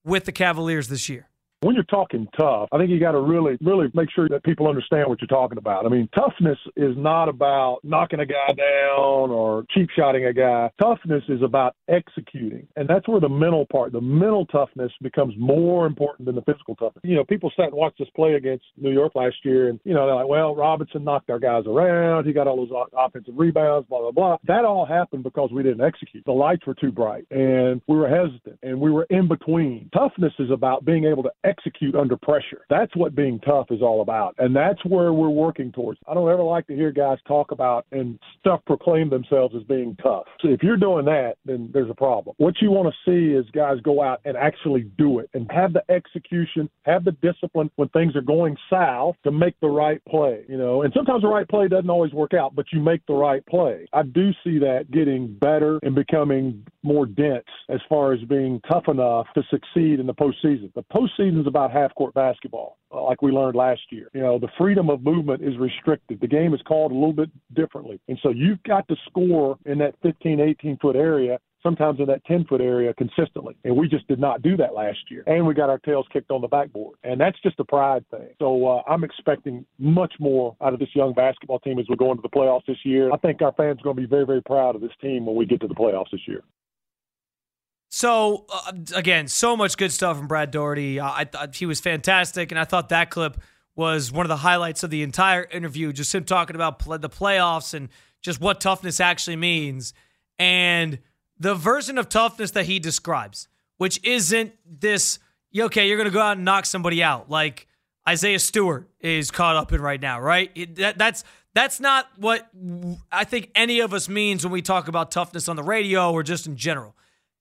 with 0.04 0.26
the 0.26 0.32
Cavaliers 0.32 0.88
this 0.88 1.10
year. 1.10 1.28
When 1.62 1.74
you're 1.74 1.86
talking 1.86 2.28
tough, 2.38 2.70
I 2.72 2.78
think 2.78 2.92
you 2.92 3.00
got 3.00 3.14
to 3.14 3.20
really, 3.20 3.58
really 3.62 3.88
make 3.96 4.12
sure 4.12 4.30
that 4.30 4.44
people 4.44 4.68
understand 4.68 5.08
what 5.08 5.20
you're 5.20 5.28
talking 5.28 5.58
about. 5.58 5.88
I 5.88 5.90
mean, 5.90 6.08
toughness 6.14 6.60
is 6.76 6.96
not 6.96 7.30
about 7.30 7.80
knocking 7.84 8.20
a 8.20 8.28
guy 8.28 8.54
down 8.56 9.32
or 9.32 9.66
cheap 9.72 9.90
shotting 9.96 10.26
a 10.26 10.34
guy. 10.34 10.70
Toughness 10.80 11.24
is 11.28 11.42
about 11.42 11.76
executing. 11.90 12.68
And 12.76 12.88
that's 12.88 13.08
where 13.08 13.20
the 13.20 13.28
mental 13.28 13.66
part, 13.72 13.92
the 13.92 14.02
mental 14.02 14.46
toughness 14.46 14.92
becomes 15.02 15.34
more 15.36 15.88
important 15.88 16.28
than 16.28 16.36
the 16.36 16.44
physical 16.44 16.76
toughness. 16.76 17.02
You 17.04 17.16
know, 17.16 17.24
people 17.24 17.52
sat 17.58 17.70
and 17.70 17.74
watched 17.74 18.00
us 18.02 18.08
play 18.16 18.36
against 18.36 18.66
New 18.78 18.92
York 18.92 19.16
last 19.16 19.38
year, 19.44 19.70
and, 19.70 19.80
you 19.84 19.96
know, 19.96 20.06
they're 20.06 20.14
like, 20.14 20.28
well, 20.28 20.56
Robinson 20.56 21.04
knocked 21.04 21.32
our 21.32 21.40
guys 21.40 21.64
around. 21.66 22.26
He 22.28 22.34
got 22.34 22.46
all 22.46 22.58
those 22.58 22.86
offensive 22.96 23.34
rebounds, 23.36 23.88
blah, 23.90 24.02
blah, 24.02 24.12
blah. 24.12 24.38
That 24.44 24.64
all 24.64 24.86
happened 24.86 25.24
because 25.24 25.50
we 25.52 25.64
didn't 25.64 25.82
execute. 25.82 26.24
The 26.26 26.34
lights 26.34 26.68
were 26.68 26.76
too 26.76 26.92
bright, 26.92 27.26
and 27.32 27.82
we 27.88 27.98
were 27.98 28.08
hesitant, 28.08 28.60
and 28.62 28.80
we 28.80 28.92
were 28.92 29.08
in 29.10 29.28
between. 29.28 29.90
Toughness 29.92 30.34
is 30.38 30.52
about 30.52 30.86
being 30.86 31.06
able 31.06 31.24
to 31.24 31.32
execute 31.48 31.96
under 31.96 32.18
pressure. 32.18 32.66
That's 32.70 32.96
what 32.96 33.16
being 33.16 33.40
tough 33.40 33.68
is 33.72 33.82
all 33.82 34.02
about. 34.02 34.36
And 34.38 34.56
that's 34.56 34.84
where 34.86 35.14
we're 35.14 35.30
working 35.30 35.72
towards. 35.72 36.00
I 36.08 36.14
don't 36.14 36.30
ever 36.30 36.44
like 36.44 36.68
to 36.68 36.76
hear 36.76 36.92
guys 36.92 37.18
talk 37.28 37.52
about 37.52 37.86
and 37.92 38.20
stuff 38.40 38.62
proclaim 38.66 39.10
themselves 39.10 39.56
as 39.56 39.64
being 39.64 39.96
tough. 40.02 40.26
So 40.42 40.50
if 40.50 40.64
you're 40.64 40.78
doing 40.78 41.06
that, 41.06 41.36
then 41.46 41.70
there's 41.74 41.90
a 41.90 41.96
problem. 41.96 42.36
What 42.38 42.56
you 42.62 42.72
want 42.72 42.94
to 42.94 43.10
see 43.10 43.34
is 43.34 43.46
guys 43.52 43.78
go 43.84 44.04
out 44.04 44.22
and 44.26 44.36
actually 44.36 44.84
do 44.98 45.20
it 45.20 45.30
and 45.34 45.50
have 45.52 45.74
the 45.74 45.84
execution, 45.90 46.70
have 46.84 47.04
the 47.04 47.14
discipline 47.14 47.72
when 47.76 47.90
things 47.90 48.16
are 48.16 48.22
going 48.22 48.58
south 48.70 49.16
to 49.24 49.32
make 49.32 49.60
the 49.62 49.70
right 49.70 50.04
play, 50.06 50.44
you 50.48 50.58
know. 50.58 50.82
And 50.82 50.94
sometimes 50.96 51.22
the 51.22 51.28
right 51.28 51.48
play 51.48 51.68
doesn't 51.68 51.90
always 51.90 52.14
work 52.14 52.34
out, 52.34 52.56
but 52.56 52.66
you 52.72 52.80
make 52.80 53.06
the 53.06 53.14
right 53.14 53.46
play. 53.46 53.86
I 53.94 54.04
do 54.04 54.32
see 54.44 54.60
that 54.60 54.92
getting 54.92 55.34
better 55.34 55.80
and 55.84 55.96
becoming 55.96 56.66
more 56.84 57.06
dense 57.06 57.46
as 57.70 57.80
far 57.88 58.14
as 58.14 58.20
being 58.22 58.62
tough 58.70 58.88
enough 58.88 59.28
to 59.36 59.44
succeed 59.50 60.00
in 60.00 60.08
the 60.08 60.14
postseason. 60.14 60.74
The 60.74 60.84
postseason 60.84 61.37
is 61.42 61.48
about 61.48 61.72
half 61.72 61.94
court 61.96 62.14
basketball, 62.14 62.78
uh, 62.92 63.04
like 63.04 63.22
we 63.22 63.32
learned 63.32 63.56
last 63.56 63.82
year. 63.90 64.10
You 64.14 64.22
know, 64.22 64.40
the 64.40 64.50
freedom 64.58 64.90
of 64.90 65.04
movement 65.04 65.42
is 65.42 65.58
restricted. 65.58 66.20
The 66.20 66.28
game 66.28 66.54
is 66.54 66.62
called 66.68 66.92
a 66.92 66.96
little 66.96 67.14
bit 67.14 67.30
differently. 67.54 68.00
And 68.08 68.20
so 68.22 68.30
you've 68.30 68.62
got 68.64 68.88
to 68.88 68.96
score 69.08 69.58
in 69.66 69.78
that 69.80 69.96
15, 70.04 70.40
18 70.40 70.78
foot 70.82 70.96
area 70.96 71.40
sometimes 71.64 72.00
in 72.00 72.06
that 72.06 72.24
10 72.26 72.46
foot 72.46 72.62
area 72.62 72.94
consistently. 72.94 73.56
And 73.64 73.76
we 73.76 73.88
just 73.88 74.08
did 74.08 74.20
not 74.20 74.42
do 74.42 74.56
that 74.58 74.74
last 74.74 75.00
year. 75.10 75.24
And 75.28 75.46
we 75.46 75.54
got 75.54 75.70
our 75.70 75.80
tails 75.80 76.06
kicked 76.14 76.32
on 76.32 76.42
the 76.42 76.48
backboard. 76.48 76.98
And 77.04 77.20
that's 77.20 77.40
just 77.42 77.60
a 77.60 77.66
pride 77.66 78.06
thing. 78.10 78.30
So 78.40 78.66
uh, 78.68 78.82
I'm 78.88 79.04
expecting 79.04 79.66
much 79.78 80.14
more 80.20 80.56
out 80.62 80.74
of 80.74 80.80
this 80.80 80.90
young 80.94 81.14
basketball 81.14 81.60
team 81.60 81.80
as 81.80 81.86
we 81.90 81.96
go 81.96 82.12
into 82.12 82.22
the 82.22 82.30
playoffs 82.30 82.66
this 82.68 82.78
year. 82.84 83.12
I 83.12 83.18
think 83.18 83.42
our 83.42 83.54
fans 83.54 83.80
are 83.80 83.84
going 83.84 83.96
to 83.96 84.02
be 84.02 84.08
very, 84.08 84.26
very 84.26 84.42
proud 84.42 84.76
of 84.76 84.82
this 84.82 84.92
team 85.02 85.26
when 85.26 85.36
we 85.36 85.46
get 85.46 85.62
to 85.62 85.68
the 85.68 85.76
playoffs 85.76 86.12
this 86.12 86.22
year. 86.28 86.44
So 87.90 88.46
uh, 88.50 88.74
again, 88.96 89.28
so 89.28 89.56
much 89.56 89.78
good 89.78 89.92
stuff 89.92 90.18
from 90.18 90.28
Brad 90.28 90.52
Daugherty. 90.52 91.00
I 91.00 91.26
thought 91.26 91.56
he 91.56 91.66
was 91.66 91.80
fantastic, 91.80 92.52
and 92.52 92.60
I 92.60 92.66
thought 92.66 92.90
that 92.90 93.10
clip 93.10 93.38
was 93.76 94.12
one 94.12 94.26
of 94.26 94.30
the 94.30 94.38
highlights 94.38 94.84
of 94.84 94.90
the 94.90 95.04
entire 95.04 95.44
interview. 95.44 95.94
Just 95.94 96.14
him 96.14 96.26
talking 96.26 96.56
about 96.56 96.80
the 96.80 97.10
playoffs 97.10 97.74
and 97.74 97.90
just 98.22 98.42
what 98.42 98.60
toughness 98.60 99.00
actually 99.00 99.36
means, 99.36 99.94
and 100.38 101.00
the 101.40 101.56
version 101.56 101.98
of 101.98 102.10
toughness 102.10 102.52
that 102.52 102.66
he 102.66 102.80
describes, 102.80 103.48
which 103.78 104.04
isn't 104.04 104.54
this. 104.66 105.20
Okay, 105.58 105.88
you're 105.88 106.04
to 106.04 106.12
go 106.12 106.22
out 106.22 106.38
and 106.38 106.46
knock 106.46 106.66
somebody 106.66 107.02
out 107.02 107.30
like 107.30 107.68
Isaiah 108.08 108.40
Stewart 108.40 108.90
is 109.00 109.32
caught 109.32 109.56
up 109.56 109.72
in 109.74 109.82
right 109.82 110.02
now, 110.02 110.20
right? 110.20 110.52
It, 110.56 110.76
that, 110.76 110.98
that's 110.98 111.24
that's 111.54 111.80
not 111.80 112.08
what 112.18 112.48
I 113.12 113.24
think 113.24 113.50
any 113.56 113.80
of 113.80 113.94
us 113.94 114.08
means 114.08 114.44
when 114.44 114.52
we 114.52 114.62
talk 114.62 114.88
about 114.88 115.10
toughness 115.10 115.48
on 115.50 115.56
the 115.56 115.64
radio 115.64 116.12
or 116.12 116.22
just 116.22 116.48
in 116.48 116.58
general. 116.58 116.96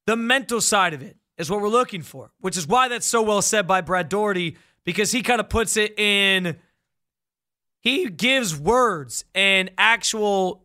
The 0.06 0.16
mental 0.16 0.60
side 0.60 0.94
of 0.94 1.02
it 1.02 1.16
is 1.36 1.50
what 1.50 1.60
we're 1.60 1.68
looking 1.68 2.02
for, 2.02 2.30
which 2.40 2.56
is 2.56 2.66
why 2.66 2.88
that's 2.88 3.06
so 3.06 3.22
well 3.22 3.42
said 3.42 3.66
by 3.66 3.80
Brad 3.80 4.08
Daugherty 4.08 4.56
because 4.84 5.12
he 5.12 5.22
kind 5.22 5.40
of 5.40 5.48
puts 5.48 5.76
it 5.76 5.98
in. 5.98 6.56
He 7.80 8.08
gives 8.08 8.58
words 8.58 9.24
and 9.34 9.70
actual. 9.76 10.62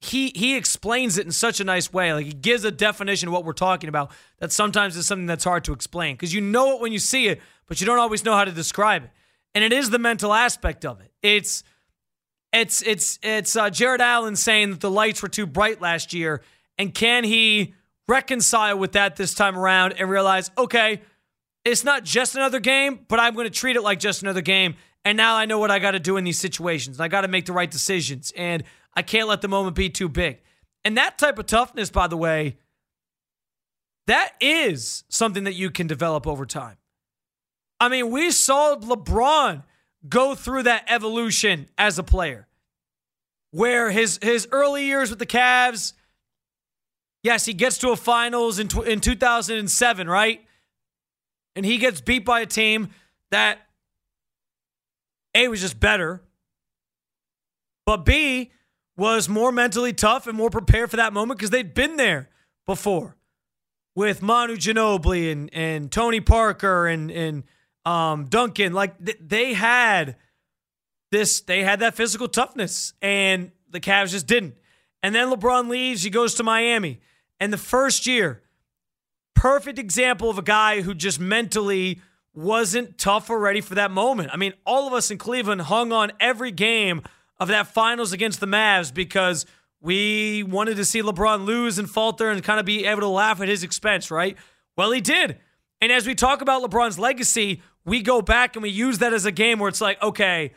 He 0.00 0.32
he 0.34 0.56
explains 0.56 1.16
it 1.16 1.24
in 1.24 1.32
such 1.32 1.60
a 1.60 1.64
nice 1.64 1.92
way. 1.92 2.12
Like 2.12 2.26
he 2.26 2.32
gives 2.32 2.64
a 2.64 2.70
definition 2.70 3.28
of 3.28 3.32
what 3.32 3.44
we're 3.44 3.52
talking 3.52 3.88
about. 3.88 4.10
That 4.38 4.52
sometimes 4.52 4.96
is 4.96 5.06
something 5.06 5.26
that's 5.26 5.44
hard 5.44 5.64
to 5.64 5.72
explain 5.72 6.14
because 6.14 6.34
you 6.34 6.40
know 6.40 6.76
it 6.76 6.80
when 6.80 6.92
you 6.92 6.98
see 6.98 7.28
it, 7.28 7.40
but 7.66 7.80
you 7.80 7.86
don't 7.86 7.98
always 7.98 8.24
know 8.24 8.34
how 8.34 8.44
to 8.44 8.52
describe 8.52 9.04
it. 9.04 9.10
And 9.54 9.62
it 9.62 9.72
is 9.72 9.90
the 9.90 9.98
mental 9.98 10.34
aspect 10.34 10.84
of 10.84 11.00
it. 11.00 11.12
It's 11.22 11.62
it's 12.52 12.82
it's 12.82 13.18
it's 13.22 13.56
uh, 13.56 13.70
Jarrett 13.70 14.00
Allen 14.00 14.36
saying 14.36 14.70
that 14.70 14.80
the 14.80 14.90
lights 14.90 15.22
were 15.22 15.28
too 15.28 15.46
bright 15.46 15.80
last 15.80 16.12
year 16.12 16.42
and 16.78 16.94
can 16.94 17.24
he 17.24 17.74
reconcile 18.08 18.78
with 18.78 18.92
that 18.92 19.16
this 19.16 19.34
time 19.34 19.58
around 19.58 19.94
and 19.98 20.10
realize, 20.10 20.50
okay, 20.58 21.00
it's 21.64 21.84
not 21.84 22.04
just 22.04 22.34
another 22.34 22.60
game, 22.60 23.00
but 23.08 23.18
I'm 23.18 23.34
going 23.34 23.46
to 23.46 23.50
treat 23.50 23.76
it 23.76 23.82
like 23.82 23.98
just 23.98 24.22
another 24.22 24.42
game 24.42 24.76
And 25.04 25.16
now 25.16 25.36
I 25.36 25.44
know 25.44 25.58
what 25.58 25.70
I 25.70 25.78
got 25.78 25.92
to 25.92 26.00
do 26.00 26.16
in 26.16 26.24
these 26.24 26.38
situations. 26.38 26.98
I 26.98 27.08
got 27.08 27.22
to 27.22 27.28
make 27.28 27.46
the 27.46 27.52
right 27.52 27.70
decisions. 27.70 28.32
And 28.36 28.64
I 28.94 29.02
can't 29.02 29.28
let 29.28 29.42
the 29.42 29.48
moment 29.48 29.76
be 29.76 29.90
too 29.90 30.08
big. 30.08 30.40
And 30.84 30.96
that 30.96 31.18
type 31.18 31.38
of 31.38 31.46
toughness, 31.46 31.90
by 31.90 32.06
the 32.06 32.16
way, 32.16 32.56
that 34.06 34.32
is 34.40 35.04
something 35.08 35.44
that 35.44 35.54
you 35.54 35.70
can 35.70 35.86
develop 35.86 36.26
over 36.26 36.46
time. 36.46 36.76
I 37.80 37.88
mean, 37.88 38.10
we 38.10 38.30
saw 38.30 38.76
LeBron 38.76 39.62
go 40.08 40.34
through 40.34 40.64
that 40.64 40.84
evolution 40.88 41.68
as 41.76 41.98
a 41.98 42.02
player 42.02 42.46
where 43.50 43.90
his 43.90 44.18
his 44.22 44.48
early 44.52 44.84
years 44.86 45.10
with 45.10 45.18
the 45.18 45.26
Cavs, 45.26 45.92
yes, 47.24 47.44
he 47.46 47.54
gets 47.54 47.78
to 47.78 47.90
a 47.90 47.96
finals 47.96 48.60
in, 48.60 48.68
in 48.86 49.00
2007, 49.00 50.08
right? 50.08 50.44
And 51.56 51.66
he 51.66 51.78
gets 51.78 52.00
beat 52.00 52.24
by 52.24 52.40
a 52.40 52.46
team 52.46 52.90
that 53.32 53.58
A 55.34 55.48
was 55.48 55.60
just 55.60 55.80
better, 55.80 56.22
but 57.84 58.04
B 58.04 58.52
was 58.96 59.28
more 59.28 59.50
mentally 59.50 59.92
tough 59.92 60.28
and 60.28 60.36
more 60.36 60.50
prepared 60.50 60.90
for 60.90 60.98
that 60.98 61.12
moment 61.12 61.38
because 61.38 61.50
they'd 61.50 61.74
been 61.74 61.96
there 61.96 62.28
before 62.66 63.16
with 63.96 64.22
Manu 64.22 64.56
Ginobili 64.56 65.32
and, 65.32 65.50
and 65.52 65.90
Tony 65.90 66.20
Parker 66.20 66.86
and, 66.86 67.10
and 67.10 67.42
um, 67.84 68.26
Duncan. 68.26 68.72
Like 68.72 69.04
th- 69.04 69.18
they 69.20 69.54
had 69.54 70.16
this, 71.10 71.40
they 71.40 71.62
had 71.62 71.80
that 71.80 71.94
physical 71.94 72.28
toughness, 72.28 72.92
and 73.00 73.50
the 73.70 73.80
Cavs 73.80 74.10
just 74.10 74.26
didn't. 74.26 74.54
And 75.02 75.14
then 75.14 75.28
LeBron 75.30 75.68
leaves, 75.68 76.02
he 76.02 76.10
goes 76.10 76.34
to 76.36 76.42
Miami. 76.42 77.00
And 77.40 77.52
the 77.52 77.58
first 77.58 78.06
year, 78.06 78.42
perfect 79.34 79.78
example 79.78 80.30
of 80.30 80.38
a 80.38 80.42
guy 80.42 80.80
who 80.80 80.94
just 80.94 81.20
mentally 81.20 82.00
wasn't 82.34 82.98
tough 82.98 83.30
or 83.30 83.38
ready 83.38 83.60
for 83.60 83.74
that 83.76 83.90
moment. 83.90 84.30
I 84.32 84.36
mean, 84.36 84.54
all 84.66 84.86
of 84.86 84.92
us 84.92 85.10
in 85.10 85.18
Cleveland 85.18 85.62
hung 85.62 85.92
on 85.92 86.12
every 86.18 86.50
game 86.50 87.02
of 87.38 87.48
that 87.48 87.68
finals 87.68 88.12
against 88.12 88.40
the 88.40 88.46
Mavs 88.46 88.92
because 88.92 89.46
we 89.80 90.42
wanted 90.42 90.76
to 90.76 90.84
see 90.84 91.02
LeBron 91.02 91.44
lose 91.44 91.78
and 91.78 91.88
falter 91.88 92.30
and 92.30 92.42
kind 92.42 92.58
of 92.58 92.66
be 92.66 92.86
able 92.86 93.02
to 93.02 93.08
laugh 93.08 93.40
at 93.40 93.48
his 93.48 93.62
expense, 93.62 94.10
right? 94.10 94.36
Well, 94.76 94.90
he 94.90 95.00
did. 95.00 95.38
And 95.80 95.92
as 95.92 96.06
we 96.06 96.14
talk 96.14 96.40
about 96.40 96.62
LeBron's 96.62 96.98
legacy, 96.98 97.60
we 97.84 98.00
go 98.00 98.22
back 98.22 98.56
and 98.56 98.62
we 98.62 98.70
use 98.70 98.98
that 98.98 99.12
as 99.12 99.26
a 99.26 99.32
game 99.32 99.58
where 99.58 99.68
it's 99.68 99.80
like, 99.80 100.02
okay, 100.02 100.52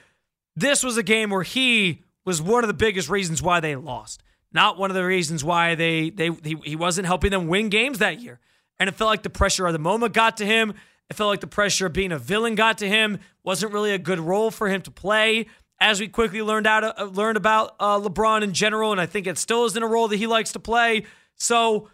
this 0.55 0.83
was 0.83 0.97
a 0.97 1.03
game 1.03 1.29
where 1.29 1.43
he 1.43 2.03
was 2.25 2.41
one 2.41 2.63
of 2.63 2.67
the 2.67 2.73
biggest 2.73 3.09
reasons 3.09 3.41
why 3.41 3.59
they 3.59 3.75
lost. 3.75 4.23
Not 4.51 4.77
one 4.77 4.89
of 4.89 4.95
the 4.95 5.05
reasons 5.05 5.43
why 5.43 5.75
they 5.75 6.09
they 6.09 6.29
he, 6.43 6.55
he 6.63 6.75
wasn't 6.75 7.07
helping 7.07 7.31
them 7.31 7.47
win 7.47 7.69
games 7.69 7.99
that 7.99 8.21
year. 8.21 8.39
And 8.79 8.87
it 8.87 8.95
felt 8.95 9.09
like 9.09 9.23
the 9.23 9.29
pressure 9.29 9.65
of 9.67 9.73
the 9.73 9.79
moment 9.79 10.13
got 10.13 10.37
to 10.37 10.45
him. 10.45 10.73
It 11.09 11.15
felt 11.15 11.29
like 11.29 11.41
the 11.41 11.47
pressure 11.47 11.87
of 11.87 11.93
being 11.93 12.11
a 12.11 12.19
villain 12.19 12.55
got 12.55 12.77
to 12.79 12.87
him. 12.87 13.19
Wasn't 13.43 13.73
really 13.73 13.91
a 13.91 13.97
good 13.97 14.19
role 14.19 14.51
for 14.51 14.67
him 14.67 14.81
to 14.83 14.91
play 14.91 15.47
as 15.79 15.99
we 15.99 16.07
quickly 16.07 16.41
learned 16.41 16.67
out 16.67 16.83
uh, 16.83 17.03
learned 17.05 17.37
about 17.37 17.75
uh, 17.79 17.99
LeBron 17.99 18.41
in 18.41 18.53
general, 18.53 18.91
and 18.91 18.99
I 18.99 19.05
think 19.05 19.27
it 19.27 19.37
still 19.37 19.65
isn't 19.65 19.81
a 19.81 19.87
role 19.87 20.07
that 20.07 20.17
he 20.17 20.27
likes 20.27 20.51
to 20.53 20.59
play. 20.59 21.05
So, 21.35 21.89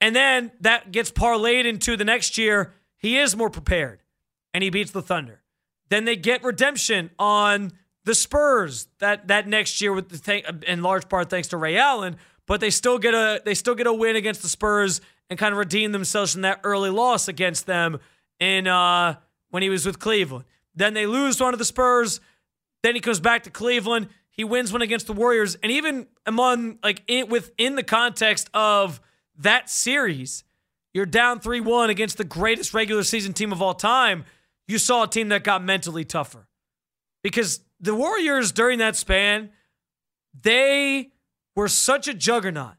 and 0.00 0.14
then 0.14 0.50
that 0.60 0.90
gets 0.90 1.10
parlayed 1.10 1.66
into 1.66 1.96
the 1.96 2.04
next 2.04 2.36
year. 2.38 2.74
He 2.96 3.18
is 3.18 3.36
more 3.36 3.50
prepared, 3.50 4.02
and 4.52 4.64
he 4.64 4.70
beats 4.70 4.90
the 4.90 5.02
Thunder. 5.02 5.42
Then 5.88 6.04
they 6.04 6.16
get 6.16 6.42
redemption 6.42 7.10
on 7.18 7.72
the 8.04 8.14
Spurs 8.14 8.88
that 9.00 9.28
that 9.28 9.46
next 9.46 9.80
year 9.80 9.92
with 9.92 10.08
the 10.08 10.18
thing, 10.18 10.42
in 10.66 10.82
large 10.82 11.08
part 11.08 11.30
thanks 11.30 11.48
to 11.48 11.56
Ray 11.56 11.76
Allen. 11.76 12.16
But 12.46 12.60
they 12.60 12.70
still 12.70 12.98
get 12.98 13.14
a 13.14 13.42
they 13.44 13.54
still 13.54 13.74
get 13.74 13.86
a 13.86 13.92
win 13.92 14.16
against 14.16 14.42
the 14.42 14.48
Spurs 14.48 15.00
and 15.28 15.38
kind 15.38 15.52
of 15.52 15.58
redeem 15.58 15.92
themselves 15.92 16.32
from 16.32 16.42
that 16.42 16.60
early 16.64 16.90
loss 16.90 17.28
against 17.28 17.66
them 17.66 17.98
in 18.40 18.66
uh, 18.66 19.16
when 19.50 19.62
he 19.62 19.68
was 19.68 19.84
with 19.84 19.98
Cleveland. 19.98 20.44
Then 20.74 20.94
they 20.94 21.06
lose 21.06 21.40
one 21.40 21.52
of 21.52 21.58
the 21.58 21.64
Spurs. 21.64 22.20
Then 22.82 22.94
he 22.94 23.00
comes 23.00 23.20
back 23.20 23.42
to 23.42 23.50
Cleveland. 23.50 24.08
He 24.30 24.44
wins 24.44 24.72
one 24.72 24.82
against 24.82 25.08
the 25.08 25.12
Warriors, 25.12 25.56
and 25.56 25.72
even 25.72 26.06
among 26.24 26.78
like 26.82 27.02
in, 27.08 27.28
within 27.28 27.74
the 27.74 27.82
context 27.82 28.48
of 28.54 29.00
that 29.36 29.68
series, 29.68 30.44
you're 30.94 31.06
down 31.06 31.40
three 31.40 31.60
one 31.60 31.90
against 31.90 32.18
the 32.18 32.24
greatest 32.24 32.72
regular 32.72 33.02
season 33.02 33.32
team 33.32 33.52
of 33.52 33.60
all 33.60 33.74
time. 33.74 34.24
You 34.68 34.78
saw 34.78 35.02
a 35.04 35.08
team 35.08 35.28
that 35.30 35.42
got 35.42 35.64
mentally 35.64 36.04
tougher 36.04 36.46
because 37.22 37.60
the 37.80 37.94
Warriors 37.94 38.52
during 38.52 38.78
that 38.78 38.96
span, 38.96 39.50
they 40.40 41.10
were 41.54 41.68
such 41.68 42.08
a 42.08 42.14
juggernaut 42.14 42.74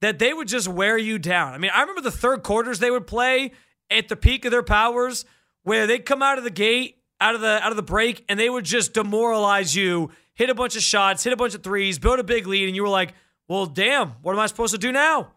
that 0.00 0.18
they 0.18 0.32
would 0.32 0.48
just 0.48 0.68
wear 0.68 0.98
you 0.98 1.18
down. 1.18 1.54
I 1.54 1.58
mean, 1.58 1.70
I 1.74 1.80
remember 1.80 2.02
the 2.02 2.10
third 2.10 2.42
quarters 2.42 2.78
they 2.78 2.90
would 2.90 3.06
play 3.06 3.52
at 3.90 4.08
the 4.08 4.16
peak 4.16 4.44
of 4.44 4.50
their 4.50 4.62
powers, 4.62 5.24
where 5.62 5.86
they'd 5.86 6.04
come 6.04 6.22
out 6.22 6.38
of 6.38 6.44
the 6.44 6.50
gate 6.50 6.98
out 7.20 7.34
of 7.34 7.40
the 7.40 7.64
out 7.64 7.70
of 7.70 7.76
the 7.76 7.82
break 7.82 8.24
and 8.28 8.38
they 8.38 8.50
would 8.50 8.64
just 8.64 8.92
demoralize 8.92 9.74
you, 9.74 10.10
hit 10.34 10.50
a 10.50 10.54
bunch 10.54 10.76
of 10.76 10.82
shots, 10.82 11.24
hit 11.24 11.32
a 11.32 11.36
bunch 11.36 11.54
of 11.54 11.62
threes, 11.62 11.98
build 11.98 12.18
a 12.18 12.24
big 12.24 12.46
lead, 12.46 12.66
and 12.66 12.76
you 12.76 12.82
were 12.82 12.88
like, 12.88 13.14
well, 13.48 13.66
damn, 13.66 14.10
what 14.22 14.32
am 14.32 14.40
I 14.40 14.46
supposed 14.46 14.74
to 14.74 14.78
do 14.78 14.92
now? 14.92 15.32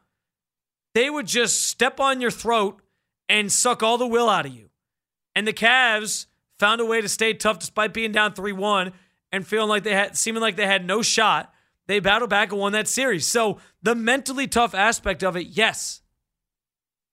They 0.94 1.10
would 1.10 1.28
just 1.28 1.66
step 1.68 2.00
on 2.00 2.22
your 2.22 2.32
throat 2.32 2.82
and 3.30 3.52
suck 3.52 3.84
all 3.84 3.98
the 3.98 4.08
will 4.08 4.30
out 4.30 4.46
of 4.46 4.54
you. 4.54 4.70
And 5.36 5.48
the 5.48 5.54
Cavs 5.54 6.26
found 6.60 6.82
a 6.82 6.86
way 6.86 7.02
to 7.02 7.10
stay 7.10 7.34
tough 7.34 7.60
despite 7.60 7.94
being 7.94 8.12
down 8.12 8.34
3-1 8.34 8.94
and 9.32 9.46
feeling 9.46 9.70
like 9.70 9.84
they 9.84 9.94
had 9.94 10.18
seeming 10.18 10.42
like 10.42 10.56
they 10.56 10.68
had 10.68 10.86
no 10.86 11.02
shot. 11.02 11.54
They 11.88 12.00
battled 12.00 12.30
back 12.30 12.52
and 12.52 12.60
won 12.60 12.74
that 12.74 12.88
series. 12.88 13.28
So 13.28 13.60
the 13.82 13.96
mentally 13.96 14.48
tough 14.48 14.76
aspect 14.76 15.24
of 15.24 15.38
it, 15.38 15.48
yes. 15.48 16.02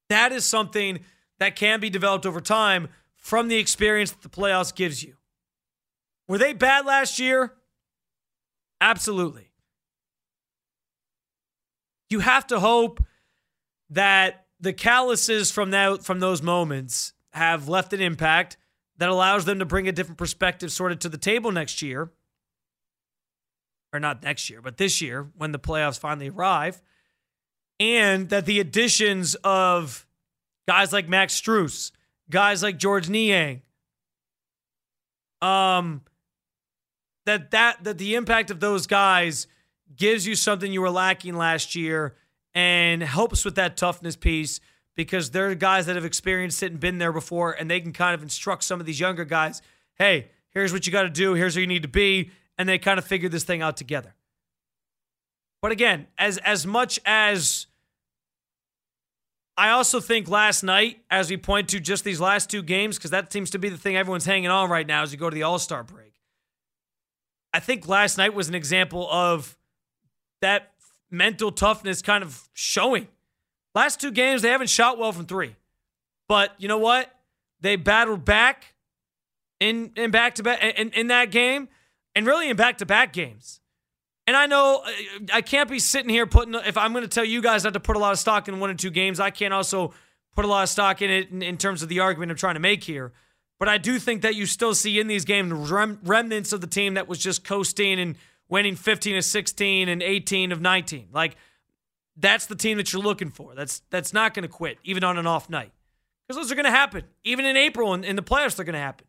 That 0.08 0.32
is 0.32 0.44
something 0.44 1.00
that 1.38 1.56
can 1.56 1.80
be 1.80 1.90
developed 1.90 2.26
over 2.26 2.40
time 2.40 2.88
from 3.16 3.48
the 3.48 3.56
experience 3.56 4.10
that 4.10 4.22
the 4.22 4.28
playoffs 4.28 4.74
gives 4.74 5.02
you. 5.02 5.14
Were 6.28 6.38
they 6.38 6.52
bad 6.52 6.86
last 6.86 7.18
year? 7.18 7.54
Absolutely. 8.80 9.50
You 12.10 12.20
have 12.20 12.46
to 12.48 12.60
hope 12.60 13.02
that 13.90 14.46
the 14.60 14.72
calluses 14.72 15.50
from 15.50 15.70
that 15.70 16.04
from 16.04 16.20
those 16.20 16.42
moments 16.42 17.12
have 17.32 17.68
left 17.68 17.92
an 17.92 18.00
impact 18.00 18.56
that 18.98 19.08
allows 19.08 19.44
them 19.44 19.58
to 19.58 19.64
bring 19.64 19.88
a 19.88 19.92
different 19.92 20.18
perspective 20.18 20.70
sort 20.70 20.92
of 20.92 20.98
to 21.00 21.08
the 21.08 21.18
table 21.18 21.50
next 21.50 21.82
year. 21.82 22.10
Or 23.92 24.00
not 24.00 24.22
next 24.22 24.50
year, 24.50 24.60
but 24.60 24.76
this 24.76 25.00
year 25.00 25.30
when 25.36 25.52
the 25.52 25.58
playoffs 25.58 25.98
finally 25.98 26.28
arrive. 26.28 26.82
And 27.78 28.28
that 28.30 28.46
the 28.46 28.60
additions 28.60 29.36
of 29.44 30.06
guys 30.66 30.92
like 30.92 31.08
Max 31.08 31.40
Strus, 31.40 31.92
guys 32.30 32.62
like 32.62 32.76
Georges 32.76 33.10
Niang. 33.10 33.62
Um, 35.40 36.02
that 37.26 37.50
that 37.50 37.84
that 37.84 37.98
the 37.98 38.14
impact 38.14 38.50
of 38.50 38.60
those 38.60 38.86
guys 38.86 39.46
gives 39.94 40.26
you 40.26 40.34
something 40.34 40.72
you 40.72 40.80
were 40.80 40.90
lacking 40.90 41.36
last 41.36 41.74
year 41.74 42.16
and 42.54 43.02
helps 43.02 43.44
with 43.44 43.56
that 43.56 43.76
toughness 43.76 44.16
piece 44.16 44.60
because 44.94 45.30
they're 45.30 45.54
guys 45.54 45.86
that 45.86 45.96
have 45.96 46.04
experienced 46.04 46.62
it 46.62 46.72
and 46.72 46.80
been 46.80 46.98
there 46.98 47.12
before 47.12 47.52
and 47.52 47.70
they 47.70 47.80
can 47.80 47.92
kind 47.92 48.14
of 48.14 48.22
instruct 48.22 48.64
some 48.64 48.80
of 48.80 48.86
these 48.86 49.00
younger 49.00 49.24
guys 49.24 49.62
hey 49.96 50.28
here's 50.50 50.72
what 50.72 50.86
you 50.86 50.92
got 50.92 51.02
to 51.02 51.10
do 51.10 51.34
here's 51.34 51.54
where 51.54 51.60
you 51.60 51.66
need 51.66 51.82
to 51.82 51.88
be 51.88 52.30
and 52.58 52.68
they 52.68 52.78
kind 52.78 52.98
of 52.98 53.04
figure 53.04 53.28
this 53.28 53.44
thing 53.44 53.62
out 53.62 53.76
together 53.76 54.14
but 55.60 55.72
again 55.72 56.06
as 56.18 56.38
as 56.38 56.66
much 56.66 56.98
as 57.04 57.66
I 59.56 59.70
also 59.70 60.00
think 60.00 60.28
last 60.28 60.64
night, 60.64 60.98
as 61.10 61.30
we 61.30 61.36
point 61.36 61.68
to 61.68 61.80
just 61.80 62.02
these 62.02 62.20
last 62.20 62.50
two 62.50 62.62
games, 62.62 62.96
because 62.96 63.12
that 63.12 63.32
seems 63.32 63.50
to 63.50 63.58
be 63.58 63.68
the 63.68 63.78
thing 63.78 63.96
everyone's 63.96 64.24
hanging 64.24 64.50
on 64.50 64.68
right 64.68 64.86
now 64.86 65.02
as 65.02 65.12
you 65.12 65.18
go 65.18 65.30
to 65.30 65.34
the 65.34 65.44
All 65.44 65.58
Star 65.58 65.84
break. 65.84 66.14
I 67.52 67.60
think 67.60 67.86
last 67.86 68.18
night 68.18 68.34
was 68.34 68.48
an 68.48 68.56
example 68.56 69.08
of 69.10 69.56
that 70.40 70.72
mental 71.08 71.52
toughness 71.52 72.02
kind 72.02 72.24
of 72.24 72.48
showing. 72.52 73.06
Last 73.74 74.00
two 74.00 74.10
games, 74.10 74.42
they 74.42 74.50
haven't 74.50 74.70
shot 74.70 74.98
well 74.98 75.12
from 75.12 75.26
three. 75.26 75.56
But 76.28 76.54
you 76.58 76.68
know 76.68 76.78
what? 76.78 77.10
They 77.60 77.76
battled 77.76 78.24
back 78.24 78.74
in 79.60 79.92
in 79.96 80.10
back 80.10 80.36
to 80.36 80.42
back 80.42 80.62
in, 80.62 80.90
in 80.90 81.08
that 81.08 81.30
game 81.30 81.68
and 82.14 82.26
really 82.26 82.48
in 82.48 82.56
back 82.56 82.78
to 82.78 82.86
back 82.86 83.12
games. 83.12 83.60
And 84.26 84.36
I 84.36 84.46
know 84.46 84.82
uh, 84.84 84.90
I 85.32 85.42
can't 85.42 85.68
be 85.68 85.78
sitting 85.78 86.08
here 86.08 86.26
putting, 86.26 86.54
if 86.54 86.78
I'm 86.78 86.92
going 86.92 87.04
to 87.04 87.08
tell 87.08 87.24
you 87.24 87.42
guys 87.42 87.64
not 87.64 87.74
to 87.74 87.80
put 87.80 87.96
a 87.96 87.98
lot 87.98 88.12
of 88.12 88.18
stock 88.18 88.48
in 88.48 88.58
one 88.58 88.70
or 88.70 88.74
two 88.74 88.90
games, 88.90 89.20
I 89.20 89.30
can't 89.30 89.52
also 89.52 89.92
put 90.34 90.44
a 90.44 90.48
lot 90.48 90.62
of 90.62 90.68
stock 90.68 91.02
in 91.02 91.10
it 91.10 91.30
in, 91.30 91.42
in 91.42 91.56
terms 91.56 91.82
of 91.82 91.88
the 91.88 92.00
argument 92.00 92.30
I'm 92.30 92.36
trying 92.36 92.54
to 92.54 92.60
make 92.60 92.84
here. 92.84 93.12
But 93.58 93.68
I 93.68 93.78
do 93.78 93.98
think 93.98 94.22
that 94.22 94.34
you 94.34 94.46
still 94.46 94.74
see 94.74 94.98
in 94.98 95.06
these 95.06 95.24
games 95.24 95.52
rem- 95.70 96.00
remnants 96.02 96.52
of 96.52 96.60
the 96.60 96.66
team 96.66 96.94
that 96.94 97.06
was 97.06 97.18
just 97.18 97.44
coasting 97.44 98.00
and 98.00 98.16
winning 98.48 98.76
15 98.76 99.16
of 99.16 99.24
16 99.24 99.88
and 99.88 100.02
18 100.02 100.52
of 100.52 100.60
19. 100.60 101.08
Like, 101.12 101.36
that's 102.16 102.46
the 102.46 102.54
team 102.54 102.76
that 102.76 102.92
you're 102.92 103.02
looking 103.02 103.30
for. 103.30 103.54
That's 103.54 103.82
that's 103.90 104.12
not 104.12 104.34
going 104.34 104.42
to 104.42 104.48
quit, 104.48 104.78
even 104.84 105.04
on 105.04 105.18
an 105.18 105.26
off 105.26 105.50
night. 105.50 105.72
Because 106.26 106.40
those 106.40 106.52
are 106.52 106.54
going 106.54 106.64
to 106.64 106.70
happen. 106.70 107.04
Even 107.22 107.44
in 107.44 107.56
April 107.56 107.92
and 107.92 108.04
in 108.04 108.16
the 108.16 108.22
playoffs, 108.22 108.56
they're 108.56 108.64
going 108.64 108.74
to 108.74 108.78
happen. 108.78 109.06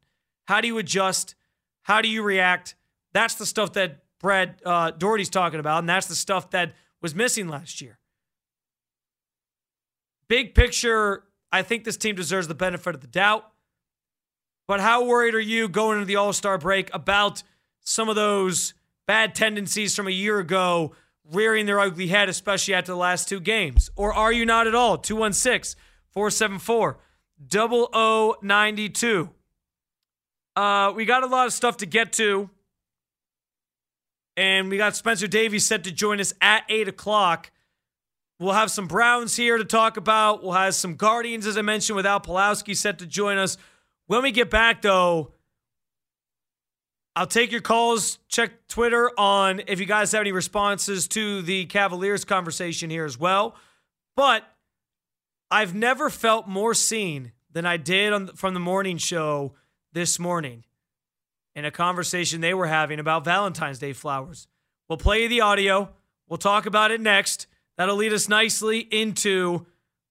How 0.47 0.61
do 0.61 0.67
you 0.67 0.77
adjust? 0.77 1.35
How 1.83 2.01
do 2.01 2.09
you 2.09 2.23
react? 2.23 2.75
That's 3.13 3.35
the 3.35 3.45
stuff 3.45 3.73
that 3.73 4.03
Brad 4.19 4.55
uh, 4.65 4.91
Daugherty's 4.91 5.29
talking 5.29 5.59
about, 5.59 5.79
and 5.79 5.89
that's 5.89 6.07
the 6.07 6.15
stuff 6.15 6.49
that 6.51 6.73
was 7.01 7.15
missing 7.15 7.47
last 7.47 7.79
year. 7.81 7.99
Big 10.27 10.55
picture, 10.55 11.23
I 11.51 11.61
think 11.61 11.83
this 11.83 11.97
team 11.97 12.15
deserves 12.15 12.47
the 12.47 12.55
benefit 12.55 12.95
of 12.95 13.01
the 13.01 13.07
doubt. 13.07 13.49
But 14.67 14.79
how 14.79 15.05
worried 15.05 15.35
are 15.35 15.39
you 15.39 15.69
going 15.69 15.97
into 15.97 16.07
the 16.07 16.15
All 16.15 16.33
Star 16.33 16.57
break 16.57 16.93
about 16.93 17.43
some 17.81 18.09
of 18.09 18.15
those 18.15 18.73
bad 19.05 19.35
tendencies 19.35 19.95
from 19.95 20.07
a 20.07 20.11
year 20.11 20.39
ago 20.39 20.93
rearing 21.31 21.65
their 21.65 21.79
ugly 21.79 22.07
head, 22.07 22.29
especially 22.29 22.73
after 22.73 22.91
the 22.91 22.97
last 22.97 23.27
two 23.27 23.39
games? 23.39 23.89
Or 23.95 24.13
are 24.13 24.31
you 24.31 24.45
not 24.45 24.67
at 24.67 24.75
all? 24.75 24.97
216 24.97 25.79
474 26.11 26.97
0092. 27.49 29.29
Uh, 30.55 30.93
we 30.95 31.05
got 31.05 31.23
a 31.23 31.27
lot 31.27 31.47
of 31.47 31.53
stuff 31.53 31.77
to 31.77 31.85
get 31.85 32.13
to. 32.13 32.49
And 34.37 34.69
we 34.69 34.77
got 34.77 34.95
Spencer 34.95 35.27
Davies 35.27 35.65
set 35.65 35.83
to 35.85 35.91
join 35.91 36.19
us 36.19 36.33
at 36.41 36.63
8 36.69 36.87
o'clock. 36.87 37.51
We'll 38.39 38.53
have 38.53 38.69
some 38.69 38.87
Browns 38.87 39.37
here 39.37 39.57
to 39.57 39.63
talk 39.63 39.95
about. 39.95 40.43
We'll 40.43 40.53
have 40.53 40.75
some 40.75 40.95
Guardians, 40.95 41.47
as 41.47 41.57
I 41.57 41.61
mentioned, 41.61 41.95
with 41.95 42.05
Al 42.05 42.19
Pawlowski 42.19 42.75
set 42.75 42.99
to 42.99 43.05
join 43.05 43.37
us. 43.37 43.57
When 44.07 44.23
we 44.23 44.31
get 44.31 44.49
back, 44.49 44.81
though, 44.81 45.31
I'll 47.15 47.27
take 47.27 47.51
your 47.51 47.61
calls. 47.61 48.19
Check 48.27 48.67
Twitter 48.67 49.09
on 49.17 49.61
if 49.67 49.79
you 49.79 49.85
guys 49.85 50.11
have 50.11 50.21
any 50.21 50.33
responses 50.33 51.07
to 51.09 51.41
the 51.41 51.65
Cavaliers 51.65 52.25
conversation 52.25 52.89
here 52.89 53.05
as 53.05 53.17
well. 53.17 53.55
But 54.15 54.43
I've 55.49 55.73
never 55.73 56.09
felt 56.09 56.47
more 56.47 56.73
seen 56.73 57.31
than 57.51 57.65
I 57.65 57.77
did 57.77 58.11
on, 58.11 58.27
from 58.35 58.53
the 58.53 58.59
morning 58.59 58.97
show 58.97 59.53
this 59.93 60.19
morning 60.19 60.65
in 61.55 61.63
a 61.63 61.71
conversation 61.71 62.41
they 62.41 62.53
were 62.53 62.67
having 62.67 62.99
about 62.99 63.23
Valentine's 63.23 63.79
Day 63.79 63.93
flowers. 63.93 64.47
We'll 64.89 64.97
play 64.97 65.27
the 65.27 65.39
audio. 65.39 65.89
We'll 66.27 66.37
talk 66.37 66.65
about 66.65 66.91
it 66.91 66.99
next. 66.99 67.47
That'll 67.77 67.95
lead 67.95 68.11
us 68.11 68.27
nicely 68.27 68.79
into 68.79 69.65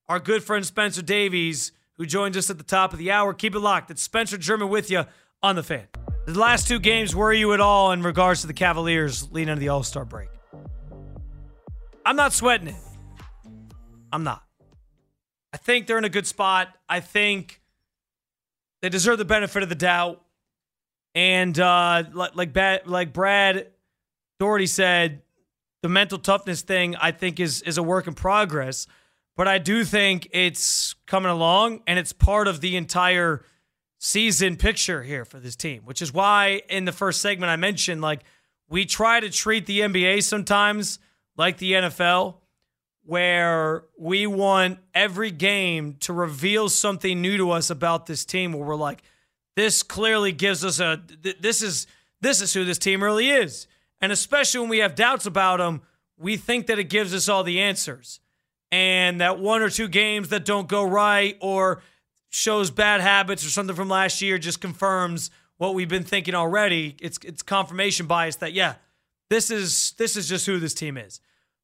our 0.09 0.19
good 0.19 0.43
friend 0.43 0.65
Spencer 0.65 1.03
Davies, 1.03 1.73
who 1.95 2.07
joins 2.07 2.37
us 2.37 2.49
at 2.49 2.57
the 2.57 2.65
top 2.65 2.93
of 2.93 2.99
the 2.99 3.11
hour. 3.11 3.35
Keep 3.35 3.55
it 3.57 3.61
locked. 3.61 3.91
It's 3.91 4.03
Spencer 4.03 4.39
German 4.39 4.71
with 4.71 4.91
you 4.91 5.05
on 5.43 5.57
the 5.57 5.63
fan. 5.63 5.87
The 6.27 6.39
last 6.39 6.67
two 6.67 6.79
games 6.79 7.15
worry 7.15 7.39
you 7.39 7.53
at 7.53 7.61
all 7.61 7.93
in 7.93 8.03
regards 8.03 8.41
to 8.41 8.47
the 8.47 8.55
Cavaliers 8.55 9.31
leading 9.31 9.51
into 9.51 9.61
the 9.61 9.69
All 9.69 9.83
Star 9.83 10.07
break? 10.07 10.31
I'm 12.07 12.17
not 12.17 12.33
sweating 12.33 12.69
it. 12.69 12.77
I'm 14.11 14.25
not. 14.25 14.43
I 15.53 15.59
think 15.59 15.87
they're 15.87 15.99
in 15.99 16.05
a 16.05 16.09
good 16.09 16.27
spot. 16.27 16.69
I 16.89 17.01
think 17.01 17.61
they 18.81 18.89
deserve 18.89 19.19
the 19.19 19.27
benefit 19.27 19.63
of 19.63 19.69
the 19.69 19.75
doubt. 19.75 20.23
And 21.15 21.59
uh, 21.61 22.05
like 22.13 22.57
like 22.87 23.13
Brad 23.13 23.67
Daugherty 24.41 24.67
said, 24.67 25.23
the 25.83 25.91
mental 25.91 26.19
toughness 26.19 26.63
thing 26.63 26.97
I 26.97 27.13
think 27.13 27.39
is 27.39 27.61
is 27.63 27.77
a 27.77 27.83
work 27.83 28.07
in 28.07 28.15
progress, 28.15 28.87
but 29.37 29.47
I 29.47 29.59
do 29.59 29.85
think 29.85 30.29
it's 30.33 30.95
coming 31.07 31.31
along 31.31 31.83
and 31.87 31.99
it's 31.99 32.15
part 32.15 32.49
of 32.49 32.63
the 32.63 32.77
entire 32.77 33.45
season 34.05 34.57
picture 34.57 35.03
here 35.03 35.25
for 35.25 35.39
this 35.39 35.57
team, 35.57 35.83
which 35.85 36.03
is 36.03 36.13
why 36.13 36.63
in 36.69 36.85
the 36.85 36.93
first 36.93 37.21
segment 37.21 37.51
I 37.51 37.57
mentioned 37.57 38.03
like 38.03 38.21
we 38.69 38.85
try 38.85 39.21
to 39.21 39.31
treat 39.31 39.67
the 39.67 39.81
NBA 39.81 40.23
sometimes 40.23 40.99
like 41.37 41.59
the 41.59 41.73
NFL 41.73 42.37
where 43.05 43.85
we 43.99 44.27
want 44.27 44.79
every 44.95 45.31
game 45.31 45.97
to 46.01 46.13
reveal 46.13 46.69
something 46.69 47.21
new 47.21 47.37
to 47.37 47.51
us 47.51 47.71
about 47.71 48.07
this 48.07 48.25
team 48.25 48.53
where 48.53 48.67
we're 48.67 48.77
like 48.77 49.03
this 49.57 49.83
clearly 49.83 50.33
gives 50.33 50.65
us 50.65 50.81
a 50.81 51.01
this 51.41 51.63
is 51.63 51.87
this 52.21 52.41
is 52.41 52.53
who 52.53 52.65
this 52.65 52.79
team 52.79 53.03
really 53.03 53.31
is 53.31 53.67
and 54.05 54.13
especially 54.13 54.61
when 54.61 54.69
we 54.69 54.79
have 54.81 54.95
doubts 54.95 55.25
about 55.25 55.61
them, 55.61 55.81
we 56.19 56.37
think 56.37 56.67
that 56.67 56.79
it 56.79 56.91
gives 56.91 57.15
us 57.15 57.27
all 57.27 57.43
the 57.43 57.63
answers. 57.63 58.21
And 58.71 59.23
that 59.23 59.39
one 59.39 59.63
or 59.63 59.71
two 59.71 59.89
games 59.89 60.29
that 60.29 60.45
don't 60.45 60.69
go 60.69 60.85
right 60.85 61.39
or 61.41 61.81
shows 62.35 62.69
bad 62.69 63.01
habits 63.01 63.47
or 63.47 63.49
something 63.49 63.77
from 63.77 63.89
last 63.89 64.21
year 64.21 64.39
just 64.39 64.61
confirms 64.61 65.31
what 65.57 65.73
we've 65.73 65.89
been 65.89 66.03
thinking 66.03 66.35
already. 66.35 66.97
It's 67.01 67.19
it's 67.23 67.43
confirmation 67.43 68.07
bias 68.07 68.37
that 68.37 68.53
yeah, 68.53 68.75
this 69.31 69.51
is 69.51 69.95
this 69.99 70.17
is 70.17 70.29
just 70.29 70.45
who 70.45 70.59
this 70.59 70.75
team 70.75 70.97
is. 70.97 71.21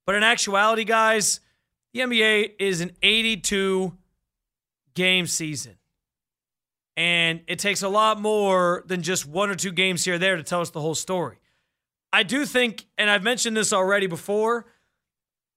But 0.06 0.14
in 0.14 0.22
actuality, 0.22 0.84
guys, 0.84 1.40
the 1.92 2.00
NBA 2.00 2.52
is 2.60 2.80
an 2.80 2.92
82 3.02 3.96
game 4.94 5.26
season. 5.26 5.76
And 6.96 7.40
it 7.48 7.58
takes 7.58 7.82
a 7.82 7.88
lot 7.88 8.20
more 8.20 8.84
than 8.86 9.02
just 9.02 9.26
one 9.26 9.50
or 9.50 9.54
two 9.54 9.72
games 9.72 10.04
here 10.04 10.14
or 10.14 10.18
there 10.18 10.36
to 10.36 10.42
tell 10.42 10.60
us 10.60 10.70
the 10.70 10.80
whole 10.80 10.94
story. 10.94 11.38
I 12.12 12.22
do 12.22 12.44
think, 12.44 12.86
and 12.98 13.08
I've 13.08 13.22
mentioned 13.22 13.56
this 13.56 13.72
already 13.72 14.06
before, 14.06 14.66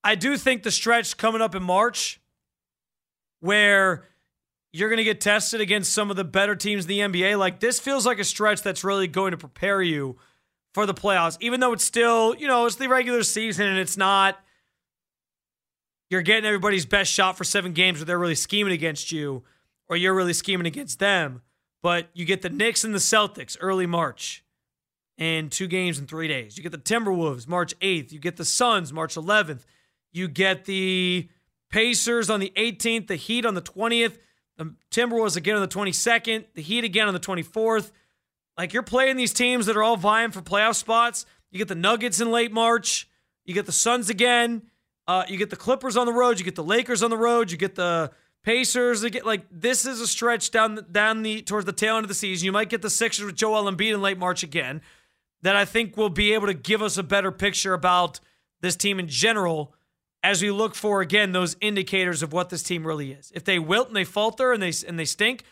I 0.04 0.16
do 0.16 0.38
think 0.38 0.64
the 0.64 0.72
stretch 0.72 1.18
coming 1.18 1.42
up 1.42 1.56
in 1.56 1.64
March 1.64 2.22
where 3.42 4.06
you're 4.74 4.90
going 4.90 4.98
to 4.98 5.04
get 5.04 5.22
tested 5.22 5.62
against 5.62 5.94
some 5.94 6.10
of 6.10 6.18
the 6.18 6.24
better 6.24 6.56
teams 6.56 6.86
in 6.86 6.90
the 6.90 7.00
NBA, 7.00 7.38
like 7.38 7.60
this 7.60 7.80
feels 7.80 8.06
like 8.06 8.18
a 8.18 8.24
stretch 8.24 8.64
that's 8.64 8.84
really 8.84 9.08
going 9.08 9.32
to 9.32 9.38
prepare 9.38 9.82
you 9.82 10.18
for 10.74 10.88
the 10.88 10.94
playoffs, 10.94 11.38
even 11.40 11.60
though 11.60 11.74
it's 11.74 11.86
still, 11.86 12.36
you 12.36 12.48
know, 12.48 12.66
it's 12.66 12.76
the 12.78 12.90
regular 12.90 13.22
season 13.22 13.68
and 13.68 13.78
it's 13.78 13.96
not, 13.96 14.40
you're 16.10 16.24
getting 16.24 16.46
everybody's 16.46 16.88
best 16.88 17.12
shot 17.12 17.38
for 17.38 17.44
seven 17.44 17.74
games 17.74 18.00
where 18.00 18.06
they're 18.06 18.18
really 18.18 18.34
scheming 18.34 18.74
against 18.74 19.12
you 19.12 19.44
or 19.88 19.96
you're 19.96 20.16
really 20.16 20.34
scheming 20.34 20.66
against 20.66 20.98
them. 20.98 21.44
But 21.84 22.08
you 22.14 22.26
get 22.26 22.42
the 22.42 22.50
Knicks 22.50 22.84
and 22.84 22.96
the 22.96 23.00
Celtics 23.00 23.56
early 23.60 23.86
March 23.86 24.44
and 25.20 25.52
two 25.52 25.68
games 25.68 26.00
in 26.00 26.08
three 26.08 26.28
days. 26.28 26.58
You 26.58 26.64
get 26.64 26.72
the 26.72 26.78
Timberwolves 26.78 27.48
March 27.48 27.78
8th. 27.80 28.12
You 28.12 28.20
get 28.20 28.38
the 28.38 28.46
Suns 28.46 28.92
March 28.92 29.16
11th. 29.16 29.66
You 30.12 30.28
get 30.28 30.66
the 30.66 31.30
Pacers 31.70 32.30
on 32.30 32.40
the 32.40 32.54
18th, 32.56 33.08
the 33.08 33.16
Heat 33.16 33.46
on 33.46 33.54
the 33.54 33.62
20th, 33.62 34.18
the 34.58 34.76
Timberwolves 34.92 35.36
again 35.36 35.56
on 35.56 35.62
the 35.62 35.68
22nd, 35.68 36.46
the 36.54 36.62
Heat 36.62 36.84
again 36.84 37.08
on 37.08 37.14
the 37.14 37.20
24th. 37.20 37.92
Like 38.58 38.74
you're 38.74 38.84
playing 38.84 39.18
these 39.18 39.34
teams 39.34 39.66
that 39.66 39.76
are 39.76 39.84
all 39.84 39.98
vying 39.98 40.32
for 40.32 40.42
playoff 40.42 40.76
spots. 40.76 41.26
You 41.52 41.58
get 41.58 41.68
the 41.68 41.76
Nuggets 41.76 42.20
in 42.20 42.32
late 42.32 42.52
March. 42.52 43.10
You 43.46 43.54
get 43.54 43.66
the 43.66 43.72
Suns 43.72 44.10
again. 44.10 44.64
Uh, 45.08 45.24
you 45.28 45.38
get 45.38 45.50
the 45.50 45.56
Clippers 45.56 45.98
on 45.98 46.06
the 46.06 46.14
road. 46.14 46.40
You 46.40 46.46
get 46.46 46.56
the 46.56 46.64
Lakers 46.64 47.04
on 47.04 47.10
the 47.10 47.18
road. 47.18 47.52
You 47.52 47.58
get 47.58 47.76
the 47.76 48.12
Pacers. 48.44 49.04
Get 49.04 49.26
like 49.26 49.46
this 49.52 49.86
is 49.86 50.00
a 50.02 50.08
stretch 50.08 50.52
down 50.52 50.86
down 50.92 51.24
the 51.24 51.42
towards 51.42 51.66
the 51.66 51.74
tail 51.74 51.96
end 51.96 52.06
of 52.06 52.10
the 52.10 52.14
season. 52.14 52.46
You 52.46 52.52
might 52.52 52.70
get 52.70 52.82
the 52.82 52.90
Sixers 52.90 53.26
with 53.26 53.36
Joel 53.36 53.72
Embiid 53.72 53.94
in 53.94 54.02
late 54.02 54.18
March 54.18 54.44
again 54.44 54.82
that 55.42 55.56
I 55.56 55.66
think 55.66 55.98
will 55.98 56.10
be 56.10 56.34
able 56.34 56.48
to 56.48 56.54
give 56.54 56.82
us 56.82 56.98
a 56.98 57.04
better 57.04 57.32
picture 57.32 57.74
about 57.74 58.20
this 58.62 58.76
team 58.76 59.00
in 59.00 59.08
general 59.08 59.76
as 60.24 60.42
we 60.42 60.50
look 60.50 60.74
for 60.74 61.02
again 61.02 61.34
those 61.34 61.56
indicators 61.60 62.24
of 62.24 62.32
what 62.34 62.50
this 62.50 62.64
team 62.64 62.88
really 62.88 63.12
is. 63.12 63.32
If 63.36 63.44
they 63.44 63.60
wilt 63.60 63.88
and 63.88 63.96
they 63.96 64.06
falter 64.06 64.54
and 64.54 64.64
they 64.64 64.72
and 64.88 64.98
they 64.98 65.06
stink, 65.06 65.44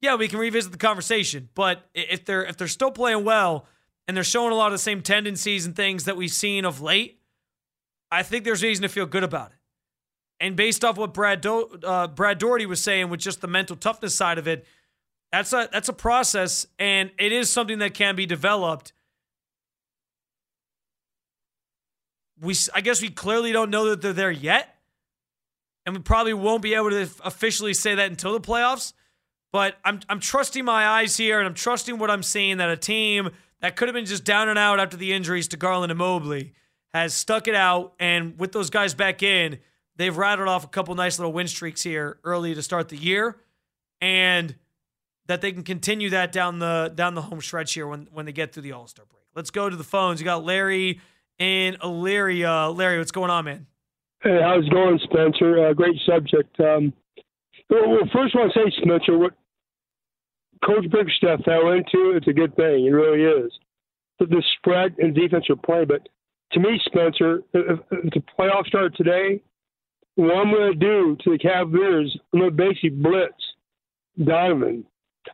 yeah, 0.00 0.14
we 0.14 0.28
can 0.28 0.38
revisit 0.38 0.70
the 0.70 0.78
conversation. 0.78 1.48
But 1.54 1.88
if 1.94 2.24
they're 2.24 2.44
if 2.44 2.56
they're 2.56 2.68
still 2.68 2.90
playing 2.90 3.24
well 3.24 3.66
and 4.06 4.16
they're 4.16 4.24
showing 4.24 4.52
a 4.52 4.54
lot 4.54 4.66
of 4.66 4.72
the 4.72 4.78
same 4.78 5.02
tendencies 5.02 5.66
and 5.66 5.74
things 5.74 6.04
that 6.04 6.16
we've 6.16 6.30
seen 6.30 6.64
of 6.64 6.80
late, 6.80 7.20
I 8.10 8.22
think 8.22 8.44
there's 8.44 8.62
reason 8.62 8.82
to 8.82 8.88
feel 8.88 9.06
good 9.06 9.24
about 9.24 9.50
it. 9.50 9.56
And 10.40 10.54
based 10.54 10.84
off 10.84 10.96
what 10.96 11.12
Brad 11.14 11.40
Do- 11.40 11.80
uh, 11.82 12.06
Brad 12.06 12.38
Daugherty 12.38 12.66
was 12.66 12.80
saying 12.80 13.10
with 13.10 13.20
just 13.20 13.40
the 13.40 13.48
mental 13.48 13.74
toughness 13.74 14.14
side 14.14 14.38
of 14.38 14.46
it, 14.46 14.66
that's 15.32 15.52
a 15.52 15.68
that's 15.72 15.88
a 15.88 15.94
process 15.94 16.66
and 16.78 17.10
it 17.18 17.32
is 17.32 17.50
something 17.50 17.78
that 17.78 17.94
can 17.94 18.14
be 18.14 18.26
developed. 18.26 18.92
We 22.40 22.54
I 22.74 22.80
guess 22.80 23.00
we 23.02 23.10
clearly 23.10 23.52
don't 23.52 23.70
know 23.70 23.90
that 23.90 24.02
they're 24.02 24.12
there 24.12 24.30
yet. 24.30 24.74
And 25.86 25.96
we 25.96 26.02
probably 26.02 26.34
won't 26.34 26.62
be 26.62 26.74
able 26.74 26.90
to 26.90 27.08
officially 27.24 27.72
say 27.72 27.94
that 27.94 28.10
until 28.10 28.32
the 28.32 28.40
playoffs. 28.40 28.92
But 29.52 29.76
I'm 29.84 30.00
I'm 30.08 30.20
trusting 30.20 30.64
my 30.64 30.86
eyes 30.86 31.16
here 31.16 31.38
and 31.38 31.46
I'm 31.46 31.54
trusting 31.54 31.98
what 31.98 32.10
I'm 32.10 32.22
seeing 32.22 32.58
that 32.58 32.70
a 32.70 32.76
team 32.76 33.30
that 33.60 33.76
could 33.76 33.88
have 33.88 33.94
been 33.94 34.04
just 34.04 34.24
down 34.24 34.48
and 34.48 34.58
out 34.58 34.78
after 34.80 34.96
the 34.96 35.12
injuries 35.12 35.48
to 35.48 35.56
Garland 35.56 35.90
and 35.90 35.98
Mobley 35.98 36.52
has 36.92 37.14
stuck 37.14 37.48
it 37.48 37.54
out 37.54 37.94
and 37.98 38.38
with 38.38 38.52
those 38.52 38.70
guys 38.70 38.94
back 38.94 39.22
in, 39.22 39.58
they've 39.96 40.16
rattled 40.16 40.48
off 40.48 40.64
a 40.64 40.68
couple 40.68 40.94
nice 40.94 41.18
little 41.18 41.32
win 41.32 41.48
streaks 41.48 41.82
here 41.82 42.18
early 42.24 42.54
to 42.54 42.62
start 42.62 42.88
the 42.88 42.96
year 42.96 43.36
and 44.00 44.54
that 45.26 45.40
they 45.40 45.52
can 45.52 45.62
continue 45.62 46.10
that 46.10 46.32
down 46.32 46.58
the 46.58 46.92
down 46.94 47.14
the 47.14 47.22
home 47.22 47.40
stretch 47.40 47.74
here 47.74 47.86
when 47.86 48.08
when 48.12 48.26
they 48.26 48.32
get 48.32 48.52
through 48.52 48.62
the 48.62 48.72
All-Star 48.72 49.06
break. 49.06 49.24
Let's 49.34 49.50
go 49.50 49.70
to 49.70 49.76
the 49.76 49.84
phones. 49.84 50.20
You 50.20 50.24
got 50.24 50.44
Larry 50.44 51.00
in 51.38 51.76
Elyria. 51.76 52.76
Larry, 52.76 52.98
what's 52.98 53.10
going 53.10 53.30
on, 53.30 53.44
man? 53.44 53.66
Hey, 54.22 54.40
how's 54.42 54.66
it 54.66 54.72
going, 54.72 54.98
Spencer? 55.04 55.68
Uh, 55.68 55.72
great 55.72 55.96
subject. 56.04 56.58
Um, 56.60 56.92
well, 57.70 57.98
first 58.12 58.34
I 58.34 58.38
want 58.38 58.52
to 58.52 58.60
say, 58.60 58.82
Spencer, 58.82 59.16
what 59.18 59.34
Coach 60.64 60.90
Bickerstaff 60.90 61.44
fell 61.44 61.70
into, 61.70 62.16
it's 62.16 62.26
a 62.26 62.32
good 62.32 62.54
thing. 62.56 62.86
It 62.86 62.90
really 62.90 63.22
is. 63.22 63.52
The, 64.18 64.26
the 64.26 64.42
spread 64.56 64.96
and 64.98 65.14
defense 65.14 65.48
are 65.50 65.56
playing, 65.56 65.86
but 65.88 66.08
to 66.52 66.60
me, 66.60 66.80
Spencer, 66.84 67.42
if, 67.52 67.78
if 67.90 68.12
the 68.14 68.22
playoffs 68.38 68.66
start 68.66 68.96
today, 68.96 69.40
what 70.16 70.34
I'm 70.34 70.50
going 70.50 70.72
to 70.72 70.78
do 70.78 71.16
to 71.22 71.30
the 71.30 71.38
Cavaliers, 71.38 72.18
I'm 72.32 72.40
going 72.40 72.50
to 72.50 72.56
basically 72.56 72.90
blitz 72.90 73.34
Donovan. 74.22 74.84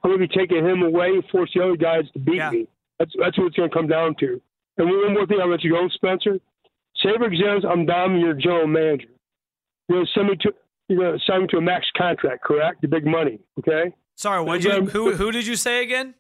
I'm 0.03 0.11
going 0.11 0.21
to 0.21 0.29
be 0.29 0.35
taking 0.35 0.67
him 0.67 0.83
away, 0.83 1.09
and 1.09 1.25
force 1.31 1.51
the 1.55 1.63
other 1.63 1.77
guys 1.77 2.05
to 2.13 2.19
beat 2.19 2.37
yeah. 2.37 2.51
me. 2.51 2.67
That's 2.99 3.13
that's 3.19 3.39
what 3.39 3.47
it's 3.47 3.57
going 3.57 3.71
to 3.71 3.75
come 3.75 3.87
down 3.87 4.15
to. 4.21 4.41
And 4.77 4.89
one 4.89 5.15
more 5.15 5.27
thing, 5.27 5.39
I'll 5.41 5.51
let 5.51 5.63
you 5.63 5.73
go, 5.73 5.89
Spencer. 5.89 6.39
Say, 7.03 7.11
for 7.17 7.27
example, 7.27 7.71
I'm 7.71 7.87
Dom, 7.87 8.17
your 8.19 8.35
general 8.35 8.67
manager. 8.67 9.09
You're 9.89 9.99
going 9.99 10.07
to 10.07 10.13
send 10.15 10.29
me 10.29 10.37
to 10.43 10.53
you're 10.89 10.99
going 10.99 11.19
to 11.19 11.25
sign 11.25 11.43
me 11.43 11.47
to 11.49 11.57
a 11.57 11.61
max 11.61 11.87
contract, 11.97 12.45
correct? 12.45 12.83
The 12.83 12.89
big 12.89 13.07
money, 13.07 13.39
okay? 13.59 13.95
Sorry, 14.17 14.43
what 14.43 14.63
you 14.63 14.85
who 14.87 15.15
who 15.15 15.33
did 15.33 15.47
you 15.47 15.57
say 15.57 15.83
again? 15.83 16.15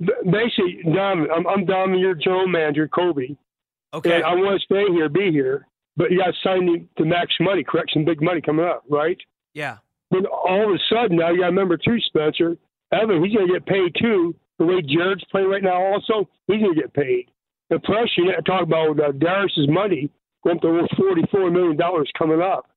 Basically, 0.00 0.80
Dom, 0.84 1.26
I'm, 1.34 1.46
I'm 1.46 1.64
Dom, 1.64 1.94
your 1.94 2.14
general 2.14 2.48
manager, 2.48 2.88
Koby. 2.88 3.36
Okay. 3.92 4.16
And 4.16 4.24
I 4.24 4.34
want 4.34 4.60
to 4.60 4.64
stay 4.64 4.90
here, 4.92 5.08
be 5.08 5.30
here, 5.32 5.66
but 5.96 6.10
you 6.10 6.18
got 6.18 6.26
to 6.26 6.32
sign 6.42 6.64
me 6.64 6.86
to 6.96 7.04
max 7.04 7.32
money, 7.40 7.64
correct? 7.64 7.90
Some 7.92 8.04
big 8.04 8.22
money 8.22 8.40
coming 8.40 8.64
up, 8.64 8.84
right? 8.88 9.18
Yeah. 9.52 9.78
But 10.10 10.26
all 10.26 10.68
of 10.68 10.74
a 10.74 10.78
sudden, 10.88 11.16
now 11.18 11.30
you 11.30 11.38
got 11.38 11.46
to 11.46 11.50
remember 11.50 11.76
too, 11.76 11.98
Spencer. 12.00 12.56
Evan, 12.92 13.22
he's 13.22 13.34
going 13.34 13.48
to 13.48 13.52
get 13.52 13.66
paid 13.66 13.94
too. 14.00 14.34
The 14.60 14.66
way 14.66 14.82
Jarrett's 14.82 15.24
playing 15.32 15.48
right 15.48 15.62
now, 15.62 15.82
also, 15.82 16.28
he's 16.46 16.60
going 16.60 16.74
to 16.74 16.80
get 16.80 16.92
paid. 16.92 17.30
And 17.70 17.82
plus, 17.82 18.10
you 18.18 18.30
talk 18.46 18.62
about 18.62 19.00
uh, 19.00 19.12
Darius's 19.12 19.68
money 19.70 20.10
going 20.44 20.56
up 20.56 20.62
to 20.62 20.68
over 20.68 20.86
$44 20.98 21.50
million 21.50 21.78
coming 22.18 22.42
up. 22.42 22.68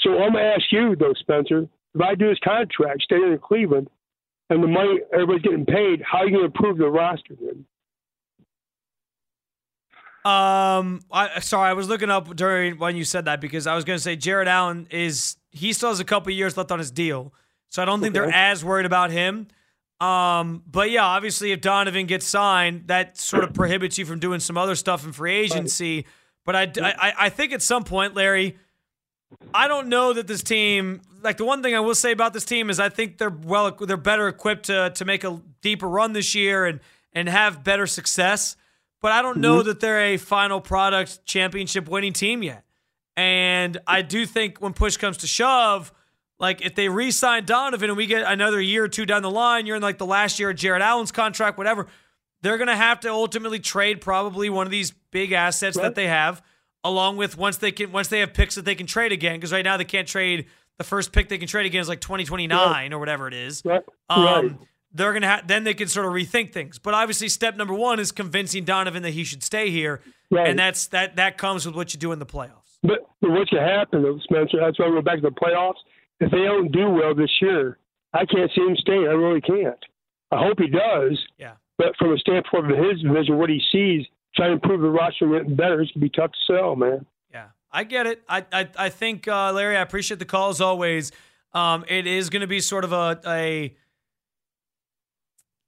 So 0.00 0.10
I'm 0.10 0.32
going 0.32 0.44
to 0.44 0.54
ask 0.54 0.64
you, 0.70 0.94
though, 0.94 1.14
Spencer, 1.18 1.68
if 1.94 2.00
I 2.02 2.14
do 2.14 2.28
this 2.28 2.38
contract, 2.44 3.02
stay 3.02 3.16
in 3.16 3.38
Cleveland, 3.42 3.88
and 4.50 4.62
the 4.62 4.68
money 4.68 5.00
everybody's 5.10 5.40
getting 5.40 5.64
paid, 5.64 6.02
how 6.02 6.18
are 6.18 6.26
you 6.26 6.32
going 6.32 6.42
to 6.42 6.54
improve 6.54 6.76
the 6.76 6.90
roster 6.90 7.34
then? 7.40 7.64
Um, 10.30 11.00
I 11.10 11.40
sorry, 11.40 11.70
I 11.70 11.72
was 11.72 11.88
looking 11.88 12.10
up 12.10 12.36
during 12.36 12.78
when 12.78 12.94
you 12.94 13.04
said 13.04 13.24
that 13.24 13.40
because 13.40 13.66
I 13.66 13.74
was 13.74 13.84
going 13.84 13.96
to 13.96 14.02
say 14.02 14.14
Jarrett 14.14 14.46
Allen 14.46 14.86
is 14.90 15.36
he 15.50 15.72
still 15.72 15.88
has 15.88 15.98
a 15.98 16.04
couple 16.04 16.30
years 16.32 16.56
left 16.56 16.70
on 16.70 16.78
his 16.78 16.92
deal, 16.92 17.32
so 17.70 17.82
I 17.82 17.86
don't 17.86 18.00
think 18.00 18.14
they're 18.14 18.30
as 18.30 18.64
worried 18.64 18.86
about 18.86 19.10
him. 19.10 19.48
Um, 20.02 20.64
but 20.66 20.90
yeah, 20.90 21.04
obviously, 21.04 21.52
if 21.52 21.60
Donovan 21.60 22.06
gets 22.06 22.26
signed, 22.26 22.88
that 22.88 23.16
sort 23.16 23.44
of 23.44 23.54
prohibits 23.54 23.98
you 23.98 24.04
from 24.04 24.18
doing 24.18 24.40
some 24.40 24.58
other 24.58 24.74
stuff 24.74 25.04
in 25.04 25.12
free 25.12 25.34
agency. 25.34 26.06
But 26.44 26.56
I, 26.56 26.72
I, 26.82 27.12
I 27.20 27.28
think 27.28 27.52
at 27.52 27.62
some 27.62 27.84
point, 27.84 28.16
Larry, 28.16 28.58
I 29.54 29.68
don't 29.68 29.86
know 29.86 30.12
that 30.12 30.26
this 30.26 30.42
team. 30.42 31.02
Like 31.22 31.36
the 31.36 31.44
one 31.44 31.62
thing 31.62 31.76
I 31.76 31.80
will 31.80 31.94
say 31.94 32.10
about 32.10 32.32
this 32.32 32.44
team 32.44 32.68
is 32.68 32.80
I 32.80 32.88
think 32.88 33.18
they're 33.18 33.30
well, 33.30 33.70
they're 33.70 33.96
better 33.96 34.26
equipped 34.26 34.66
to 34.66 34.90
to 34.90 35.04
make 35.04 35.22
a 35.22 35.40
deeper 35.60 35.88
run 35.88 36.14
this 36.14 36.34
year 36.34 36.66
and 36.66 36.80
and 37.12 37.28
have 37.28 37.62
better 37.62 37.86
success. 37.86 38.56
But 39.00 39.12
I 39.12 39.22
don't 39.22 39.38
know 39.38 39.58
mm-hmm. 39.58 39.68
that 39.68 39.78
they're 39.78 40.00
a 40.00 40.16
final 40.16 40.60
product 40.60 41.24
championship 41.26 41.88
winning 41.88 42.12
team 42.12 42.42
yet. 42.42 42.64
And 43.16 43.78
I 43.86 44.02
do 44.02 44.26
think 44.26 44.60
when 44.60 44.72
push 44.72 44.96
comes 44.96 45.18
to 45.18 45.28
shove, 45.28 45.92
like 46.42 46.60
if 46.60 46.74
they 46.74 46.88
re-sign 46.88 47.44
Donovan 47.44 47.88
and 47.88 47.96
we 47.96 48.06
get 48.06 48.30
another 48.30 48.60
year 48.60 48.84
or 48.84 48.88
two 48.88 49.06
down 49.06 49.22
the 49.22 49.30
line, 49.30 49.64
you're 49.64 49.76
in 49.76 49.82
like 49.82 49.98
the 49.98 50.06
last 50.06 50.40
year 50.40 50.50
of 50.50 50.56
Jarrett 50.56 50.82
Allen's 50.82 51.12
contract, 51.12 51.56
whatever. 51.56 51.86
They're 52.42 52.58
gonna 52.58 52.76
have 52.76 52.98
to 53.00 53.08
ultimately 53.08 53.60
trade 53.60 54.00
probably 54.00 54.50
one 54.50 54.66
of 54.66 54.72
these 54.72 54.90
big 55.12 55.30
assets 55.30 55.76
right. 55.76 55.84
that 55.84 55.94
they 55.94 56.08
have 56.08 56.42
along 56.84 57.16
with 57.16 57.38
once 57.38 57.58
they 57.58 57.70
can 57.70 57.92
once 57.92 58.08
they 58.08 58.18
have 58.18 58.34
picks 58.34 58.56
that 58.56 58.64
they 58.64 58.74
can 58.74 58.86
trade 58.86 59.12
again 59.12 59.36
because 59.36 59.52
right 59.52 59.64
now 59.64 59.76
they 59.76 59.84
can't 59.84 60.08
trade 60.08 60.46
the 60.78 60.84
first 60.84 61.12
pick 61.12 61.28
they 61.28 61.38
can 61.38 61.46
trade 61.46 61.66
again 61.66 61.80
is 61.80 61.88
like 61.88 62.00
2029 62.00 62.58
right. 62.58 62.92
or 62.92 62.98
whatever 62.98 63.28
it 63.28 63.34
is. 63.34 63.62
Right. 63.64 63.82
Um, 64.10 64.24
right. 64.24 64.58
They're 64.92 65.12
gonna 65.12 65.28
ha- 65.28 65.42
then 65.46 65.62
they 65.62 65.74
can 65.74 65.86
sort 65.86 66.06
of 66.06 66.12
rethink 66.12 66.52
things. 66.52 66.80
But 66.80 66.94
obviously, 66.94 67.28
step 67.28 67.56
number 67.56 67.72
one 67.72 68.00
is 68.00 68.10
convincing 68.10 68.64
Donovan 68.64 69.04
that 69.04 69.10
he 69.10 69.22
should 69.22 69.44
stay 69.44 69.70
here, 69.70 70.00
right. 70.30 70.48
and 70.48 70.58
that's 70.58 70.88
that 70.88 71.16
that 71.16 71.38
comes 71.38 71.64
with 71.64 71.76
what 71.76 71.94
you 71.94 72.00
do 72.00 72.10
in 72.10 72.18
the 72.18 72.26
playoffs. 72.26 72.78
But, 72.82 72.98
what 73.20 73.48
can 73.48 73.58
happen, 73.58 74.20
Spencer? 74.24 74.58
That's 74.58 74.78
why 74.80 74.88
we're 74.88 75.00
back 75.02 75.16
to 75.16 75.22
the 75.22 75.30
playoffs. 75.30 75.76
If 76.22 76.30
they 76.30 76.44
don't 76.44 76.70
do 76.70 76.90
well 76.90 77.14
this 77.14 77.30
year, 77.40 77.78
I 78.12 78.24
can't 78.26 78.50
see 78.54 78.62
him 78.62 78.76
staying. 78.76 79.06
I 79.08 79.12
really 79.12 79.40
can't. 79.40 79.78
I 80.30 80.38
hope 80.38 80.58
he 80.58 80.68
does. 80.68 81.18
Yeah. 81.38 81.54
But 81.78 81.96
from 81.98 82.12
a 82.12 82.18
standpoint 82.18 82.70
of 82.70 82.78
his 82.78 83.02
vision, 83.02 83.38
what 83.38 83.50
he 83.50 83.60
sees, 83.72 84.06
trying 84.36 84.50
to 84.50 84.54
improve 84.54 84.80
the 84.80 84.88
roster 84.88 85.28
went 85.28 85.56
better, 85.56 85.80
it's 85.80 85.90
gonna 85.92 86.02
be 86.02 86.10
tough 86.10 86.30
to 86.32 86.54
sell, 86.54 86.76
man. 86.76 87.06
Yeah, 87.32 87.48
I 87.70 87.84
get 87.84 88.06
it. 88.06 88.22
I 88.28 88.44
I, 88.52 88.68
I 88.76 88.88
think 88.88 89.26
uh, 89.26 89.52
Larry, 89.52 89.76
I 89.76 89.82
appreciate 89.82 90.18
the 90.18 90.24
call 90.24 90.50
as 90.50 90.60
always. 90.60 91.12
Um, 91.54 91.84
it 91.88 92.06
is 92.06 92.30
going 92.30 92.40
to 92.40 92.46
be 92.46 92.60
sort 92.60 92.84
of 92.84 92.92
a, 92.92 93.20
a 93.26 93.76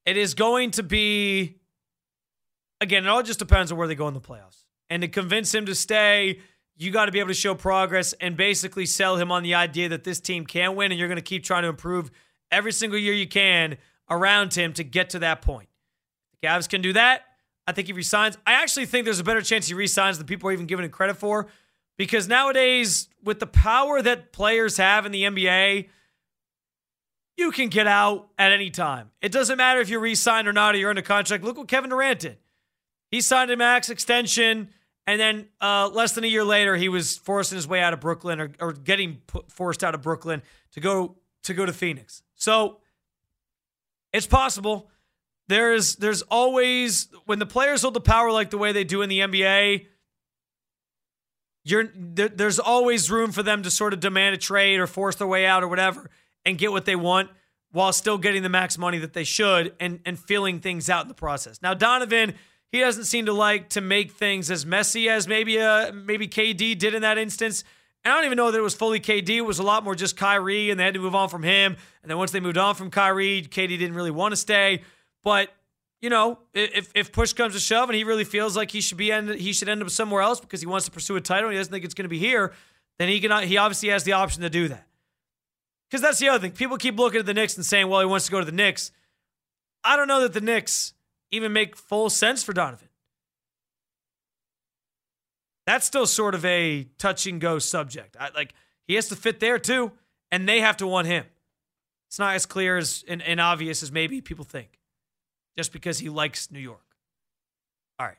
it 0.07 0.17
is 0.17 0.33
going 0.33 0.71
to 0.73 0.83
be 0.83 1.57
again, 2.81 3.05
it 3.05 3.09
all 3.09 3.23
just 3.23 3.39
depends 3.39 3.73
on 3.73 3.79
where 3.79 3.89
they 3.89 3.95
go 3.95 4.09
in 4.09 4.15
the 4.15 4.21
playoffs. 4.21 4.65
And 4.89 5.03
to 5.03 5.09
convince 5.09 5.55
him 5.55 5.67
to 5.67 5.75
stay, 5.75 6.41
you 6.77 6.91
got 6.91 7.07
to 7.07 7.13
be 7.13 7.21
able 7.21 7.29
to 7.29 7.35
show 7.35 7.55
progress 7.55 8.13
and 8.15 8.37
basically 8.37 8.87
sell 8.87 9.17
him 9.17 9.31
on 9.31 9.43
the 9.43 9.55
idea 9.55 9.89
that 9.91 10.05
this 10.05 10.21
team 10.21 10.45
can 10.45 10.75
win 10.77 10.91
and 10.91 10.99
you're 10.99 11.09
going 11.09 11.17
to 11.17 11.23
keep 11.23 11.45
trying 11.45 11.63
to 11.63 11.69
improve 11.69 12.11
every 12.51 12.73
single 12.73 12.99
year 12.99 13.13
you 13.15 13.29
can 13.29 13.77
around 14.11 14.55
him 14.55 14.73
to 14.73 14.85
get 14.85 15.11
to 15.11 15.21
that 15.21 15.43
point. 15.43 15.69
The 16.41 16.49
Cavs 16.49 16.69
can 16.69 16.83
do 16.83 16.93
that. 16.93 17.23
I 17.67 17.73
think 17.73 17.87
he 17.87 17.93
resigns. 17.93 18.37
I 18.47 18.55
actually 18.55 18.87
think 18.87 19.05
there's 19.05 19.21
a 19.21 19.25
better 19.25 19.41
chance 19.41 19.69
he 19.69 19.75
resigns 19.75 20.19
than 20.19 20.27
people 20.27 20.49
are 20.51 20.53
even 20.53 20.67
giving 20.67 20.85
him 20.85 20.91
credit 20.91 21.17
for 21.17 21.49
because 21.97 22.29
nowadays, 22.29 23.09
with 23.23 23.41
the 23.41 23.47
power 23.47 24.03
that 24.03 24.33
players 24.33 24.77
have 24.77 25.07
in 25.07 25.13
the 25.13 25.23
NBA, 25.23 25.89
you 27.37 27.51
can 27.51 27.69
get 27.69 27.87
out 27.87 28.29
at 28.39 28.53
any 28.53 28.71
time. 28.71 29.11
It 29.23 29.33
doesn't 29.33 29.57
matter 29.57 29.81
if 29.81 29.89
you're 29.89 30.01
re 30.01 30.15
signed 30.15 30.49
or 30.49 30.53
not 30.53 30.75
or 30.75 30.79
you're 30.79 30.91
under 30.91 31.03
contract. 31.03 31.45
Look 31.45 31.57
what 31.57 31.69
Kevin 31.69 31.91
Durant 31.91 32.21
did. 32.21 32.39
He 33.11 33.21
signed 33.21 33.51
a 33.51 33.57
max 33.57 33.91
extension, 33.91 34.71
and 35.07 35.21
then 35.21 35.49
uh, 35.61 35.91
less 35.93 36.13
than 36.13 36.25
a 36.25 36.29
year 36.29 36.45
later, 36.45 36.77
he 36.77 36.89
was 36.89 37.17
forcing 37.17 37.57
his 37.57 37.69
way 37.69 37.81
out 37.81 37.93
of 37.93 38.01
Brooklyn 38.01 38.41
or, 38.41 38.51
or 38.59 38.73
getting 38.73 39.21
put, 39.27 39.51
forced 39.51 39.85
out 39.85 39.95
of 39.95 40.03
Brooklyn 40.03 40.43
to 40.73 40.81
go 40.81 41.17
to 41.43 41.55
go 41.55 41.67
to 41.67 41.73
Phoenix. 41.73 42.23
So 42.35 42.79
it's 44.13 44.27
possible. 44.27 44.91
There's 45.49 45.97
there's 45.97 46.23
always 46.23 47.09
when 47.27 47.39
the 47.39 47.47
players 47.47 47.83
hold 47.83 47.95
the 47.95 48.01
power 48.01 48.33
like 48.33 48.51
the 48.51 48.59
way 48.59 48.73
they 48.73 48.85
do 48.85 49.03
in 49.03 49.11
the 49.11 49.21
NBA, 49.21 49.87
you're 51.65 51.91
there, 51.95 52.29
there's 52.29 52.59
always 52.59 53.11
room 53.11 53.31
for 53.31 53.43
them 53.43 53.63
to 53.63 53.71
sort 53.71 53.93
of 53.93 54.01
demand 54.01 54.35
a 54.35 54.39
trade 54.39 54.81
or 54.81 54.87
force 54.87 55.17
their 55.17 55.27
way 55.27 55.45
out 55.45 55.63
or 55.63 55.69
whatever 55.69 56.11
and 56.47 56.57
get 56.57 56.71
what 56.73 56.87
they 56.87 56.97
want 56.97 57.29
while 57.73 57.93
still 57.93 58.17
getting 58.17 58.43
the 58.43 58.49
max 58.49 58.79
money 58.79 58.99
that 58.99 59.13
they 59.13 59.25
should 59.25 59.75
and 59.79 60.01
and 60.07 60.19
filling 60.19 60.61
things 60.61 60.89
out 60.89 61.03
in 61.03 61.09
the 61.09 61.15
process. 61.15 61.61
Now 61.61 61.75
Donovan, 61.75 62.35
he 62.75 62.81
doesn't 62.81 63.05
seem 63.05 63.27
to 63.27 63.33
like 63.33 63.69
to 63.69 63.81
make 63.81 64.11
things 64.11 64.51
as 64.51 64.67
messy 64.67 65.09
as 65.09 65.29
maybe 65.29 65.61
uh 65.61 65.93
maybe 65.93 66.27
KD 66.27 66.77
did 66.77 66.93
in 66.93 67.03
that 67.03 67.19
instance. 67.19 67.63
I 68.05 68.09
don't 68.11 68.25
even 68.25 68.37
know 68.37 68.51
that 68.51 68.59
it 68.59 68.63
was 68.63 68.75
fully 68.75 68.99
KD. 68.99 69.29
It 69.31 69.41
was 69.43 69.61
a 69.61 69.63
lot 69.63 69.85
more 69.85 69.95
just 69.95 70.17
Kyrie, 70.17 70.71
and 70.71 70.79
they 70.79 70.85
had 70.85 70.95
to 70.95 71.01
move 71.01 71.15
on 71.15 71.29
from 71.29 71.43
him. 71.45 71.77
And 72.03 72.11
then 72.11 72.19
once 72.19 72.33
they 72.33 72.41
moved 72.41 72.59
on 72.59 72.75
from 72.75 72.91
Kyrie, 72.91 73.43
KD 73.43 73.69
didn't 73.69 73.95
really 73.95 74.11
want 74.11 74.33
to 74.33 74.37
stay. 74.37 74.83
But 75.23 75.51
you 76.03 76.11
know, 76.11 76.41
if 76.53 76.91
if 76.97 77.13
push 77.13 77.33
comes 77.33 77.55
to 77.55 77.61
shove 77.61 77.89
and 77.89 77.97
he 77.97 78.03
really 78.03 78.25
feels 78.25 78.57
like 78.57 78.73
he 78.73 78.81
should 78.81 78.99
be 78.99 79.13
end, 79.13 79.31
he 79.31 79.53
should 79.53 79.69
end 79.69 79.81
up 79.81 79.89
somewhere 79.91 80.23
else 80.23 80.41
because 80.41 80.61
he 80.61 80.67
wants 80.67 80.87
to 80.87 80.91
pursue 80.91 81.15
a 81.15 81.21
title 81.21 81.45
and 81.45 81.53
he 81.53 81.59
doesn't 81.59 81.73
think 81.73 81.85
it's 81.85 81.95
going 81.95 82.07
to 82.07 82.09
be 82.09 82.19
here, 82.19 82.53
then 82.99 83.09
he 83.09 83.21
can 83.21 83.47
he 83.47 83.57
obviously 83.57 83.91
has 83.91 84.03
the 84.03 84.15
option 84.15 84.43
to 84.43 84.51
do 84.51 84.67
that. 84.67 84.85
Because 85.89 86.03
that's 86.03 86.19
the 86.19 86.29
other 86.29 86.41
thing. 86.41 86.51
People 86.51 86.77
keep 86.77 86.99
looking 86.99 87.21
at 87.21 87.27
the 87.27 87.35
Knicks 87.35 87.57
and 87.57 87.65
saying, 87.65 87.89
"Well, 87.89 88.01
he 88.01 88.07
wants 88.07 88.27
to 88.27 88.33
go 88.33 88.41
to 88.41 88.45
the 88.45 88.51
Knicks." 88.51 88.91
I 89.85 89.97
don't 89.97 90.09
know 90.09 90.23
that 90.23 90.33
the 90.33 90.41
Knicks 90.41 90.94
even 91.35 91.53
make 91.53 91.77
full 91.77 92.11
sense 92.11 92.43
for 92.43 92.53
Donovan. 92.53 92.89
That's 95.67 95.87
still 95.87 96.07
sort 96.07 96.35
of 96.35 96.45
a 96.45 96.85
touch 96.99 97.27
and 97.27 97.41
go 97.41 97.59
subject. 97.59 98.17
I, 98.19 98.31
like 98.35 98.55
he 98.87 98.95
has 98.95 99.09
to 99.09 99.17
fit 99.17 99.41
there 99.41 99.59
too, 99.59 99.93
and 100.31 100.49
they 100.49 100.61
have 100.61 100.77
to 100.79 100.87
want 100.87 101.07
him. 101.07 101.25
It's 102.09 102.19
not 102.19 102.35
as 102.35 102.47
clear 102.47 102.77
as 102.77 103.05
and, 103.09 103.23
and 103.23 103.41
obvious 103.41 103.83
as 103.83 103.91
maybe 103.91 104.21
people 104.21 104.45
think 104.45 104.79
just 105.57 105.73
because 105.73 105.99
he 105.99 106.09
likes 106.09 106.51
New 106.51 106.61
York. 106.61 106.85
All 107.99 108.07
right. 108.07 108.19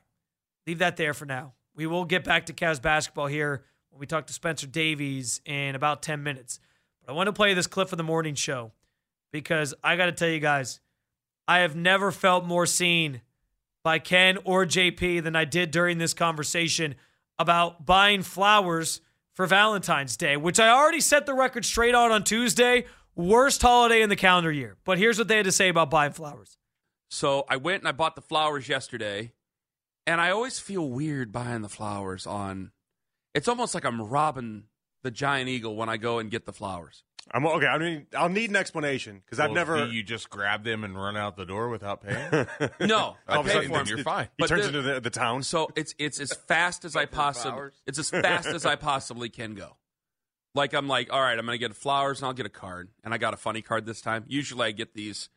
Leave 0.66 0.78
that 0.78 0.96
there 0.96 1.14
for 1.14 1.24
now. 1.24 1.54
We 1.74 1.86
will 1.86 2.04
get 2.04 2.24
back 2.24 2.46
to 2.46 2.52
Cavs 2.52 2.80
basketball 2.80 3.26
here 3.26 3.64
when 3.90 4.00
we 4.00 4.06
talk 4.06 4.26
to 4.26 4.32
Spencer 4.32 4.66
Davies 4.66 5.40
in 5.44 5.74
about 5.74 6.02
10 6.02 6.22
minutes. 6.22 6.58
But 7.00 7.12
I 7.12 7.14
want 7.14 7.28
to 7.28 7.32
play 7.32 7.54
this 7.54 7.66
clip 7.66 7.88
for 7.88 7.96
the 7.96 8.02
morning 8.02 8.34
show 8.34 8.72
because 9.32 9.74
I 9.84 9.96
got 9.96 10.06
to 10.06 10.12
tell 10.12 10.28
you 10.28 10.40
guys, 10.40 10.80
I 11.48 11.58
have 11.58 11.76
never 11.76 12.10
felt 12.10 12.44
more 12.44 12.66
seen 12.66 13.20
by 13.84 13.98
Ken 13.98 14.38
or 14.44 14.66
JP 14.66 15.22
than 15.22 15.36
I 15.36 15.44
did 15.44 15.70
during 15.70 15.98
this 15.98 16.12
conversation 16.12 16.96
about 17.38 17.86
buying 17.86 18.22
flowers 18.22 19.00
for 19.32 19.46
Valentine's 19.46 20.16
Day, 20.16 20.36
which 20.36 20.58
I 20.58 20.68
already 20.70 21.00
set 21.00 21.26
the 21.26 21.34
record 21.34 21.64
straight 21.64 21.94
on 21.94 22.10
on 22.10 22.24
Tuesday. 22.24 22.86
Worst 23.14 23.62
holiday 23.62 24.02
in 24.02 24.08
the 24.08 24.16
calendar 24.16 24.50
year. 24.50 24.76
But 24.84 24.98
here's 24.98 25.18
what 25.18 25.28
they 25.28 25.36
had 25.36 25.44
to 25.44 25.52
say 25.52 25.68
about 25.68 25.90
buying 25.90 26.12
flowers. 26.12 26.56
So 27.08 27.44
I 27.48 27.56
went 27.56 27.82
and 27.82 27.88
I 27.88 27.92
bought 27.92 28.16
the 28.16 28.22
flowers 28.22 28.68
yesterday, 28.68 29.32
and 30.06 30.20
I 30.20 30.30
always 30.30 30.58
feel 30.58 30.88
weird 30.88 31.32
buying 31.32 31.62
the 31.62 31.68
flowers 31.68 32.26
on. 32.26 32.72
It's 33.34 33.48
almost 33.48 33.74
like 33.74 33.84
I'm 33.84 34.02
robbing 34.02 34.64
the 35.02 35.10
giant 35.10 35.48
eagle 35.48 35.76
when 35.76 35.88
I 35.88 35.96
go 35.96 36.18
and 36.18 36.30
get 36.30 36.46
the 36.46 36.52
flowers. 36.52 37.04
I'm 37.32 37.44
okay. 37.46 37.66
I 37.66 37.78
mean, 37.78 38.06
I'll 38.16 38.28
need 38.28 38.50
an 38.50 38.56
explanation 38.56 39.20
because 39.24 39.40
I've 39.40 39.50
never. 39.50 39.86
Do 39.86 39.92
you 39.92 40.02
just 40.02 40.30
grab 40.30 40.64
them 40.64 40.84
and 40.84 40.96
run 40.96 41.16
out 41.16 41.36
the 41.36 41.44
door 41.44 41.68
without 41.68 42.02
paying? 42.02 42.46
no, 42.80 43.16
I 43.26 43.42
pay 43.42 43.66
for 43.66 43.78
them. 43.78 43.86
You're 43.86 43.98
fine. 43.98 44.28
He 44.38 44.46
turns 44.46 44.66
into 44.66 44.82
the, 44.82 45.00
the 45.00 45.10
town. 45.10 45.42
So 45.42 45.68
it's 45.74 45.94
it's 45.98 46.20
as 46.20 46.32
fast 46.32 46.84
as 46.84 46.94
I 46.94 47.06
possibly 47.06 47.70
it's 47.86 47.98
as 47.98 48.10
fast 48.10 48.46
as 48.46 48.64
I 48.64 48.76
possibly 48.76 49.28
can 49.28 49.54
go. 49.54 49.76
Like 50.54 50.72
I'm 50.72 50.88
like, 50.88 51.12
all 51.12 51.20
right, 51.20 51.38
I'm 51.38 51.44
gonna 51.44 51.58
get 51.58 51.74
flowers 51.74 52.20
and 52.20 52.26
I'll 52.26 52.32
get 52.32 52.46
a 52.46 52.50
card, 52.50 52.88
and 53.04 53.12
I 53.12 53.18
got 53.18 53.34
a 53.34 53.36
funny 53.36 53.60
card 53.60 53.86
this 53.86 54.00
time. 54.00 54.24
Usually 54.28 54.68
I 54.68 54.70
get 54.70 54.94
these 54.94 55.28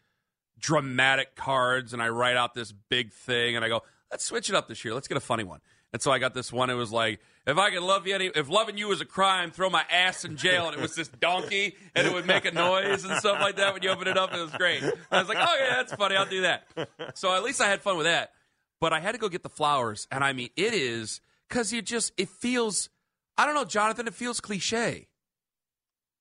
dramatic 0.60 1.36
cards 1.36 1.94
and 1.94 2.02
I 2.02 2.10
write 2.10 2.36
out 2.36 2.54
this 2.54 2.72
big 2.72 3.14
thing 3.14 3.56
and 3.56 3.66
I 3.66 3.70
go, 3.70 3.82
let's 4.12 4.26
switch 4.26 4.50
it 4.50 4.56
up 4.56 4.68
this 4.68 4.84
year. 4.84 4.94
Let's 4.94 5.08
get 5.08 5.18
a 5.18 5.22
funny 5.22 5.44
one. 5.44 5.62
And 5.92 6.02
so 6.02 6.12
I 6.12 6.20
got 6.20 6.34
this 6.34 6.54
one. 6.54 6.70
It 6.70 6.76
was 6.76 6.92
like, 6.92 7.20
if 7.48 7.58
I 7.58 7.72
could 7.72 7.82
love 7.82 8.06
you, 8.06 8.14
any, 8.14 8.28
if 8.28 8.48
loving 8.48 8.78
you 8.78 8.88
was 8.88 9.02
a 9.02 9.06
crime, 9.06 9.50
throw 9.50 9.70
my 9.70 9.84
ass 9.92 10.24
in 10.24 10.38
jail. 10.38 10.68
And 10.68 10.76
it 10.76 10.82
was 10.82 10.94
this 10.94 11.08
donkey, 11.08 11.76
and 11.96 12.06
it 12.06 12.14
would 12.14 12.28
make 12.28 12.46
a 12.46 12.52
noise 12.52 13.06
and 13.06 13.18
stuff 13.20 13.40
like 13.42 13.56
that 13.58 13.74
when 13.74 13.82
you 13.82 13.90
open 13.90 14.08
it 14.08 14.18
up. 14.18 14.34
It 14.34 14.40
was 14.40 14.52
great. 14.52 14.84
I 15.12 15.20
was 15.20 15.28
like, 15.28 15.40
oh 15.40 15.56
yeah, 15.60 15.76
that's 15.76 15.94
funny. 15.94 16.16
I'll 16.16 16.30
do 16.30 16.42
that. 16.42 16.68
So 17.16 17.34
at 17.34 17.44
least 17.44 17.60
I 17.60 17.68
had 17.68 17.82
fun 17.82 17.98
with 17.98 18.06
that. 18.06 18.32
But 18.80 18.94
I 18.94 19.02
had 19.02 19.12
to 19.12 19.18
go 19.18 19.28
get 19.28 19.44
the 19.44 19.50
flowers, 19.50 20.08
and 20.10 20.24
I 20.24 20.32
mean, 20.32 20.52
it 20.56 20.74
is 20.74 21.20
because 21.50 21.74
you 21.74 21.82
just 21.82 22.14
it 22.16 22.30
feels. 22.30 22.90
I 23.38 23.46
don't 23.46 23.54
know, 23.54 23.66
Jonathan. 23.66 24.08
It 24.08 24.14
feels 24.14 24.40
cliche. 24.40 25.09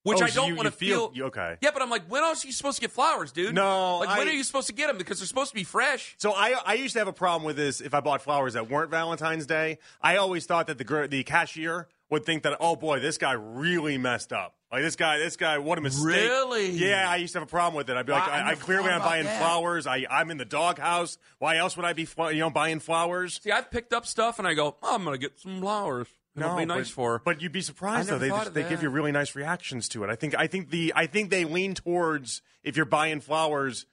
Which 0.09 0.21
Oh, 0.23 0.25
I 0.25 0.29
so 0.31 0.41
don't 0.47 0.57
want 0.57 0.67
to 0.67 0.73
feel- 0.73 1.09
feel. 1.09 1.17
you- 1.17 1.25
okay. 1.27 1.57
Yeah, 1.61 1.71
but 1.73 1.83
I'm 1.83 1.91
like, 1.91 2.05
when 2.09 2.23
else 2.23 2.45
are 2.45 2.47
you 2.49 2.53
supposed 2.53 2.77
to 2.77 2.81
get 2.81 2.91
flowers, 2.93 3.31
dude? 3.33 3.55
No, 3.55 3.99
Like, 3.99 4.19
when 4.19 4.29
are 4.29 4.33
you 4.33 4.43
supposed 4.45 4.67
to 4.69 4.73
get 4.73 4.89
them? 4.89 4.99
Because 4.99 5.19
they're 5.21 5.27
supposed 5.27 5.51
to 5.51 5.55
be 5.55 5.65
fresh. 5.65 6.15
So 6.19 6.33
I 6.33 6.55
I 6.65 6.75
used 6.75 6.95
to 6.95 6.99
have 6.99 7.09
a 7.09 7.13
problem 7.13 7.45
with 7.45 7.57
this 7.57 7.81
if 7.81 7.95
I 7.95 8.01
bought 8.01 8.23
flowers 8.23 8.55
that 8.55 8.69
weren't 8.71 8.91
Valentine's 8.91 9.47
Day. 9.47 9.79
I 10.03 10.17
always 10.17 10.47
thought 10.47 10.67
that 10.67 10.79
the 10.79 11.09
the 11.11 11.23
cashier 11.25 11.89
would 12.11 12.25
think 12.25 12.43
that 12.45 12.57
oh 12.61 12.75
boy 12.75 13.01
this 13.01 13.19
guy 13.19 13.33
really 13.33 13.99
messed 13.99 14.33
up. 14.33 14.55
Like 14.73 14.83
this 14.83 14.97
guy 14.97 15.19
this 15.19 15.37
guy 15.37 15.59
what 15.59 15.79
a 15.79 15.81
mistake. 15.81 16.05
Really? 16.05 16.71
Yeah, 16.71 17.09
I 17.09 17.17
used 17.17 17.33
to 17.35 17.39
have 17.41 17.49
a 17.49 17.51
problem 17.51 17.75
with 17.75 17.89
it. 17.91 17.97
I'd 17.97 18.07
be 18.07 18.13
like 18.13 18.27
Wow, 18.27 18.33
I 18.33 18.41
I, 18.41 18.49
I 18.51 18.55
clearly 18.55 18.91
am 18.91 19.01
buying 19.01 19.25
that. 19.25 19.39
flowers. 19.41 19.87
I 19.87 20.07
I'm 20.11 20.31
in 20.31 20.37
the 20.39 20.45
doghouse. 20.45 21.19
Why 21.39 21.57
else 21.59 21.77
would 21.77 21.85
I 21.87 21.93
be 21.93 22.07
you 22.33 22.41
know 22.41 22.51
buying 22.51 22.81
flowers? 22.81 23.41
See, 23.43 23.51
I've 23.51 23.71
picked 23.71 23.93
up 23.93 24.07
stuff 24.07 24.39
and 24.39 24.47
I 24.49 24.55
go, 24.55 24.77
oh, 24.83 24.95
I'm 24.95 25.05
going 25.05 25.15
to 25.15 25.19
get 25.19 25.39
some 25.39 25.61
flowers. 25.61 26.07
It'll 26.47 26.57
be 26.57 26.65
nice 26.65 26.89
but, 26.89 26.95
for. 26.95 27.23
But 27.25 27.43
you'd 27.43 27.53
be 27.53 27.61
surprised 27.61 28.09
though. 28.09 28.19
They 28.19 28.29
just, 28.29 28.55
they 28.55 28.63
give 28.69 28.83
you 28.83 28.91
really 28.91 29.13
nice 29.13 29.35
reactions 29.35 29.89
to 29.91 30.05
it. 30.05 30.11
I 30.11 30.17
think 30.17 30.35
I 30.37 30.47
think 30.47 30.71
the 30.71 30.93
I 30.97 31.07
think 31.07 31.31
they 31.31 31.45
lean 31.45 31.75
towards 31.75 32.43
if 32.63 32.77
you're 32.77 32.87
buying 32.87 33.21
flowers, 33.21 33.87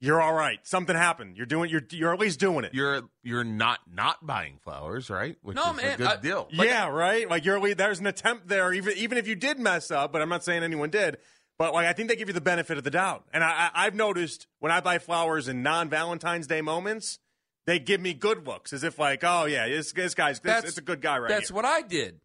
you're 0.00 0.20
all 0.20 0.34
right. 0.34 0.58
Something 0.66 0.96
happened. 0.96 1.36
You're 1.36 1.46
doing 1.46 1.70
you're 1.70 1.82
you're 1.90 2.12
at 2.12 2.20
least 2.20 2.38
doing 2.40 2.64
it. 2.64 2.74
You're 2.74 3.02
you're 3.22 3.44
not 3.44 3.80
not 3.92 4.24
buying 4.26 4.58
flowers, 4.62 5.08
right? 5.10 5.36
Which 5.42 5.56
No, 5.56 5.70
is 5.70 5.76
man, 5.76 5.94
a 5.94 5.96
good 5.96 6.06
I- 6.06 6.16
deal. 6.16 6.48
yeah, 6.50 6.88
right. 6.88 7.28
Like 7.28 7.44
you're 7.44 7.58
le- 7.60 7.74
there's 7.74 8.00
an 8.00 8.06
attempt 8.06 8.48
there, 8.48 8.72
even 8.72 8.96
even 8.96 9.18
if 9.18 9.26
you 9.26 9.34
did 9.34 9.58
mess 9.58 9.90
up. 9.90 10.12
But 10.12 10.22
I'm 10.22 10.28
not 10.28 10.44
saying 10.44 10.62
anyone 10.62 10.90
did. 10.90 11.18
But 11.56 11.72
like 11.72 11.86
I 11.86 11.92
think 11.92 12.08
they 12.08 12.16
give 12.16 12.28
you 12.28 12.34
the 12.34 12.40
benefit 12.40 12.78
of 12.78 12.84
the 12.84 12.90
doubt. 12.90 13.24
And 13.32 13.44
I, 13.44 13.70
I 13.72 13.86
I've 13.86 13.94
noticed 13.94 14.46
when 14.58 14.72
I 14.72 14.80
buy 14.80 14.98
flowers 14.98 15.48
in 15.48 15.62
non 15.62 15.88
Valentine's 15.88 16.46
Day 16.48 16.60
moments, 16.60 17.18
they 17.66 17.78
give 17.78 18.00
me 18.00 18.14
good 18.14 18.46
looks, 18.46 18.72
as 18.72 18.84
if 18.84 18.98
like, 18.98 19.22
oh 19.24 19.44
yeah, 19.46 19.68
this 19.68 19.92
this 19.92 20.14
guy's 20.14 20.40
this, 20.40 20.52
That's- 20.52 20.68
it's 20.70 20.78
a 20.78 20.82
good 20.82 21.00
guy 21.00 21.18
right 21.18 21.28
That's 21.28 21.48
here. 21.48 21.56
what 21.56 21.64
I 21.64 21.82
did. 21.82 22.20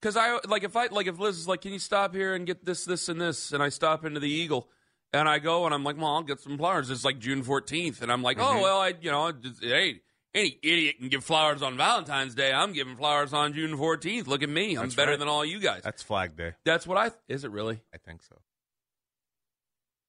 Because 0.00 0.16
I 0.16 0.38
like 0.48 0.64
if 0.64 0.74
I 0.76 0.86
like 0.86 1.06
if 1.06 1.18
Liz 1.18 1.38
is 1.38 1.46
like, 1.46 1.60
can 1.60 1.72
you 1.72 1.78
stop 1.78 2.12
here 2.14 2.34
and 2.34 2.44
get 2.46 2.64
this, 2.64 2.84
this, 2.84 3.08
and 3.08 3.20
this, 3.20 3.52
and 3.52 3.62
I 3.62 3.68
stop 3.68 4.04
into 4.04 4.18
the 4.18 4.28
Eagle, 4.28 4.68
and 5.12 5.28
I 5.28 5.38
go 5.38 5.64
and 5.64 5.72
I'm 5.72 5.84
like, 5.84 5.96
well, 5.96 6.06
I'll 6.14 6.22
get 6.24 6.40
some 6.40 6.58
flowers. 6.58 6.90
It's 6.90 7.04
like 7.04 7.20
June 7.20 7.44
14th, 7.44 8.02
and 8.02 8.10
I'm 8.10 8.22
like, 8.22 8.36
Mm-hmm. 8.38 8.56
oh 8.56 8.62
well, 8.62 8.80
I 8.80 8.94
you 9.00 9.12
know, 9.12 9.30
just, 9.30 9.62
hey, 9.62 10.00
any 10.34 10.58
idiot 10.62 10.96
can 10.98 11.08
give 11.08 11.22
flowers 11.24 11.62
on 11.62 11.76
Valentine's 11.76 12.34
Day. 12.34 12.52
I'm 12.52 12.72
giving 12.72 12.96
flowers 12.96 13.32
on 13.32 13.52
June 13.52 13.76
14th. 13.78 14.26
Look 14.26 14.42
at 14.42 14.48
me, 14.48 14.74
I'm 14.76 14.82
That's 14.86 14.94
better 14.96 15.10
right. 15.12 15.18
than 15.20 15.28
all 15.28 15.44
you 15.44 15.60
guys. 15.60 15.82
That's 15.84 16.02
Flag 16.02 16.36
Day. 16.36 16.52
That's 16.64 16.84
what 16.86 16.98
I. 16.98 17.12
Is 17.28 17.44
it 17.44 17.50
really? 17.52 17.80
I 17.94 17.98
think 17.98 18.22
so. 18.22 18.36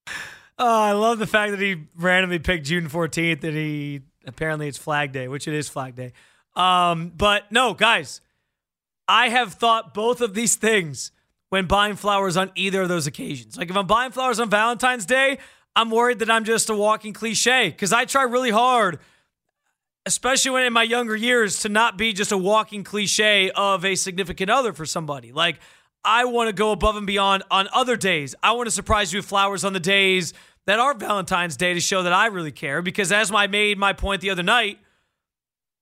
Oh, 0.59 0.67
I 0.81 0.91
love 0.91 1.17
the 1.17 1.25
fact 1.25 1.49
that 1.51 1.59
he 1.59 1.77
randomly 1.95 2.37
picked 2.37 2.67
June 2.67 2.87
14th. 2.87 3.41
That 3.41 3.53
he 3.53 4.01
apparently 4.25 4.67
it's 4.67 4.77
Flag 4.77 5.11
Day, 5.11 5.27
which 5.27 5.47
it 5.47 5.53
is 5.53 5.69
Flag 5.69 5.95
Day. 5.95 6.13
Um, 6.55 7.11
but 7.15 7.51
no, 7.51 7.73
guys, 7.73 8.21
I 9.07 9.29
have 9.29 9.53
thought 9.53 9.93
both 9.93 10.21
of 10.21 10.33
these 10.33 10.55
things 10.55 11.11
when 11.49 11.65
buying 11.65 11.95
flowers 11.95 12.37
on 12.37 12.51
either 12.55 12.81
of 12.81 12.89
those 12.89 13.07
occasions. 13.07 13.57
Like 13.57 13.69
if 13.69 13.75
I'm 13.75 13.87
buying 13.87 14.11
flowers 14.11 14.39
on 14.39 14.49
Valentine's 14.49 15.05
Day, 15.05 15.37
I'm 15.75 15.89
worried 15.89 16.19
that 16.19 16.29
I'm 16.29 16.43
just 16.43 16.69
a 16.69 16.75
walking 16.75 17.13
cliche 17.13 17.69
because 17.69 17.93
I 17.93 18.05
try 18.05 18.23
really 18.23 18.51
hard, 18.51 18.99
especially 20.05 20.51
when 20.51 20.63
in 20.63 20.73
my 20.73 20.83
younger 20.83 21.15
years, 21.15 21.59
to 21.61 21.69
not 21.69 21.97
be 21.97 22.13
just 22.13 22.31
a 22.31 22.37
walking 22.37 22.83
cliche 22.83 23.51
of 23.51 23.83
a 23.83 23.95
significant 23.95 24.49
other 24.49 24.73
for 24.73 24.85
somebody. 24.85 25.31
Like 25.31 25.59
I 26.05 26.25
want 26.25 26.49
to 26.49 26.53
go 26.53 26.71
above 26.71 26.95
and 26.95 27.07
beyond 27.07 27.43
on 27.49 27.67
other 27.73 27.95
days. 27.95 28.35
I 28.43 28.51
want 28.53 28.67
to 28.67 28.71
surprise 28.71 29.13
you 29.13 29.19
with 29.19 29.25
flowers 29.25 29.63
on 29.63 29.73
the 29.73 29.79
days 29.79 30.33
that 30.65 30.79
are 30.79 30.93
Valentine's 30.93 31.57
Day 31.57 31.73
to 31.73 31.79
show 31.79 32.03
that 32.03 32.13
I 32.13 32.27
really 32.27 32.51
care. 32.51 32.81
Because 32.81 33.11
as 33.11 33.31
I 33.31 33.47
made 33.47 33.77
my 33.77 33.93
point 33.93 34.21
the 34.21 34.29
other 34.29 34.43
night, 34.43 34.79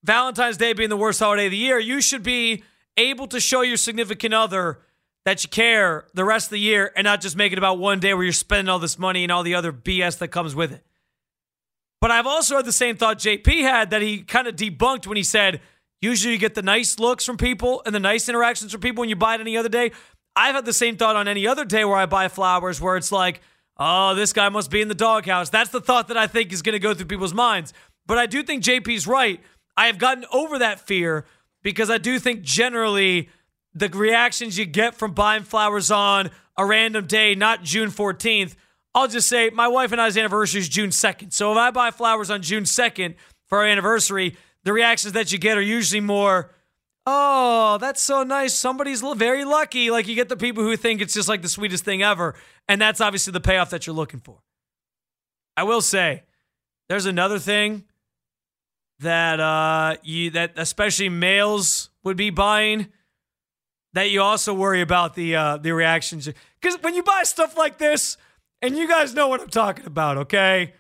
Valentine's 0.03 0.57
Day 0.57 0.73
being 0.73 0.89
the 0.89 0.97
worst 0.97 1.19
holiday 1.19 1.45
of 1.45 1.51
the 1.51 1.57
year, 1.57 1.79
you 1.79 2.01
should 2.01 2.23
be 2.23 2.63
able 2.97 3.27
to 3.27 3.39
show 3.39 3.61
your 3.61 3.77
significant 3.77 4.33
other 4.33 4.79
that 5.25 5.43
you 5.43 5.49
care 5.49 6.07
the 6.13 6.25
rest 6.25 6.47
of 6.47 6.51
the 6.51 6.59
year 6.59 6.91
and 6.95 7.05
not 7.05 7.21
just 7.21 7.35
make 7.35 7.51
it 7.51 7.57
about 7.57 7.77
one 7.77 7.99
day 7.99 8.13
where 8.13 8.23
you're 8.23 8.33
spending 8.33 8.69
all 8.69 8.79
this 8.79 8.97
money 8.97 9.23
and 9.23 9.31
all 9.31 9.43
the 9.43 9.53
other 9.53 9.71
BS 9.71 10.17
that 10.17 10.29
comes 10.29 10.55
with 10.55 10.71
it. 10.71 10.83
But 11.99 12.09
I've 12.09 12.25
also 12.25 12.55
had 12.55 12.65
the 12.65 12.73
same 12.73 12.97
thought 12.97 13.19
JP 13.19 13.61
had 13.61 13.91
that 13.91 14.01
he 14.01 14.23
kind 14.23 14.47
of 14.47 14.55
debunked 14.55 15.05
when 15.05 15.17
he 15.17 15.23
said, 15.23 15.61
usually 16.01 16.33
you 16.33 16.39
get 16.39 16.55
the 16.55 16.63
nice 16.63 16.97
looks 16.97 17.23
from 17.23 17.37
people 17.37 17.83
and 17.85 17.93
the 17.93 17.99
nice 17.99 18.27
interactions 18.27 18.71
from 18.71 18.81
people 18.81 19.03
when 19.03 19.09
you 19.09 19.15
buy 19.15 19.35
it 19.35 19.41
any 19.41 19.55
other 19.55 19.69
day. 19.69 19.91
I've 20.35 20.55
had 20.55 20.65
the 20.65 20.73
same 20.73 20.97
thought 20.97 21.15
on 21.15 21.27
any 21.27 21.45
other 21.45 21.65
day 21.65 21.85
where 21.85 21.97
I 21.97 22.07
buy 22.07 22.27
flowers 22.27 22.81
where 22.81 22.97
it's 22.97 23.11
like, 23.11 23.41
oh, 23.83 24.13
this 24.13 24.31
guy 24.31 24.47
must 24.49 24.69
be 24.69 24.81
in 24.81 24.87
the 24.87 24.95
doghouse. 24.95 25.49
That's 25.49 25.71
the 25.71 25.81
thought 25.81 26.07
that 26.09 26.17
I 26.17 26.27
think 26.27 26.53
is 26.53 26.61
going 26.61 26.73
to 26.73 26.79
go 26.79 26.93
through 26.93 27.07
people's 27.07 27.33
minds. 27.33 27.73
But 28.05 28.19
I 28.19 28.27
do 28.27 28.43
think 28.43 28.63
JP's 28.63 29.07
right. 29.07 29.39
I 29.75 29.87
have 29.87 29.97
gotten 29.97 30.25
over 30.31 30.59
that 30.59 30.79
fear 30.79 31.25
because 31.63 31.89
I 31.89 31.97
do 31.97 32.19
think 32.19 32.43
generally 32.43 33.29
the 33.73 33.89
reactions 33.89 34.57
you 34.57 34.65
get 34.65 34.93
from 34.93 35.13
buying 35.13 35.43
flowers 35.43 35.89
on 35.89 36.29
a 36.57 36.65
random 36.65 37.07
day, 37.07 37.33
not 37.33 37.63
June 37.63 37.89
14th, 37.89 38.55
I'll 38.93 39.07
just 39.07 39.27
say 39.27 39.49
my 39.49 39.67
wife 39.67 39.91
and 39.91 39.99
I's 39.99 40.17
anniversary 40.17 40.61
is 40.61 40.69
June 40.69 40.89
2nd. 40.89 41.33
So 41.33 41.51
if 41.51 41.57
I 41.57 41.71
buy 41.71 41.89
flowers 41.91 42.29
on 42.29 42.41
June 42.41 42.65
2nd 42.65 43.15
for 43.47 43.59
our 43.59 43.65
anniversary, 43.65 44.35
the 44.63 44.73
reactions 44.73 45.13
that 45.13 45.31
you 45.31 45.39
get 45.39 45.57
are 45.57 45.61
usually 45.61 46.01
more, 46.01 46.51
oh, 47.05 47.77
that's 47.79 48.01
so 48.01 48.23
nice. 48.23 48.53
Somebody's 48.53 49.01
very 49.01 49.45
lucky. 49.45 49.91
Like 49.91 50.07
you 50.07 50.15
get 50.15 50.29
the 50.29 50.37
people 50.37 50.63
who 50.63 50.75
think 50.75 51.01
it's 51.01 51.13
just 51.13 51.29
like 51.29 51.41
the 51.41 51.49
sweetest 51.49 51.83
thing 51.83 52.03
ever. 52.03 52.35
And 52.67 52.81
that's 52.81 53.01
obviously 53.01 53.33
the 53.33 53.41
payoff 53.41 53.69
that 53.71 53.87
you're 53.87 53.95
looking 53.95 54.19
for. 54.19 54.39
I 55.57 55.63
will 55.63 55.81
say, 55.81 56.23
there's 56.89 57.05
another 57.05 57.39
thing 57.39 57.85
that 59.01 59.39
uh 59.39 59.95
you 60.03 60.29
that 60.29 60.53
especially 60.57 61.09
males 61.09 61.89
would 62.03 62.15
be 62.15 62.29
buying 62.29 62.87
that 63.93 64.09
you 64.09 64.21
also 64.21 64.53
worry 64.53 64.81
about 64.81 65.15
the 65.15 65.35
uh 65.35 65.57
the 65.57 65.71
reactions 65.71 66.29
because 66.61 66.79
when 66.81 66.93
you 66.93 67.01
buy 67.01 67.23
stuff 67.23 67.57
like 67.57 67.79
this 67.79 68.15
and 68.61 68.77
you 68.77 68.87
guys 68.87 69.15
know 69.15 69.27
what 69.27 69.41
i'm 69.41 69.49
talking 69.49 69.87
about 69.87 70.17
okay 70.17 70.73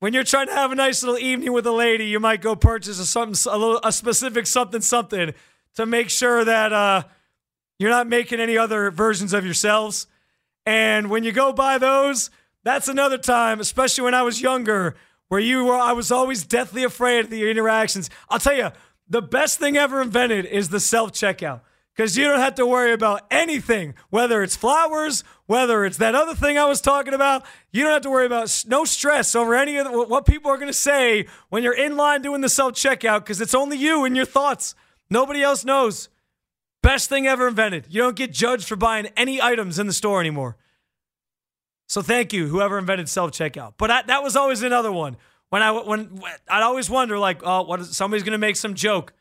when 0.00 0.12
you're 0.12 0.24
trying 0.24 0.46
to 0.46 0.52
have 0.52 0.70
a 0.70 0.74
nice 0.74 1.02
little 1.02 1.18
evening 1.18 1.52
with 1.52 1.66
a 1.66 1.72
lady 1.72 2.06
you 2.06 2.20
might 2.20 2.40
go 2.40 2.54
purchase 2.54 2.98
a 2.98 3.06
something 3.06 3.52
a 3.52 3.58
little 3.58 3.80
a 3.82 3.92
specific 3.92 4.46
something 4.46 4.80
something 4.80 5.34
to 5.74 5.86
make 5.86 6.10
sure 6.10 6.44
that 6.44 6.72
uh 6.72 7.02
you're 7.78 7.90
not 7.90 8.08
making 8.08 8.40
any 8.40 8.58
other 8.58 8.90
versions 8.90 9.32
of 9.32 9.44
yourselves. 9.44 10.08
And 10.66 11.10
when 11.10 11.22
you 11.22 11.32
go 11.32 11.52
buy 11.52 11.78
those 11.78 12.30
that's 12.64 12.88
another 12.88 13.18
time 13.18 13.60
especially 13.60 14.04
when 14.04 14.14
i 14.14 14.22
was 14.22 14.40
younger 14.42 14.94
where 15.28 15.40
you 15.40 15.64
were 15.64 15.76
i 15.76 15.92
was 15.92 16.10
always 16.10 16.44
deathly 16.44 16.84
afraid 16.84 17.24
of 17.24 17.30
the 17.30 17.50
interactions. 17.50 18.10
I'll 18.28 18.40
tell 18.40 18.56
you 18.56 18.70
the 19.08 19.22
best 19.22 19.58
thing 19.58 19.76
ever 19.76 20.02
invented 20.02 20.44
is 20.44 20.68
the 20.68 20.80
self-checkout 20.80 21.60
because 21.98 22.16
you 22.16 22.24
don't 22.24 22.38
have 22.38 22.54
to 22.54 22.64
worry 22.64 22.92
about 22.92 23.26
anything 23.30 23.94
whether 24.08 24.42
it's 24.42 24.56
flowers 24.56 25.24
whether 25.46 25.84
it's 25.84 25.96
that 25.98 26.14
other 26.14 26.34
thing 26.34 26.56
i 26.56 26.64
was 26.64 26.80
talking 26.80 27.12
about 27.12 27.44
you 27.72 27.82
don't 27.82 27.92
have 27.92 28.02
to 28.02 28.10
worry 28.10 28.24
about 28.24 28.64
no 28.68 28.84
stress 28.84 29.34
over 29.34 29.54
any 29.54 29.76
of 29.76 29.84
the, 29.84 29.90
what 30.04 30.24
people 30.24 30.50
are 30.50 30.56
going 30.56 30.68
to 30.68 30.72
say 30.72 31.26
when 31.48 31.62
you're 31.62 31.76
in 31.76 31.96
line 31.96 32.22
doing 32.22 32.40
the 32.40 32.48
self-checkout 32.48 33.20
because 33.20 33.40
it's 33.40 33.54
only 33.54 33.76
you 33.76 34.04
and 34.04 34.14
your 34.14 34.24
thoughts 34.24 34.74
nobody 35.10 35.42
else 35.42 35.64
knows 35.64 36.08
best 36.82 37.08
thing 37.08 37.26
ever 37.26 37.48
invented 37.48 37.84
you 37.90 38.00
don't 38.00 38.16
get 38.16 38.32
judged 38.32 38.68
for 38.68 38.76
buying 38.76 39.06
any 39.16 39.42
items 39.42 39.78
in 39.78 39.86
the 39.88 39.92
store 39.92 40.20
anymore 40.20 40.56
so 41.88 42.02
thank 42.02 42.34
you, 42.34 42.46
whoever 42.46 42.78
invented 42.78 43.08
self 43.08 43.32
checkout. 43.32 43.74
But 43.78 43.90
I, 43.90 44.02
that 44.02 44.22
was 44.22 44.36
always 44.36 44.62
another 44.62 44.92
one. 44.92 45.16
When 45.48 45.62
I 45.62 45.72
when 45.72 46.20
I'd 46.48 46.62
always 46.62 46.90
wonder, 46.90 47.18
like, 47.18 47.40
oh, 47.42 47.62
what 47.62 47.80
is 47.80 47.96
somebody's 47.96 48.22
gonna 48.22 48.38
make 48.38 48.56
some 48.56 48.74
joke? 48.74 49.14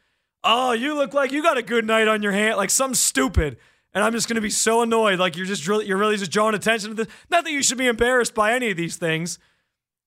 Oh, 0.49 0.71
you 0.71 0.95
look 0.95 1.13
like 1.13 1.33
you 1.33 1.43
got 1.43 1.57
a 1.57 1.61
good 1.61 1.85
night 1.85 2.07
on 2.07 2.23
your 2.23 2.31
hand, 2.31 2.55
like 2.55 2.69
something 2.69 2.95
stupid, 2.95 3.57
and 3.93 4.01
I'm 4.01 4.13
just 4.13 4.29
gonna 4.29 4.39
be 4.39 4.49
so 4.49 4.81
annoyed. 4.81 5.19
Like 5.19 5.35
you're 5.35 5.45
just 5.45 5.67
really, 5.67 5.85
you're 5.85 5.97
really 5.97 6.15
just 6.15 6.31
drawing 6.31 6.55
attention 6.55 6.91
to 6.91 6.95
this. 6.95 7.07
Not 7.29 7.43
that 7.43 7.51
you 7.51 7.61
should 7.61 7.77
be 7.77 7.87
embarrassed 7.87 8.33
by 8.33 8.53
any 8.53 8.71
of 8.71 8.77
these 8.77 8.95
things. 8.95 9.39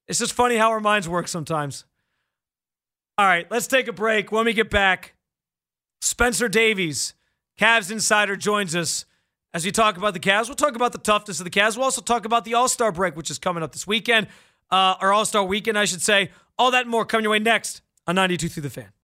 It's 0.08 0.18
just 0.18 0.32
funny 0.32 0.56
how 0.56 0.70
our 0.70 0.80
minds 0.80 1.06
work 1.06 1.28
sometimes. 1.28 1.84
All 3.18 3.26
right, 3.26 3.46
let's 3.50 3.66
take 3.66 3.86
a 3.86 3.92
break. 3.92 4.32
When 4.32 4.46
we 4.46 4.54
get 4.54 4.70
back, 4.70 5.12
Spencer 6.00 6.48
Davies, 6.48 7.12
Cavs 7.60 7.90
insider, 7.90 8.34
joins 8.34 8.74
us 8.74 9.04
as 9.52 9.66
we 9.66 9.70
talk 9.70 9.98
about 9.98 10.14
the 10.14 10.20
Cavs. 10.20 10.46
We'll 10.46 10.56
talk 10.56 10.74
about 10.74 10.92
the 10.92 10.98
toughness 10.98 11.38
of 11.38 11.44
the 11.44 11.50
Cavs. 11.50 11.76
We'll 11.76 11.84
also 11.84 12.00
talk 12.00 12.24
about 12.24 12.46
the 12.46 12.54
All 12.54 12.66
Star 12.66 12.92
break, 12.92 13.14
which 13.14 13.30
is 13.30 13.38
coming 13.38 13.62
up 13.62 13.72
this 13.72 13.86
weekend, 13.86 14.26
uh, 14.70 14.94
or 15.02 15.12
All 15.12 15.26
Star 15.26 15.44
weekend, 15.44 15.78
I 15.78 15.84
should 15.84 16.00
say. 16.00 16.30
All 16.58 16.70
that 16.70 16.82
and 16.82 16.90
more 16.90 17.04
coming 17.04 17.24
your 17.24 17.32
way 17.32 17.40
next 17.40 17.82
on 18.06 18.14
92 18.14 18.48
through 18.48 18.62
the 18.62 18.70
fan. 18.70 18.90